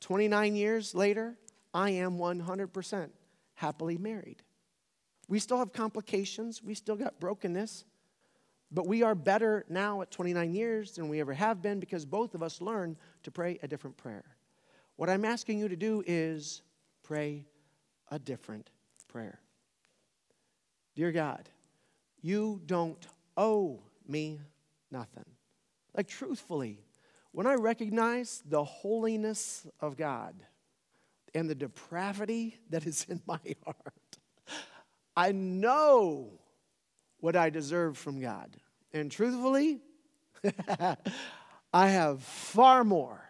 29 0.00 0.56
years 0.56 0.96
later, 0.96 1.38
I 1.72 1.90
am 1.90 2.18
100% 2.18 3.10
happily 3.54 3.96
married. 3.96 4.42
We 5.28 5.38
still 5.38 5.58
have 5.58 5.72
complications, 5.72 6.60
we 6.60 6.74
still 6.74 6.96
got 6.96 7.20
brokenness, 7.20 7.84
but 8.72 8.88
we 8.88 9.04
are 9.04 9.14
better 9.14 9.64
now 9.68 10.02
at 10.02 10.10
29 10.10 10.52
years 10.52 10.96
than 10.96 11.08
we 11.08 11.20
ever 11.20 11.32
have 11.32 11.62
been 11.62 11.78
because 11.78 12.04
both 12.04 12.34
of 12.34 12.42
us 12.42 12.60
learned 12.60 12.96
to 13.22 13.30
pray 13.30 13.60
a 13.62 13.68
different 13.68 13.96
prayer. 13.96 14.24
What 14.96 15.08
I'm 15.08 15.24
asking 15.24 15.60
you 15.60 15.68
to 15.68 15.76
do 15.76 16.02
is 16.04 16.62
pray 17.04 17.46
a 18.10 18.18
different 18.18 18.70
prayer. 19.06 19.38
Dear 20.96 21.12
God, 21.12 21.48
you 22.22 22.60
don't 22.66 23.06
owe 23.36 23.84
me 24.08 24.40
nothing. 24.90 25.26
Like, 25.96 26.08
truthfully, 26.08 26.82
when 27.32 27.46
I 27.46 27.54
recognize 27.54 28.42
the 28.46 28.64
holiness 28.64 29.66
of 29.80 29.96
God 29.96 30.34
and 31.34 31.48
the 31.48 31.54
depravity 31.54 32.56
that 32.70 32.86
is 32.86 33.06
in 33.08 33.22
my 33.26 33.40
heart, 33.64 34.18
I 35.16 35.32
know 35.32 36.40
what 37.20 37.36
I 37.36 37.50
deserve 37.50 37.96
from 37.96 38.20
God. 38.20 38.56
And 38.92 39.10
truthfully, 39.10 39.80
I 41.72 41.88
have 41.88 42.22
far 42.22 42.82
more 42.82 43.22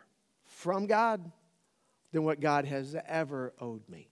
from 0.46 0.86
God 0.86 1.30
than 2.12 2.24
what 2.24 2.40
God 2.40 2.64
has 2.64 2.96
ever 3.07 3.53
owed 3.61 3.86
me. 3.88 4.09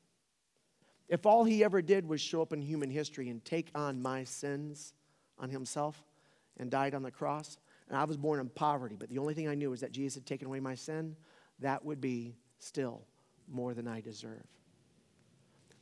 If 1.08 1.24
all 1.24 1.44
he 1.44 1.64
ever 1.64 1.80
did 1.80 2.06
was 2.06 2.20
show 2.20 2.42
up 2.42 2.52
in 2.52 2.60
human 2.60 2.90
history 2.90 3.30
and 3.30 3.42
take 3.44 3.70
on 3.74 4.02
my 4.02 4.24
sins 4.24 4.92
on 5.38 5.48
himself 5.48 6.02
and 6.58 6.70
died 6.70 6.94
on 6.94 7.02
the 7.02 7.10
cross, 7.10 7.56
and 7.88 7.96
I 7.96 8.04
was 8.04 8.16
born 8.16 8.40
in 8.40 8.48
poverty, 8.48 8.96
but 8.98 9.08
the 9.08 9.18
only 9.18 9.34
thing 9.34 9.48
I 9.48 9.54
knew 9.54 9.70
was 9.70 9.80
that 9.80 9.92
Jesus 9.92 10.16
had 10.16 10.26
taken 10.26 10.46
away 10.46 10.60
my 10.60 10.74
sin, 10.74 11.16
that 11.60 11.84
would 11.84 12.00
be 12.00 12.36
still 12.58 13.02
more 13.50 13.74
than 13.74 13.88
I 13.88 14.00
deserve. 14.00 14.44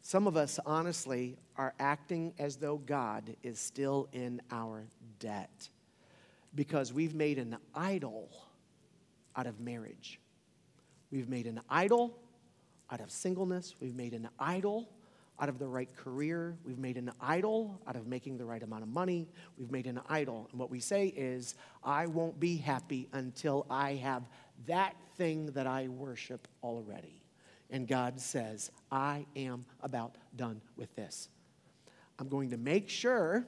Some 0.03 0.29
of 0.29 0.37
us, 0.37 0.61
honestly, 0.65 1.37
are 1.57 1.75
acting 1.81 2.33
as 2.39 2.57
though 2.57 2.77
God 2.77 3.35
is 3.43 3.59
still 3.59 4.09
in 4.13 4.41
our 4.53 4.87
debt 5.19 5.69
because 6.55 6.93
we've 6.93 7.15
made 7.15 7.39
an 7.39 7.57
idol 7.75 8.31
out 9.35 9.47
of 9.47 9.59
marriage. 9.59 10.21
We've 11.11 11.29
made 11.29 11.47
an 11.47 11.61
idol 11.69 12.17
out 12.91 13.01
of 13.01 13.11
singleness. 13.11 13.75
We've 13.81 13.97
made 13.97 14.15
an 14.15 14.29
idol 14.39 14.89
out 15.41 15.49
of 15.49 15.59
the 15.59 15.67
right 15.67 15.95
career. 15.97 16.57
We've 16.65 16.79
made 16.79 16.97
an 16.97 17.13
idol 17.21 17.81
out 17.87 17.97
of 17.97 18.07
making 18.07 18.39
the 18.39 18.45
right 18.45 18.63
amount 18.63 18.83
of 18.83 18.89
money. 18.89 19.29
We've 19.59 19.71
made 19.71 19.87
an 19.87 20.01
idol. 20.09 20.49
And 20.51 20.59
what 20.59 20.71
we 20.71 20.81
say 20.81 21.09
is, 21.09 21.55
I 21.85 22.07
won't 22.07 22.41
be 22.41 22.57
happy 22.57 23.09
until 23.13 23.67
I 23.69 23.95
have 23.95 24.23
that 24.67 24.97
thing 25.17 25.47
that 25.53 25.67
I 25.67 25.89
worship 25.89 26.49
already. 26.63 27.23
And 27.71 27.87
God 27.87 28.21
says, 28.21 28.71
I 28.91 29.27
am 29.35 29.67
about 29.83 30.17
done 30.37 30.61
with 30.77 30.95
this. 30.97 31.29
I'm 32.19 32.29
going 32.29 32.51
to 32.51 32.57
make 32.57 32.89
sure 32.89 33.47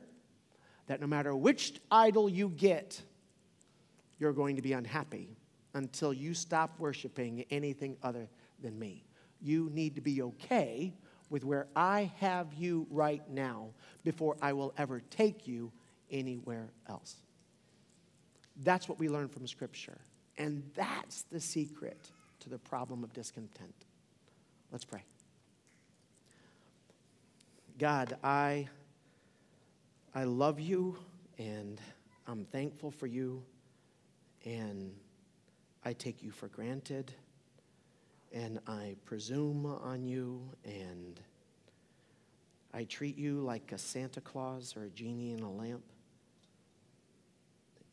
that 0.89 1.01
no 1.01 1.07
matter 1.07 1.35
which 1.35 1.81
idol 1.91 2.29
you 2.29 2.49
get, 2.51 3.01
you're 4.19 4.33
going 4.33 4.57
to 4.57 4.63
be 4.63 4.73
unhappy 4.73 5.37
until 5.75 6.13
you 6.13 6.35
stop 6.35 6.79
worshiping 6.79 7.45
anything 7.51 7.97
other 8.03 8.29
than 8.61 8.79
me. 8.79 9.05
You 9.41 9.71
need 9.73 9.95
to 9.95 10.01
be 10.01 10.23
okay 10.23 10.95
with 11.31 11.45
where 11.45 11.67
I 11.77 12.11
have 12.19 12.55
you 12.55 12.87
right 12.91 13.23
now 13.31 13.69
before 14.05 14.37
I 14.41 14.53
will 14.53 14.73
ever 14.79 15.03
take 15.11 15.47
you 15.47 15.71
anywhere 16.11 16.69
else. 16.89 17.17
That's 18.65 18.89
what 18.89 18.99
we 18.99 19.09
learn 19.09 19.29
from 19.29 19.47
Scripture. 19.47 19.99
And 20.37 20.63
that's 20.75 21.23
the 21.31 21.41
secret 21.41 22.11
to 22.41 22.49
the 22.49 22.59
problem 22.59 23.05
of 23.05 23.13
discontent. 23.13 23.75
Let's 24.73 24.85
pray. 24.85 25.03
God, 27.79 28.17
I, 28.25 28.69
I 30.15 30.25
love 30.25 30.59
you 30.59 30.97
and 31.39 31.81
I'm 32.27 32.45
thankful 32.45 32.91
for 32.91 33.07
you, 33.07 33.43
and 34.45 34.93
I 35.83 35.95
take 35.95 36.23
you 36.23 36.31
for 36.31 36.49
granted, 36.49 37.11
and 38.33 38.61
I 38.67 38.97
presume 39.05 39.67
on 39.67 40.07
you, 40.07 40.41
and 40.65 41.21
I 42.73 42.85
treat 42.85 43.17
you 43.17 43.41
like 43.41 43.73
a 43.73 43.79
Santa 43.79 44.21
Claus 44.21 44.77
or 44.77 44.85
a 44.85 44.91
genie 44.91 45.33
in 45.33 45.41
a 45.41 45.51
lamp, 45.51 45.85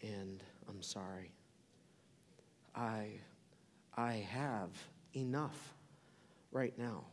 and 0.01 0.43
I'm 0.69 0.81
sorry. 0.81 1.31
I, 2.75 3.11
I 3.95 4.13
have 4.29 4.69
enough 5.15 5.73
right 6.51 6.77
now. 6.77 7.05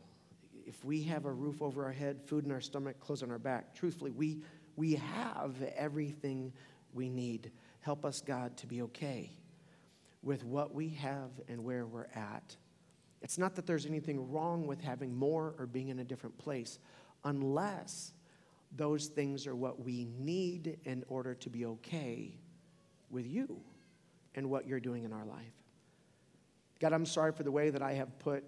If 0.65 0.83
we 0.83 1.03
have 1.03 1.25
a 1.25 1.31
roof 1.31 1.61
over 1.61 1.85
our 1.85 1.91
head, 1.91 2.21
food 2.25 2.45
in 2.45 2.51
our 2.51 2.61
stomach, 2.61 2.99
clothes 2.99 3.23
on 3.23 3.31
our 3.31 3.39
back, 3.39 3.73
truthfully, 3.73 4.11
we, 4.11 4.41
we 4.75 4.95
have 4.95 5.55
everything 5.75 6.51
we 6.93 7.09
need. 7.09 7.51
Help 7.81 8.05
us, 8.05 8.21
God, 8.21 8.55
to 8.57 8.67
be 8.67 8.81
okay 8.83 9.31
with 10.21 10.43
what 10.45 10.73
we 10.73 10.89
have 10.89 11.31
and 11.47 11.63
where 11.63 11.85
we're 11.85 12.07
at. 12.15 12.55
It's 13.23 13.37
not 13.37 13.55
that 13.55 13.65
there's 13.65 13.85
anything 13.85 14.31
wrong 14.31 14.67
with 14.67 14.81
having 14.81 15.15
more 15.15 15.55
or 15.57 15.65
being 15.65 15.87
in 15.87 15.99
a 15.99 16.03
different 16.03 16.37
place, 16.37 16.77
unless 17.23 18.11
those 18.75 19.07
things 19.07 19.47
are 19.47 19.55
what 19.55 19.83
we 19.83 20.07
need 20.19 20.77
in 20.83 21.03
order 21.07 21.33
to 21.35 21.49
be 21.49 21.65
okay 21.65 22.35
with 23.09 23.25
you 23.25 23.61
and 24.35 24.49
what 24.49 24.67
you're 24.67 24.79
doing 24.79 25.03
in 25.03 25.13
our 25.13 25.25
life. 25.25 25.53
God, 26.79 26.91
I'm 26.91 27.05
sorry 27.05 27.31
for 27.31 27.43
the 27.43 27.51
way 27.51 27.69
that 27.69 27.81
I 27.81 27.93
have 27.93 28.19
put 28.19 28.43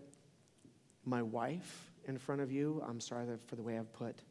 my 1.05 1.21
wife 1.21 1.91
in 2.05 2.17
front 2.17 2.41
of 2.41 2.51
you. 2.51 2.83
I'm 2.87 2.99
sorry 2.99 3.25
for 3.47 3.55
the 3.55 3.63
way 3.63 3.77
I've 3.77 3.93
put 3.93 4.23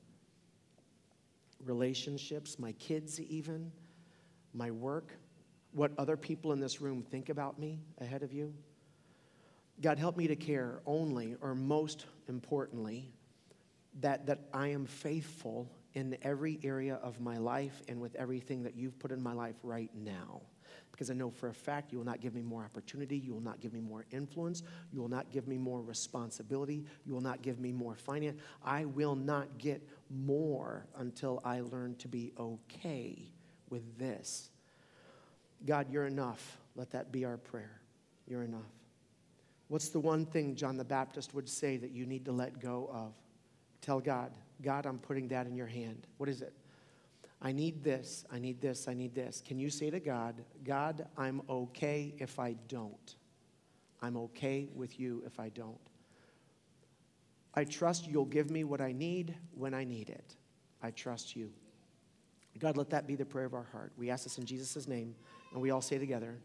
relationships, 1.65 2.59
my 2.59 2.73
kids, 2.73 3.19
even, 3.21 3.73
my 4.53 4.71
work, 4.71 5.13
what 5.73 5.93
other 5.97 6.17
people 6.17 6.53
in 6.53 6.61
this 6.61 6.83
room 6.83 7.03
think 7.03 7.31
about 7.31 7.59
me 7.59 7.81
ahead 7.99 8.23
of 8.23 8.33
you. 8.33 8.53
God, 9.81 9.99
help 9.99 10.17
me 10.17 10.29
to 10.29 10.37
care 10.37 10.81
only, 10.87 11.37
or 11.41 11.55
most 11.55 12.07
importantly, 12.29 13.13
that, 14.01 14.27
that 14.27 14.41
I 14.53 14.69
am 14.69 14.87
faithful 14.87 15.69
in 15.95 16.17
every 16.23 16.59
area 16.63 16.97
of 16.97 17.21
my 17.21 17.39
life 17.39 17.83
and 17.89 18.01
with 18.01 18.15
everything 18.17 18.65
that 18.65 18.77
you've 18.77 18.99
put 18.99 19.13
in 19.13 19.23
my 19.23 19.33
life 19.33 19.57
right 19.63 19.91
now. 19.95 20.43
Because 20.91 21.11
I 21.11 21.15
know 21.15 21.31
for 21.31 21.49
a 21.49 21.55
fact 21.55 21.91
you 21.93 21.99
will 21.99 22.05
not 22.05 22.21
give 22.21 22.35
me 22.35 22.43
more 22.43 22.65
opportunity, 22.65 23.17
you 23.17 23.33
will 23.33 23.41
not 23.41 23.61
give 23.61 23.73
me 23.73 23.81
more 23.81 24.05
influence, 24.13 24.63
you 24.93 25.01
will 25.01 25.09
not 25.09 25.31
give 25.31 25.49
me 25.49 25.59
more 25.59 25.83
responsibility, 25.83 26.85
you 27.05 27.13
will 27.13 27.21
not 27.21 27.43
give 27.43 27.59
me 27.59 27.73
more 27.73 27.97
finance. 27.97 28.41
I 28.65 28.85
will 28.85 29.17
not 29.17 29.59
get 29.59 29.89
more 30.09 30.87
until 30.97 31.41
I 31.45 31.61
learn 31.61 31.97
to 31.97 32.09
be 32.09 32.33
okay 32.39 33.19
with 33.71 33.99
this. 33.99 34.51
God, 35.67 35.91
you're 35.91 36.07
enough. 36.07 36.59
Let 36.77 36.91
that 36.91 37.11
be 37.11 37.25
our 37.25 37.39
prayer. 37.39 37.81
You're 38.29 38.43
enough. 38.43 38.63
What's 39.69 39.89
the 39.89 40.01
one 40.01 40.27
thing 40.27 40.55
John 40.55 40.77
the 40.77 40.85
Baptist 40.85 41.35
would 41.35 41.49
say 41.49 41.77
that 41.79 41.91
you 41.91 42.07
need 42.07 42.25
to 42.27 42.33
let 42.33 42.61
go 42.61 42.91
of? 42.93 43.15
Tell 43.81 44.01
God, 44.01 44.33
God, 44.63 44.87
I'm 44.87 44.99
putting 44.99 45.29
that 45.29 45.47
in 45.47 45.57
your 45.57 45.67
hand. 45.67 46.07
What 46.19 46.29
is 46.29 46.43
it? 46.43 46.53
I 47.43 47.53
need 47.53 47.85
this, 47.85 48.25
I 48.33 48.39
need 48.39 48.61
this, 48.61 48.89
I 48.89 48.95
need 48.95 49.15
this. 49.15 49.43
Can 49.47 49.59
you 49.59 49.69
say 49.69 49.91
to 49.91 50.01
God, 50.01 50.43
God, 50.65 51.07
I'm 51.17 51.43
okay 51.49 52.15
if 52.19 52.39
I 52.39 52.55
don't? 52.69 53.17
I'm 54.01 54.17
okay 54.17 54.69
with 54.75 54.99
you 54.99 55.23
if 55.27 55.39
I 55.39 55.51
don't. 55.51 55.79
I 57.55 57.65
trust 57.65 58.07
you'll 58.07 58.25
give 58.25 58.51
me 58.51 58.65
what 58.65 58.81
I 58.81 58.93
need 58.93 59.35
when 59.55 59.75
I 59.75 59.85
need 59.85 60.11
it. 60.11 60.37
I 60.83 60.91
trust 60.91 61.37
you. 61.37 61.51
God, 62.59 62.77
let 62.77 62.91
that 62.91 63.07
be 63.07 63.15
the 63.15 63.25
prayer 63.25 63.47
of 63.47 63.55
our 63.55 63.67
heart. 63.73 63.93
We 63.97 64.11
ask 64.11 64.25
this 64.25 64.39
in 64.39 64.47
Jesus' 64.47 64.87
name, 64.87 65.15
and 65.53 65.61
we 65.61 65.71
all 65.71 65.81
say 65.81 65.99
together, 65.99 66.37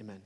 Amen. 0.00 0.20